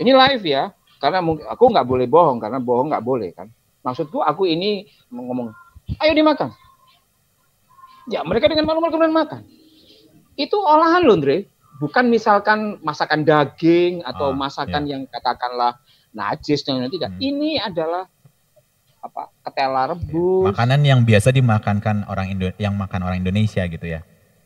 Ini 0.00 0.16
live 0.16 0.44
ya, 0.48 0.72
karena 1.04 1.20
aku 1.52 1.68
nggak 1.68 1.84
boleh 1.84 2.08
bohong, 2.08 2.40
karena 2.40 2.56
bohong 2.64 2.96
nggak 2.96 3.04
boleh 3.04 3.36
kan. 3.36 3.52
Maksudku, 3.84 4.24
aku 4.24 4.48
ini 4.48 4.88
ngomong, 5.12 5.52
ayo 6.00 6.12
dimakan. 6.16 6.48
Ya, 8.08 8.24
mereka 8.24 8.48
dengan 8.48 8.72
malu-malu 8.72 8.96
kemudian 8.96 9.12
makan. 9.12 9.44
Itu 10.40 10.56
olahan 10.64 11.04
loh, 11.04 11.20
Andre 11.20 11.52
bukan 11.80 12.04
misalkan 12.08 12.80
masakan 12.80 13.22
daging 13.22 14.00
atau 14.04 14.32
ah, 14.32 14.36
masakan 14.36 14.88
ya. 14.88 14.96
yang 14.96 15.02
katakanlah 15.08 15.76
najis 16.16 16.64
dan 16.64 16.88
tidak. 16.88 17.12
Hmm. 17.12 17.20
Ini 17.20 17.60
adalah 17.60 18.08
apa? 19.04 19.30
ketela 19.44 19.94
rebus. 19.94 20.50
Makanan 20.50 20.80
yang 20.82 21.00
biasa 21.06 21.30
dimakankan 21.30 22.08
orang 22.10 22.32
Indo 22.32 22.50
yang 22.58 22.74
makan 22.74 23.06
orang 23.06 23.22
Indonesia 23.22 23.62
gitu 23.68 23.86
ya. 23.86 24.00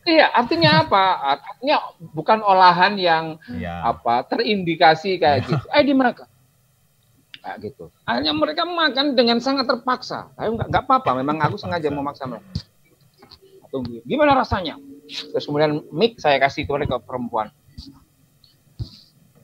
Iya, 0.05 0.29
artinya 0.33 0.77
apa? 0.85 1.03
Artinya 1.39 1.77
bukan 2.13 2.39
olahan 2.43 2.99
yang 2.99 3.39
ya. 3.57 3.81
apa 3.85 4.27
terindikasi 4.27 5.17
kayak 5.17 5.47
gitu. 5.49 5.65
Eh 5.71 5.83
dimakan. 5.87 6.27
Kayak 7.41 7.57
gitu. 7.65 7.89
Hanya 8.05 8.37
mereka 8.37 8.69
makan 8.69 9.17
dengan 9.17 9.41
sangat 9.41 9.65
terpaksa. 9.65 10.29
Tapi 10.37 10.53
nggak 10.53 10.85
apa-apa, 10.85 11.17
memang 11.17 11.41
aku 11.41 11.57
sengaja 11.57 11.89
memaksa 11.89 12.29
mereka. 12.29 12.45
Tunggu. 13.71 14.03
Gimana 14.05 14.35
rasanya? 14.35 14.77
Terus 15.11 15.43
kemudian 15.43 15.83
mic 15.91 16.17
saya 16.17 16.39
kasih 16.39 16.63
ke 16.63 16.71
mereka 16.71 16.97
perempuan. 17.03 17.51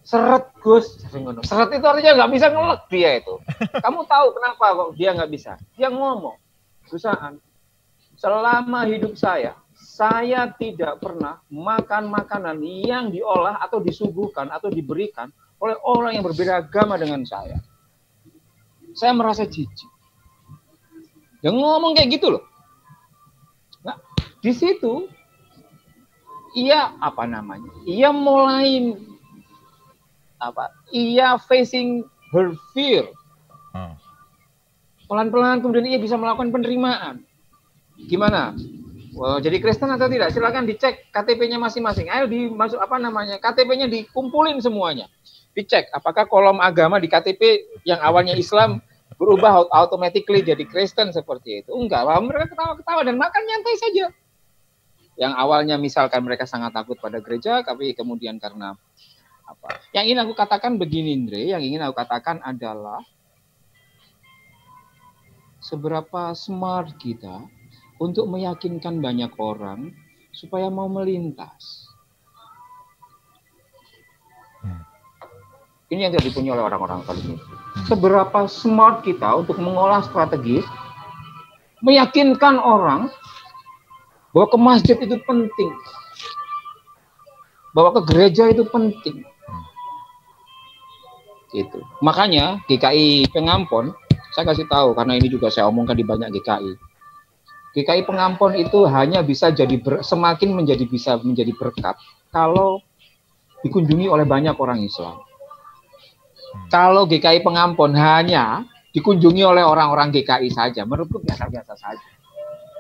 Seret 0.08 0.56
Gus, 0.64 1.04
seret 1.44 1.70
itu 1.76 1.84
artinya 1.84 2.24
nggak 2.24 2.32
bisa 2.32 2.48
ngelek 2.48 2.82
dia 2.88 3.20
itu. 3.20 3.36
Kamu 3.84 4.08
tahu 4.08 4.28
kenapa 4.40 4.66
kok 4.72 4.92
dia 4.96 5.12
nggak 5.12 5.32
bisa? 5.32 5.60
Dia 5.76 5.92
ngomong, 5.92 6.40
Susahan, 6.88 7.36
selama 8.16 8.88
hidup 8.88 9.20
saya, 9.20 9.60
saya 9.76 10.48
tidak 10.56 11.04
pernah 11.04 11.44
makan 11.52 12.08
makanan 12.08 12.56
yang 12.64 13.12
diolah 13.12 13.60
atau 13.60 13.84
disuguhkan 13.84 14.48
atau 14.48 14.72
diberikan 14.72 15.28
oleh 15.60 15.76
orang 15.84 16.16
yang 16.16 16.24
berbeda 16.24 16.64
agama 16.64 16.96
dengan 16.96 17.28
saya. 17.28 17.60
Saya 18.96 19.12
merasa 19.12 19.44
jijik. 19.44 19.92
Dia 21.44 21.52
ngomong 21.52 21.94
kayak 21.94 22.16
gitu 22.16 22.34
loh. 22.34 22.44
Nah, 23.84 24.00
di 24.40 24.56
situ 24.56 25.17
ia 26.58 26.98
apa 26.98 27.30
namanya? 27.30 27.70
Ia 27.86 28.10
mulai 28.10 28.98
apa? 30.42 30.74
Ia 30.90 31.38
facing 31.38 32.02
her 32.34 32.58
fear. 32.74 33.06
Hmm. 33.78 33.94
Pelan-pelan 35.06 35.62
kemudian 35.62 35.86
ia 35.86 36.02
bisa 36.02 36.18
melakukan 36.18 36.50
penerimaan. 36.50 37.22
Gimana? 38.10 38.58
Well, 39.18 39.42
jadi 39.42 39.58
Kristen 39.62 39.90
atau 39.90 40.10
tidak? 40.10 40.30
Silakan 40.34 40.70
dicek 40.70 41.10
KTP-nya 41.10 41.58
masing-masing. 41.58 42.10
Ayo 42.10 42.30
dimasuk 42.30 42.78
apa 42.78 43.02
namanya? 43.02 43.42
KTP-nya 43.42 43.90
dikumpulin 43.90 44.62
semuanya. 44.62 45.10
Dicek 45.58 45.90
apakah 45.90 46.30
kolom 46.30 46.62
agama 46.62 47.02
di 47.02 47.10
KTP 47.10 47.66
yang 47.82 47.98
awalnya 48.02 48.38
Islam 48.38 48.78
berubah 49.18 49.66
automatically 49.74 50.46
jadi 50.46 50.62
Kristen 50.70 51.10
seperti 51.10 51.66
itu. 51.66 51.74
Enggak, 51.74 52.06
mereka 52.22 52.54
ketawa-ketawa 52.54 53.02
dan 53.02 53.18
makan 53.18 53.42
nyantai 53.42 53.78
saja 53.82 54.06
yang 55.18 55.34
awalnya 55.34 55.82
misalkan 55.82 56.22
mereka 56.22 56.46
sangat 56.46 56.72
takut 56.78 57.02
pada 57.02 57.18
gereja, 57.18 57.66
tapi 57.66 57.98
kemudian 57.98 58.38
karena 58.38 58.78
apa? 59.50 59.82
Yang 59.92 60.14
ingin 60.14 60.20
aku 60.22 60.34
katakan 60.38 60.78
begini, 60.78 61.18
Andre, 61.18 61.42
yang 61.58 61.62
ingin 61.66 61.82
aku 61.82 61.98
katakan 61.98 62.38
adalah 62.46 63.02
seberapa 65.58 66.38
smart 66.38 67.02
kita 67.02 67.50
untuk 67.98 68.30
meyakinkan 68.30 69.02
banyak 69.02 69.34
orang 69.42 69.90
supaya 70.30 70.70
mau 70.70 70.86
melintas. 70.86 71.90
Hmm. 74.62 74.86
Ini 75.90 76.08
yang 76.08 76.12
tidak 76.14 76.30
dipunyai 76.30 76.54
oleh 76.54 76.66
orang-orang 76.70 77.02
kali 77.10 77.22
ini. 77.26 77.38
Seberapa 77.90 78.46
smart 78.46 79.02
kita 79.02 79.34
untuk 79.34 79.58
mengolah 79.58 80.06
strategi, 80.06 80.62
meyakinkan 81.82 82.62
orang 82.62 83.10
bahwa 84.38 84.54
ke 84.54 84.58
masjid 84.62 84.94
itu 85.02 85.18
penting, 85.26 85.72
bahwa 87.74 87.90
ke 87.98 88.02
gereja 88.14 88.54
itu 88.54 88.62
penting. 88.70 89.26
Gitu. 91.50 91.82
Makanya 92.06 92.62
GKI 92.70 93.34
Pengampon, 93.34 93.98
saya 94.38 94.46
kasih 94.54 94.70
tahu 94.70 94.94
karena 94.94 95.18
ini 95.18 95.26
juga 95.26 95.50
saya 95.50 95.66
omongkan 95.74 95.98
di 95.98 96.06
banyak 96.06 96.30
GKI. 96.38 96.78
GKI 97.82 98.06
Pengampon 98.06 98.54
itu 98.62 98.86
hanya 98.86 99.26
bisa 99.26 99.50
jadi 99.50 99.74
ber, 99.82 100.06
semakin 100.06 100.54
menjadi 100.54 100.86
bisa 100.86 101.18
menjadi 101.18 101.58
berkat 101.58 101.98
kalau 102.30 102.86
dikunjungi 103.66 104.06
oleh 104.06 104.30
banyak 104.30 104.54
orang 104.54 104.86
Islam. 104.86 105.18
Kalau 106.70 107.10
GKI 107.10 107.42
Pengampun 107.42 107.98
hanya 107.98 108.70
dikunjungi 108.94 109.42
oleh 109.42 109.66
orang-orang 109.66 110.14
GKI 110.14 110.54
saja, 110.54 110.86
menurutku 110.86 111.26
biasa-biasa 111.26 111.74
saja. 111.74 112.17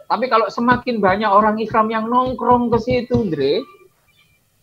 Tapi 0.07 0.25
kalau 0.31 0.47
semakin 0.47 1.03
banyak 1.03 1.27
orang 1.27 1.59
Islam 1.59 1.91
yang 1.91 2.07
nongkrong 2.07 2.71
ke 2.71 2.79
situ, 2.79 3.27
Andre, 3.27 3.59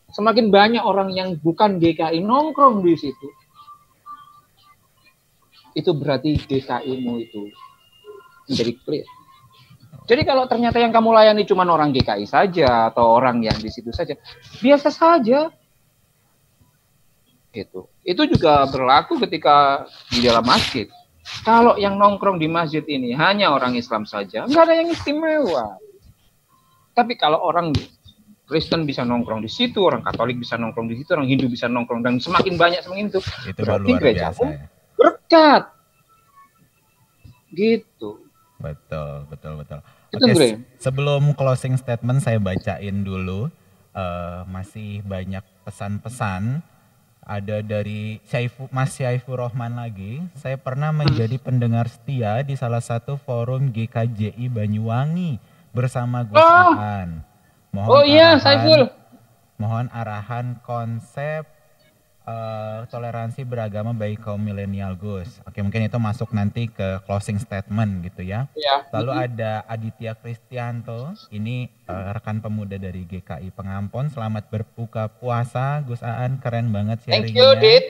semakin 0.08 0.48
banyak 0.48 0.80
orang 0.80 1.12
yang 1.12 1.36
bukan 1.36 1.76
GKI 1.76 2.24
nongkrong 2.24 2.80
di 2.80 2.96
situ, 2.96 3.28
itu 5.76 5.90
berarti 5.92 6.40
GKI-mu 6.40 7.14
itu 7.20 7.52
menjadi 8.48 8.72
clear. 8.86 9.06
Jadi 10.04 10.22
kalau 10.24 10.44
ternyata 10.44 10.80
yang 10.80 10.92
kamu 10.92 11.16
layani 11.16 11.44
cuma 11.48 11.64
orang 11.64 11.92
GKI 11.92 12.28
saja 12.28 12.92
atau 12.92 13.16
orang 13.16 13.40
yang 13.40 13.56
di 13.56 13.72
situ 13.72 13.88
saja, 13.92 14.16
biasa 14.60 14.88
saja. 14.92 15.48
Itu. 17.54 17.88
Itu 18.04 18.28
juga 18.28 18.68
berlaku 18.68 19.16
ketika 19.24 19.88
di 20.12 20.24
dalam 20.24 20.44
masjid. 20.44 20.88
Kalau 21.24 21.80
yang 21.80 21.96
nongkrong 21.96 22.36
di 22.36 22.48
masjid 22.48 22.84
ini 22.84 23.16
hanya 23.16 23.52
orang 23.52 23.72
Islam 23.76 24.04
saja, 24.04 24.44
nggak 24.44 24.62
ada 24.64 24.74
yang 24.76 24.88
istimewa. 24.92 25.80
Tapi 26.92 27.16
kalau 27.16 27.40
orang 27.40 27.72
Kristen 28.44 28.84
bisa 28.84 29.08
nongkrong 29.08 29.40
di 29.40 29.48
situ, 29.48 29.80
orang 29.80 30.04
Katolik 30.04 30.36
bisa 30.36 30.60
nongkrong 30.60 30.84
di 30.92 31.00
situ, 31.00 31.16
orang 31.16 31.24
Hindu 31.24 31.48
bisa 31.48 31.64
nongkrong 31.64 32.04
dan 32.04 32.20
semakin 32.20 32.60
banyak 32.60 32.84
semakin 32.84 33.08
itu, 33.08 33.20
itu 33.48 33.60
berarti 33.64 33.92
gereja 33.96 34.36
ya. 34.36 34.68
berkat. 35.00 35.62
Gitu. 37.56 38.20
Betul, 38.60 39.24
betul, 39.32 39.52
betul. 39.64 39.78
Oke, 40.14 40.30
okay, 40.30 40.52
sebelum 40.76 41.32
closing 41.34 41.74
statement 41.80 42.20
saya 42.20 42.36
bacain 42.36 43.02
dulu 43.02 43.48
uh, 43.96 44.44
masih 44.46 45.00
banyak 45.02 45.42
pesan-pesan 45.64 46.60
ada 47.24 47.64
dari 47.64 48.20
Syaifu, 48.28 48.68
Mas 48.68 48.92
Syaifur 48.96 49.40
Rohman 49.40 49.74
lagi. 49.76 50.20
Saya 50.36 50.60
pernah 50.60 50.92
menjadi 50.92 51.40
pendengar 51.40 51.88
setia 51.88 52.44
di 52.44 52.54
salah 52.54 52.84
satu 52.84 53.16
forum 53.16 53.72
GKJI 53.72 54.52
Banyuwangi 54.52 55.40
bersama 55.72 56.22
Gus 56.22 56.38
oh. 56.38 56.76
Aan. 56.76 57.24
Mohon 57.74 57.88
oh 57.90 58.04
iya, 58.06 58.38
Saiful. 58.38 58.92
Mohon 59.58 59.90
arahan 59.90 60.60
konsep 60.62 61.53
uh, 62.24 62.88
toleransi 62.88 63.44
beragama 63.44 63.92
bagi 63.92 64.16
kaum 64.18 64.40
milenial 64.40 64.96
Gus. 64.96 65.40
Oke, 65.44 65.60
mungkin 65.60 65.86
itu 65.86 65.96
masuk 66.00 66.32
nanti 66.32 66.68
ke 66.68 67.00
closing 67.04 67.38
statement 67.40 68.04
gitu 68.04 68.24
ya. 68.24 68.48
ya. 68.56 68.84
Lalu 68.92 69.12
ada 69.30 69.64
Aditya 69.68 70.16
Kristianto, 70.16 71.14
ini 71.30 71.68
uh, 71.88 72.12
rekan 72.16 72.40
pemuda 72.40 72.80
dari 72.80 73.04
GKI 73.04 73.52
Pengampon. 73.52 74.10
Selamat 74.10 74.48
berbuka 74.48 75.08
puasa, 75.08 75.84
Gus 75.84 76.00
Aan, 76.00 76.40
keren 76.40 76.72
banget 76.72 77.04
sharingnya. 77.04 77.20
Thank 77.20 77.36
you, 77.36 77.48
Dit. 77.60 77.84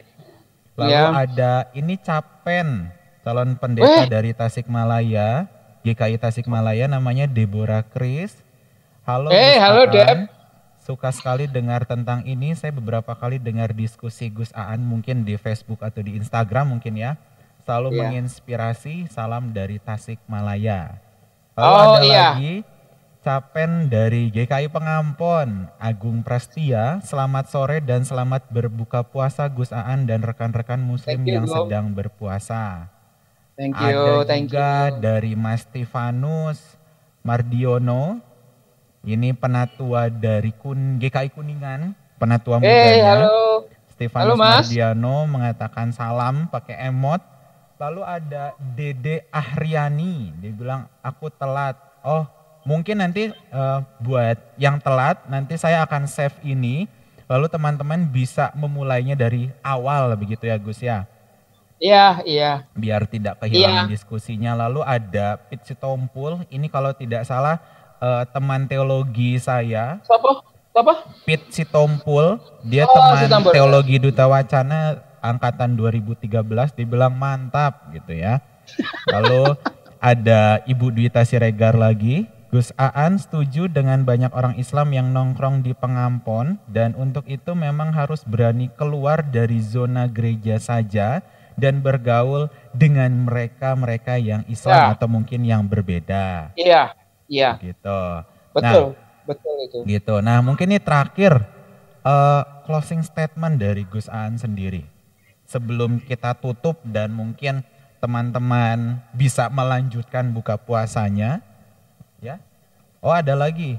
Lalu 0.74 0.90
ya. 0.90 1.06
ada 1.14 1.52
ini 1.78 1.94
Capen, 2.02 2.90
calon 3.22 3.54
pendeta 3.54 4.04
Weh. 4.04 4.10
dari 4.10 4.34
Tasikmalaya, 4.34 5.46
GKI 5.86 6.18
Tasikmalaya 6.18 6.90
namanya 6.90 7.30
Deborah 7.30 7.86
Kris. 7.86 8.42
Halo, 9.06 9.30
hey, 9.30 9.60
halo 9.60 9.86
Deb. 9.86 10.43
Suka 10.84 11.08
sekali 11.08 11.48
dengar 11.48 11.88
tentang 11.88 12.20
ini. 12.28 12.52
Saya 12.52 12.76
beberapa 12.76 13.16
kali 13.16 13.40
dengar 13.40 13.72
diskusi 13.72 14.28
Gus 14.28 14.52
Aan 14.52 14.84
mungkin 14.84 15.24
di 15.24 15.40
Facebook 15.40 15.80
atau 15.80 16.04
di 16.04 16.20
Instagram 16.20 16.76
mungkin 16.76 17.00
ya. 17.00 17.16
Selalu 17.64 17.88
yeah. 17.96 18.00
menginspirasi. 18.04 19.08
Salam 19.08 19.56
dari 19.56 19.80
Tasikmalaya. 19.80 21.00
Lalu 21.56 21.72
oh, 21.72 21.80
ada 21.96 22.04
iya. 22.04 22.26
lagi 22.36 22.54
Capen 23.24 23.88
dari 23.88 24.28
GKI 24.28 24.68
Pengampon, 24.68 25.72
Agung 25.80 26.20
Prastia. 26.20 27.00
Selamat 27.00 27.48
sore 27.48 27.80
dan 27.80 28.04
selamat 28.04 28.52
berbuka 28.52 29.00
puasa 29.00 29.48
Gus 29.48 29.72
Aan 29.72 30.04
dan 30.04 30.20
rekan-rekan 30.20 30.84
muslim 30.84 31.24
you, 31.24 31.32
yang 31.32 31.48
bro. 31.48 31.64
sedang 31.64 31.96
berpuasa. 31.96 32.92
Thank 33.56 33.80
you, 33.80 33.96
Ada 34.20 34.28
thank 34.28 34.52
juga 34.52 34.92
you. 34.92 35.00
dari 35.00 35.32
Mas 35.32 35.64
Stefanus 35.64 36.60
Mardiono, 37.24 38.20
ini 39.04 39.36
penatua 39.36 40.08
dari 40.08 40.50
Kun, 40.56 40.96
GKI 40.96 41.28
Kuningan, 41.36 41.92
penatua 42.16 42.56
hey, 42.60 42.64
mudanya. 42.64 43.04
halo. 43.28 43.68
Stefanus 43.94 44.34
Mardiano 44.34 45.16
mengatakan 45.30 45.94
salam 45.94 46.50
pakai 46.50 46.90
emot. 46.90 47.22
Lalu 47.78 48.02
ada 48.02 48.56
Dede 48.58 49.28
Ahriani, 49.30 50.34
dia 50.40 50.50
bilang 50.50 50.90
aku 51.04 51.30
telat. 51.30 51.78
Oh, 52.02 52.26
mungkin 52.64 53.02
nanti 53.02 53.30
uh, 53.52 53.84
buat 54.00 54.40
yang 54.58 54.80
telat 54.80 55.22
nanti 55.28 55.54
saya 55.60 55.84
akan 55.84 56.08
save 56.10 56.34
ini. 56.42 56.90
Lalu 57.24 57.48
teman-teman 57.48 58.04
bisa 58.04 58.52
memulainya 58.52 59.16
dari 59.16 59.48
awal 59.64 60.12
begitu 60.16 60.44
ya 60.44 60.56
Gus 60.60 60.80
ya. 60.84 61.08
Iya, 61.80 62.22
iya. 62.24 62.52
Biar 62.76 63.04
tidak 63.08 63.42
kehilangan 63.42 63.88
iya. 63.88 63.92
diskusinya. 63.92 64.52
Lalu 64.54 64.80
ada 64.84 65.40
Pitsi 65.48 65.74
Tompul, 65.74 66.44
ini 66.48 66.70
kalau 66.70 66.94
tidak 66.94 67.26
salah 67.26 67.60
uh, 68.04 68.22
teman 68.28 68.68
teologi 68.68 69.40
saya. 69.40 70.04
Siapa? 70.04 70.44
Siapa? 70.74 70.92
Pit 71.24 71.42
Sitompul, 71.48 72.36
dia 72.66 72.84
oh, 72.84 72.92
teman 72.92 73.16
Sitompul. 73.24 73.52
teologi 73.56 73.96
Duta 73.96 74.28
Wacana 74.28 75.00
angkatan 75.24 75.78
2013 75.80 76.44
dibilang 76.76 77.16
mantap 77.16 77.88
gitu 77.96 78.12
ya. 78.12 78.44
Lalu 79.08 79.56
ada 80.12 80.60
Ibu 80.68 80.92
Dwita 80.92 81.24
Siregar 81.24 81.78
lagi, 81.78 82.28
Gus 82.52 82.74
Aan 82.76 83.16
setuju 83.16 83.70
dengan 83.70 84.04
banyak 84.04 84.34
orang 84.34 84.60
Islam 84.60 84.92
yang 84.92 85.14
nongkrong 85.14 85.64
di 85.64 85.72
pengampon 85.72 86.60
dan 86.68 86.92
untuk 86.98 87.24
itu 87.30 87.54
memang 87.56 87.94
harus 87.94 88.26
berani 88.26 88.68
keluar 88.74 89.24
dari 89.24 89.58
zona 89.62 90.10
gereja 90.10 90.60
saja 90.60 91.22
dan 91.54 91.80
bergaul 91.80 92.50
dengan 92.74 93.14
mereka-mereka 93.30 94.18
yang 94.18 94.42
Islam 94.50 94.90
ya. 94.90 94.94
atau 94.98 95.06
mungkin 95.06 95.46
yang 95.46 95.62
berbeda. 95.66 96.50
Iya. 96.58 96.98
Iya. 97.28 97.56
Gitu. 97.60 98.00
Betul, 98.54 98.94
nah, 98.94 99.26
betul 99.26 99.54
itu. 99.64 99.78
Gitu. 99.84 100.14
Nah, 100.22 100.38
mungkin 100.44 100.70
ini 100.70 100.78
terakhir 100.78 101.42
uh, 102.04 102.42
closing 102.68 103.02
statement 103.02 103.58
dari 103.58 103.82
Gus 103.88 104.06
Aan 104.06 104.38
sendiri. 104.38 104.86
Sebelum 105.44 106.00
kita 106.00 106.36
tutup 106.38 106.80
dan 106.84 107.12
mungkin 107.12 107.64
teman-teman 108.00 109.00
bisa 109.16 109.48
melanjutkan 109.48 110.28
buka 110.32 110.60
puasanya, 110.60 111.40
ya. 112.20 112.40
Oh, 113.04 113.12
ada 113.12 113.36
lagi. 113.36 113.76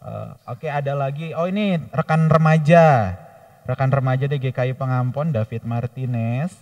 Uh, 0.00 0.32
Oke, 0.48 0.68
okay, 0.68 0.70
ada 0.72 0.96
lagi. 0.96 1.36
Oh, 1.36 1.48
ini 1.48 1.76
rekan 1.92 2.28
remaja. 2.28 3.16
Rekan 3.66 3.90
remaja 3.90 4.30
di 4.30 4.38
GKI 4.38 4.78
Pengampon 4.78 5.34
David 5.34 5.66
Martinez. 5.66 6.54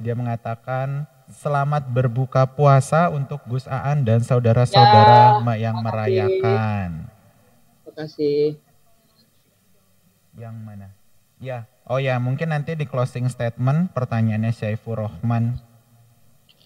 Dia 0.00 0.16
mengatakan 0.16 1.06
selamat 1.30 1.86
berbuka 1.90 2.48
puasa 2.48 3.12
untuk 3.12 3.42
Gus 3.46 3.68
Aan 3.70 4.02
dan 4.02 4.24
saudara-saudara 4.24 5.42
ya, 5.42 5.54
yang 5.70 5.76
merayakan. 5.84 7.06
Terima 7.86 7.92
kasih. 7.94 8.56
Yang 10.34 10.56
mana? 10.64 10.88
Ya, 11.42 11.66
oh 11.84 11.98
ya 11.98 12.16
mungkin 12.22 12.54
nanti 12.54 12.78
di 12.78 12.86
closing 12.86 13.28
statement 13.28 13.92
pertanyaannya 13.92 14.54
Syaifur 14.54 15.02
Rohman 15.02 15.58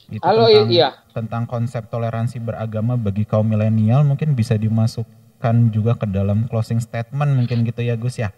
itu 0.07 0.23
Halo, 0.23 0.47
tentang, 0.47 0.71
iya. 0.71 0.89
tentang 1.11 1.45
konsep 1.51 1.91
toleransi 1.91 2.39
beragama 2.39 2.95
bagi 2.95 3.27
kaum 3.27 3.43
milenial 3.43 4.07
mungkin 4.07 4.39
bisa 4.39 4.55
dimasukkan 4.55 5.75
juga 5.75 5.99
ke 5.99 6.07
dalam 6.07 6.47
closing 6.47 6.79
statement 6.79 7.35
mungkin 7.35 7.67
gitu 7.67 7.83
ya 7.83 7.99
Gus 7.99 8.23
ya. 8.23 8.31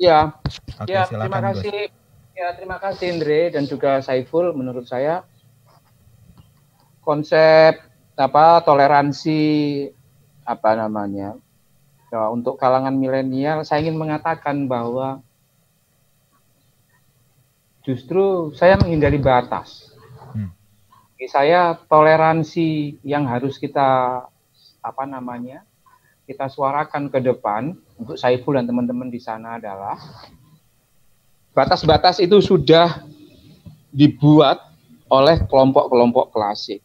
Ya. 0.00 0.32
Oke, 0.80 0.96
ya, 0.96 1.04
silakan 1.04 1.28
terima 1.28 1.40
kasih. 1.52 1.70
Gus. 1.92 2.04
Ya, 2.36 2.48
terima 2.52 2.76
kasih 2.80 3.06
Indre 3.16 3.40
dan 3.48 3.64
juga 3.64 4.00
Saiful 4.04 4.52
menurut 4.52 4.84
saya 4.84 5.24
konsep 7.06 7.78
apa 8.18 8.66
toleransi 8.66 9.42
apa 10.42 10.74
namanya 10.74 11.38
ya, 12.10 12.26
untuk 12.34 12.58
kalangan 12.58 12.98
milenial 12.98 13.62
saya 13.62 13.86
ingin 13.86 13.94
mengatakan 13.94 14.66
bahwa 14.66 15.22
justru 17.86 18.50
saya 18.58 18.74
menghindari 18.82 19.22
batas. 19.22 19.94
Hmm. 20.34 20.50
Saya 21.30 21.78
toleransi 21.86 22.98
yang 23.06 23.30
harus 23.30 23.62
kita 23.62 24.26
apa 24.82 25.04
namanya 25.06 25.62
kita 26.26 26.50
suarakan 26.50 27.06
ke 27.06 27.22
depan 27.22 27.78
untuk 27.94 28.18
Saiful 28.18 28.58
dan 28.58 28.66
teman-teman 28.66 29.06
di 29.06 29.22
sana 29.22 29.62
adalah 29.62 29.94
batas-batas 31.54 32.18
itu 32.18 32.42
sudah 32.42 33.06
dibuat 33.94 34.58
oleh 35.06 35.46
kelompok-kelompok 35.46 36.34
klasik. 36.34 36.82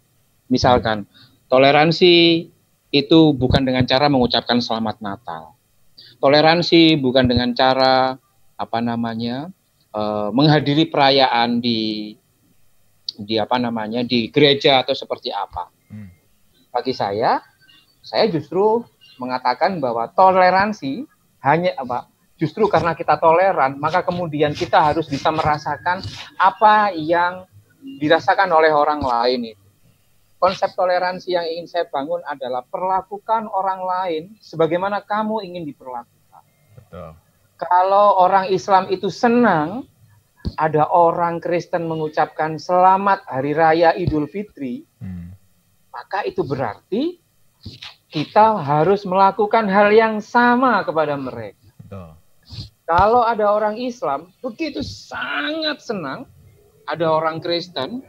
Misalkan 0.52 1.08
toleransi 1.48 2.46
itu 2.92 3.20
bukan 3.32 3.64
dengan 3.64 3.88
cara 3.88 4.12
mengucapkan 4.12 4.60
selamat 4.60 5.00
Natal. 5.00 5.56
Toleransi 6.20 7.00
bukan 7.00 7.26
dengan 7.26 7.56
cara 7.56 8.20
apa 8.60 8.80
namanya 8.84 9.50
uh, 9.96 10.30
menghadiri 10.36 10.92
perayaan 10.92 11.64
di 11.64 12.14
di 13.16 13.40
apa 13.40 13.56
namanya 13.56 14.04
di 14.04 14.28
gereja 14.28 14.84
atau 14.84 14.92
seperti 14.92 15.32
apa. 15.32 15.72
Hmm. 15.88 16.12
Bagi 16.68 16.92
saya, 16.92 17.40
saya 18.04 18.28
justru 18.28 18.84
mengatakan 19.16 19.80
bahwa 19.80 20.12
toleransi 20.12 21.08
hanya 21.42 21.74
apa 21.80 22.12
justru 22.38 22.66
karena 22.66 22.98
kita 22.98 23.22
toleran 23.22 23.78
maka 23.78 24.02
kemudian 24.02 24.58
kita 24.58 24.82
harus 24.82 25.06
bisa 25.06 25.30
merasakan 25.30 26.02
apa 26.42 26.90
yang 26.94 27.46
dirasakan 28.02 28.50
oleh 28.50 28.74
orang 28.74 29.02
lain 29.02 29.54
itu. 29.54 29.61
Konsep 30.42 30.74
toleransi 30.74 31.38
yang 31.38 31.46
ingin 31.46 31.70
saya 31.70 31.86
bangun 31.86 32.18
adalah 32.26 32.66
perlakukan 32.66 33.46
orang 33.46 33.86
lain 33.86 34.24
sebagaimana 34.42 35.06
kamu 35.06 35.46
ingin 35.46 35.70
diperlakukan. 35.70 36.44
Betul. 36.74 37.14
Kalau 37.62 38.18
orang 38.18 38.50
Islam 38.50 38.90
itu 38.90 39.14
senang 39.14 39.86
ada 40.58 40.90
orang 40.90 41.38
Kristen 41.38 41.86
mengucapkan 41.86 42.58
selamat 42.58 43.22
hari 43.30 43.54
raya 43.54 43.94
Idul 43.94 44.26
Fitri, 44.26 44.82
hmm. 44.98 45.30
maka 45.94 46.26
itu 46.26 46.42
berarti 46.42 47.22
kita 48.10 48.66
harus 48.66 49.06
melakukan 49.06 49.70
hal 49.70 49.94
yang 49.94 50.18
sama 50.26 50.82
kepada 50.82 51.22
mereka. 51.22 51.70
Betul. 51.86 52.18
Kalau 52.90 53.22
ada 53.30 53.46
orang 53.46 53.78
Islam 53.78 54.34
begitu 54.42 54.82
sangat 54.82 55.86
senang 55.86 56.26
ada 56.90 57.08
orang 57.14 57.38
Kristen 57.38 58.02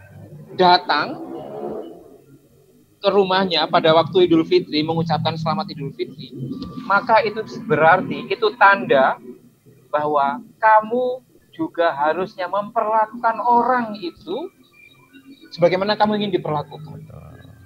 datang 0.56 1.31
ke 3.02 3.10
rumahnya 3.10 3.66
pada 3.66 3.90
waktu 3.90 4.30
Idul 4.30 4.46
Fitri 4.46 4.86
mengucapkan 4.86 5.34
selamat 5.34 5.74
Idul 5.74 5.90
Fitri, 5.90 6.30
maka 6.86 7.18
itu 7.26 7.42
berarti 7.66 8.30
itu 8.30 8.46
tanda 8.54 9.18
bahwa 9.90 10.38
kamu 10.62 11.26
juga 11.50 11.90
harusnya 11.90 12.46
memperlakukan 12.46 13.42
orang 13.42 13.98
itu 13.98 14.48
sebagaimana 15.50 15.98
kamu 15.98 16.22
ingin 16.22 16.38
diperlakukan. 16.38 17.02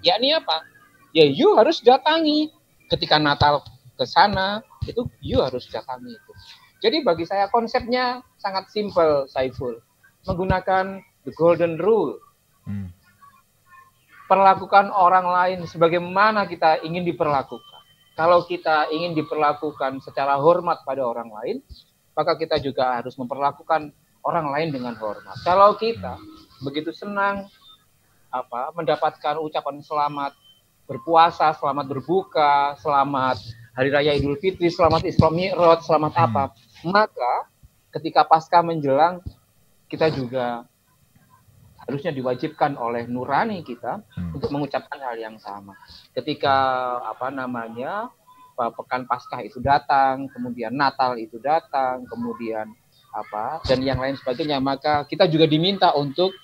Ya 0.00 0.16
ini 0.16 0.32
apa? 0.32 0.64
Ya 1.12 1.28
you 1.28 1.52
harus 1.54 1.84
datangi 1.84 2.48
ketika 2.88 3.20
Natal 3.20 3.60
ke 3.94 4.08
sana 4.08 4.64
itu 4.88 5.04
you 5.20 5.44
harus 5.44 5.68
datangi 5.68 6.16
itu. 6.16 6.32
Jadi 6.80 7.04
bagi 7.04 7.28
saya 7.28 7.52
konsepnya 7.52 8.24
sangat 8.40 8.72
simpel 8.72 9.28
Saiful. 9.28 9.84
Menggunakan 10.24 11.04
the 11.28 11.32
golden 11.36 11.76
rule. 11.78 12.18
Hmm 12.66 12.95
perlakukan 14.26 14.90
orang 14.90 15.26
lain 15.26 15.58
sebagaimana 15.66 16.46
kita 16.50 16.82
ingin 16.82 17.06
diperlakukan. 17.06 17.82
Kalau 18.16 18.42
kita 18.48 18.90
ingin 18.90 19.12
diperlakukan 19.14 20.02
secara 20.02 20.40
hormat 20.40 20.82
pada 20.82 21.04
orang 21.04 21.30
lain, 21.30 21.56
maka 22.16 22.34
kita 22.34 22.56
juga 22.58 22.96
harus 22.96 23.14
memperlakukan 23.20 23.92
orang 24.24 24.46
lain 24.50 24.68
dengan 24.74 24.96
hormat. 24.96 25.36
Kalau 25.46 25.76
kita 25.76 26.18
begitu 26.64 26.90
senang 26.90 27.46
apa 28.32 28.72
mendapatkan 28.74 29.38
ucapan 29.38 29.84
selamat 29.84 30.32
berpuasa, 30.88 31.52
selamat 31.54 31.86
berbuka, 31.86 32.74
selamat 32.80 33.38
hari 33.76 33.92
raya 33.92 34.16
Idul 34.16 34.40
Fitri, 34.40 34.72
selamat 34.72 35.04
Isra 35.04 35.28
Mi'raj, 35.28 35.84
selamat 35.84 36.12
apa, 36.16 36.44
maka 36.88 37.52
ketika 37.92 38.24
pasca 38.24 38.64
menjelang 38.64 39.20
kita 39.92 40.08
juga 40.08 40.64
harusnya 41.86 42.10
diwajibkan 42.10 42.74
oleh 42.74 43.06
nurani 43.06 43.62
kita 43.62 44.02
hmm. 44.02 44.34
untuk 44.34 44.50
mengucapkan 44.50 44.98
hal 44.98 45.16
yang 45.16 45.38
sama. 45.38 45.78
Ketika 46.10 46.54
apa 47.06 47.30
namanya 47.30 48.10
pekan 48.56 49.06
Paskah 49.06 49.44
itu 49.44 49.62
datang, 49.62 50.26
kemudian 50.32 50.74
Natal 50.74 51.14
itu 51.20 51.38
datang, 51.38 52.02
kemudian 52.10 52.66
apa 53.14 53.62
dan 53.64 53.80
yang 53.80 54.02
lain 54.02 54.18
sebagainya, 54.18 54.58
maka 54.58 55.06
kita 55.06 55.30
juga 55.30 55.46
diminta 55.46 55.94
untuk 55.94 56.34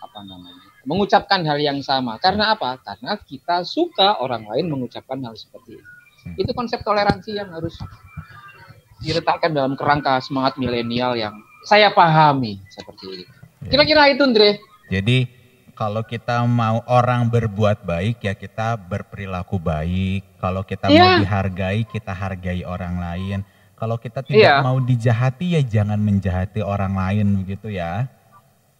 apa 0.00 0.24
namanya 0.24 0.64
mengucapkan 0.88 1.44
hal 1.44 1.60
yang 1.60 1.84
sama. 1.84 2.16
Karena 2.16 2.56
apa? 2.56 2.80
Karena 2.80 3.20
kita 3.20 3.68
suka 3.68 4.16
orang 4.24 4.48
lain 4.48 4.72
mengucapkan 4.72 5.20
hal 5.20 5.36
seperti 5.36 5.76
itu. 5.76 5.90
Hmm. 6.24 6.36
Itu 6.40 6.50
konsep 6.56 6.80
toleransi 6.80 7.36
yang 7.36 7.52
harus 7.52 7.76
diletakkan 9.00 9.52
dalam 9.52 9.76
kerangka 9.76 10.20
semangat 10.20 10.60
milenial 10.60 11.16
yang 11.16 11.36
saya 11.64 11.92
pahami 11.92 12.60
seperti 12.72 13.04
itu. 13.24 13.24
Ya. 13.64 13.68
Kira-kira 13.76 14.08
itu, 14.12 14.24
Andre. 14.24 14.69
Jadi 14.90 15.30
kalau 15.78 16.04
kita 16.04 16.44
mau 16.44 16.84
orang 16.84 17.30
berbuat 17.30 17.86
baik 17.86 18.20
ya 18.26 18.34
kita 18.36 18.76
berperilaku 18.76 19.56
baik. 19.56 20.26
Kalau 20.42 20.60
kita 20.66 20.90
yeah. 20.90 20.98
mau 20.98 21.08
iya. 21.08 21.18
dihargai, 21.24 21.80
kita 21.88 22.12
hargai 22.12 22.60
orang 22.66 23.00
lain. 23.00 23.38
Kalau 23.78 23.96
kita 23.96 24.20
tidak 24.20 24.60
yeah. 24.60 24.60
mau 24.60 24.76
dijahati 24.76 25.56
ya 25.56 25.62
jangan 25.64 25.96
menjahati 25.96 26.60
orang 26.60 26.92
lain 26.92 27.26
begitu 27.40 27.72
ya. 27.72 28.04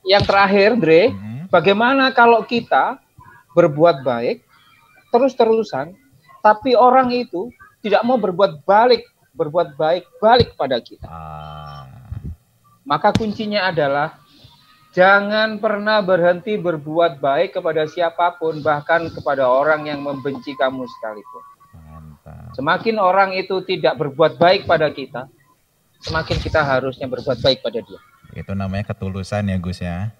Yang 0.05 0.29
terakhir, 0.29 0.71
Dre, 0.77 1.03
hmm. 1.09 1.49
bagaimana 1.49 2.13
kalau 2.13 2.45
kita 2.45 3.01
berbuat 3.57 4.05
baik 4.05 4.45
terus-terusan 5.09 5.97
tapi 6.41 6.77
orang 6.77 7.13
itu 7.13 7.49
tidak 7.81 8.05
mau 8.05 8.21
berbuat 8.21 8.65
balik, 8.65 9.09
berbuat 9.33 9.77
baik 9.77 10.05
balik 10.21 10.53
pada 10.57 10.77
kita. 10.81 11.09
Ah. 11.09 11.89
Maka 12.85 13.13
kuncinya 13.17 13.69
adalah 13.73 14.21
Jangan 14.91 15.63
pernah 15.63 16.03
berhenti 16.03 16.59
berbuat 16.59 17.23
baik 17.23 17.55
kepada 17.55 17.87
siapa 17.87 18.35
pun, 18.35 18.59
bahkan 18.59 19.07
kepada 19.07 19.47
orang 19.47 19.87
yang 19.87 20.03
membenci 20.03 20.59
kamu 20.59 20.83
sekalipun. 20.99 21.43
Mantap. 21.79 22.51
Semakin 22.59 22.99
orang 22.99 23.31
itu 23.39 23.63
tidak 23.63 23.95
berbuat 24.03 24.35
baik 24.43 24.67
pada 24.67 24.91
kita, 24.91 25.31
semakin 26.03 26.37
kita 26.43 26.67
harusnya 26.67 27.07
berbuat 27.07 27.39
baik 27.39 27.63
pada 27.63 27.79
dia. 27.79 28.01
Itu 28.35 28.51
namanya 28.59 28.91
ketulusan 28.91 29.47
ya 29.47 29.57
Gus 29.63 29.79
ya. 29.79 30.11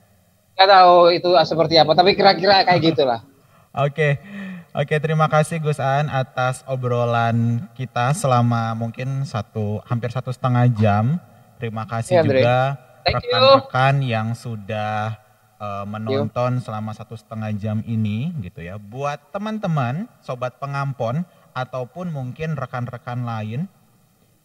Gak 0.55 0.71
tahu 0.71 1.19
itu 1.19 1.31
seperti 1.43 1.75
apa, 1.75 1.91
tapi 1.99 2.15
kira-kira 2.15 2.63
kayak 2.63 2.95
gitulah. 2.95 3.27
Oke. 3.87 4.23
Oke, 4.71 5.03
terima 5.03 5.27
kasih 5.27 5.59
Gus 5.59 5.83
An 5.83 6.07
atas 6.07 6.63
obrolan 6.71 7.67
kita 7.75 8.15
selama 8.15 8.71
mungkin 8.79 9.27
satu 9.27 9.83
hampir 9.83 10.15
satu 10.15 10.31
setengah 10.31 10.71
jam. 10.79 11.19
Terima 11.59 11.91
kasih 11.91 12.23
ya, 12.23 12.23
juga 12.23 12.79
rekan-rekan 13.05 14.05
yang 14.05 14.33
sudah 14.37 15.19
uh, 15.61 15.85
menonton 15.85 16.59
selama 16.65 16.97
satu 16.97 17.15
setengah 17.15 17.53
jam 17.55 17.79
ini 17.85 18.33
gitu 18.41 18.65
ya. 18.65 18.81
Buat 18.81 19.31
teman-teman, 19.31 20.09
sobat 20.25 20.57
pengampon 20.57 21.23
ataupun 21.53 22.11
mungkin 22.11 22.57
rekan-rekan 22.57 23.23
lain 23.27 23.69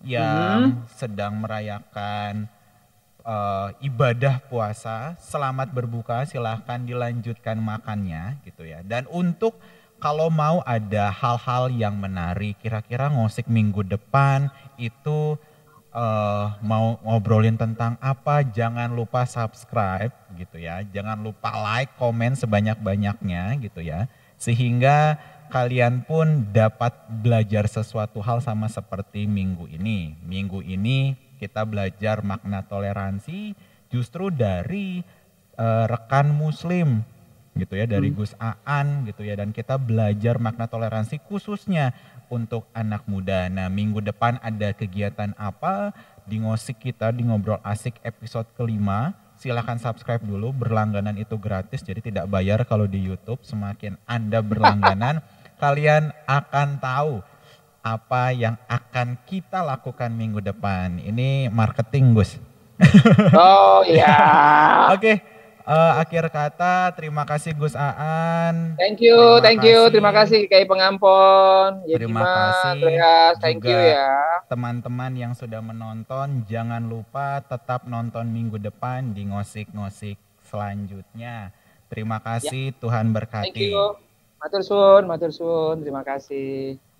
yang 0.04 0.76
hmm. 0.76 0.92
sedang 0.92 1.40
merayakan 1.40 2.52
uh, 3.26 3.74
ibadah 3.82 4.44
puasa, 4.46 5.18
selamat 5.18 5.74
berbuka, 5.74 6.28
silahkan 6.28 6.84
dilanjutkan 6.84 7.58
makannya 7.58 8.38
gitu 8.46 8.68
ya. 8.68 8.86
Dan 8.86 9.10
untuk 9.10 9.58
kalau 9.98 10.28
mau 10.30 10.60
ada 10.68 11.10
hal-hal 11.10 11.72
yang 11.72 11.98
menarik, 11.98 12.60
kira-kira 12.60 13.10
ngosik 13.10 13.48
minggu 13.48 13.82
depan 13.88 14.52
itu 14.76 15.40
uh, 15.96 16.60
mau 16.60 17.00
ngobrolin 17.00 17.56
tentang 17.56 17.96
apa, 18.04 18.44
jangan 18.44 18.92
lupa 18.92 19.24
subscribe 19.24 20.12
gitu 20.36 20.60
ya. 20.60 20.84
Jangan 20.84 21.24
lupa 21.24 21.56
like, 21.56 21.96
komen 21.96 22.36
sebanyak-banyaknya 22.36 23.56
gitu 23.64 23.80
ya. 23.80 24.12
Sehingga 24.36 25.16
kalian 25.48 26.04
pun 26.04 26.52
dapat 26.52 26.92
belajar 27.24 27.72
sesuatu 27.72 28.20
hal 28.20 28.44
sama 28.44 28.68
seperti 28.68 29.24
minggu 29.24 29.72
ini. 29.72 30.20
Minggu 30.28 30.60
ini 30.60 31.16
kita 31.40 31.64
belajar 31.64 32.20
makna 32.22 32.68
toleransi 32.68 33.56
justru 33.88 34.28
dari 34.28 35.00
uh, 35.56 35.86
rekan 35.88 36.32
muslim 36.36 37.04
gitu 37.56 37.80
ya 37.80 37.88
dari 37.88 38.12
hmm. 38.12 38.18
Gus 38.20 38.36
Aan 38.36 39.08
gitu 39.08 39.24
ya 39.24 39.40
dan 39.40 39.56
kita 39.56 39.80
belajar 39.80 40.36
makna 40.44 40.68
toleransi 40.68 41.24
khususnya 41.24 41.96
untuk 42.32 42.68
anak 42.74 43.06
muda. 43.06 43.48
Nah 43.50 43.70
minggu 43.70 44.02
depan 44.02 44.42
ada 44.42 44.74
kegiatan 44.74 45.34
apa 45.38 45.94
di 46.26 46.42
ngosik 46.42 46.82
kita 46.82 47.14
di 47.14 47.26
ngobrol 47.26 47.62
asik 47.62 48.02
episode 48.02 48.50
kelima. 48.58 49.14
Silahkan 49.36 49.76
subscribe 49.76 50.24
dulu, 50.24 50.56
berlangganan 50.56 51.20
itu 51.20 51.36
gratis 51.36 51.84
jadi 51.84 52.00
tidak 52.00 52.26
bayar 52.32 52.64
kalau 52.64 52.88
di 52.88 53.04
YouTube. 53.04 53.44
Semakin 53.44 54.00
Anda 54.08 54.40
berlangganan, 54.40 55.20
kalian 55.64 56.16
akan 56.24 56.80
tahu 56.80 57.20
apa 57.86 58.34
yang 58.34 58.56
akan 58.66 59.20
kita 59.28 59.62
lakukan 59.62 60.10
minggu 60.16 60.40
depan. 60.42 61.04
Ini 61.04 61.52
marketing 61.52 62.16
Gus. 62.16 62.40
Oh 63.36 63.84
iya. 63.84 64.16
Oke. 64.96 65.00
Okay. 65.00 65.35
Uh, 65.66 66.00
akhir 66.00 66.30
kata 66.30 66.94
terima 66.96 67.26
kasih 67.26 67.52
Gus 67.58 67.76
Aan. 67.76 68.78
Thank 68.78 69.02
you, 69.02 69.18
terima 69.18 69.44
thank 69.44 69.62
you, 69.66 69.80
terima 69.92 70.12
kasih 70.14 70.40
Kiai 70.48 70.64
Pengampon. 70.70 71.84
Ya, 71.90 71.98
terima 71.98 72.22
kasih 72.24 72.70
Andreas, 72.78 73.34
thank 73.42 73.62
you 73.66 73.76
ya. 73.76 74.46
Teman-teman 74.48 75.12
yang 75.18 75.34
sudah 75.34 75.60
menonton, 75.60 76.46
jangan 76.46 76.86
lupa 76.86 77.42
tetap 77.44 77.90
nonton 77.90 78.30
minggu 78.30 78.62
depan 78.62 79.12
di 79.12 79.26
ngosik-ngosik 79.28 80.16
selanjutnya. 80.46 81.52
Terima 81.90 82.22
kasih, 82.22 82.74
ya. 82.74 82.78
Tuhan 82.82 83.14
berkati. 83.14 83.50
Thank 83.50 83.74
you. 83.74 83.98
Matur 84.42 84.62
suun, 84.62 85.04
matur 85.10 85.32
suun, 85.34 85.82
terima 85.82 86.06
kasih. 86.06 86.78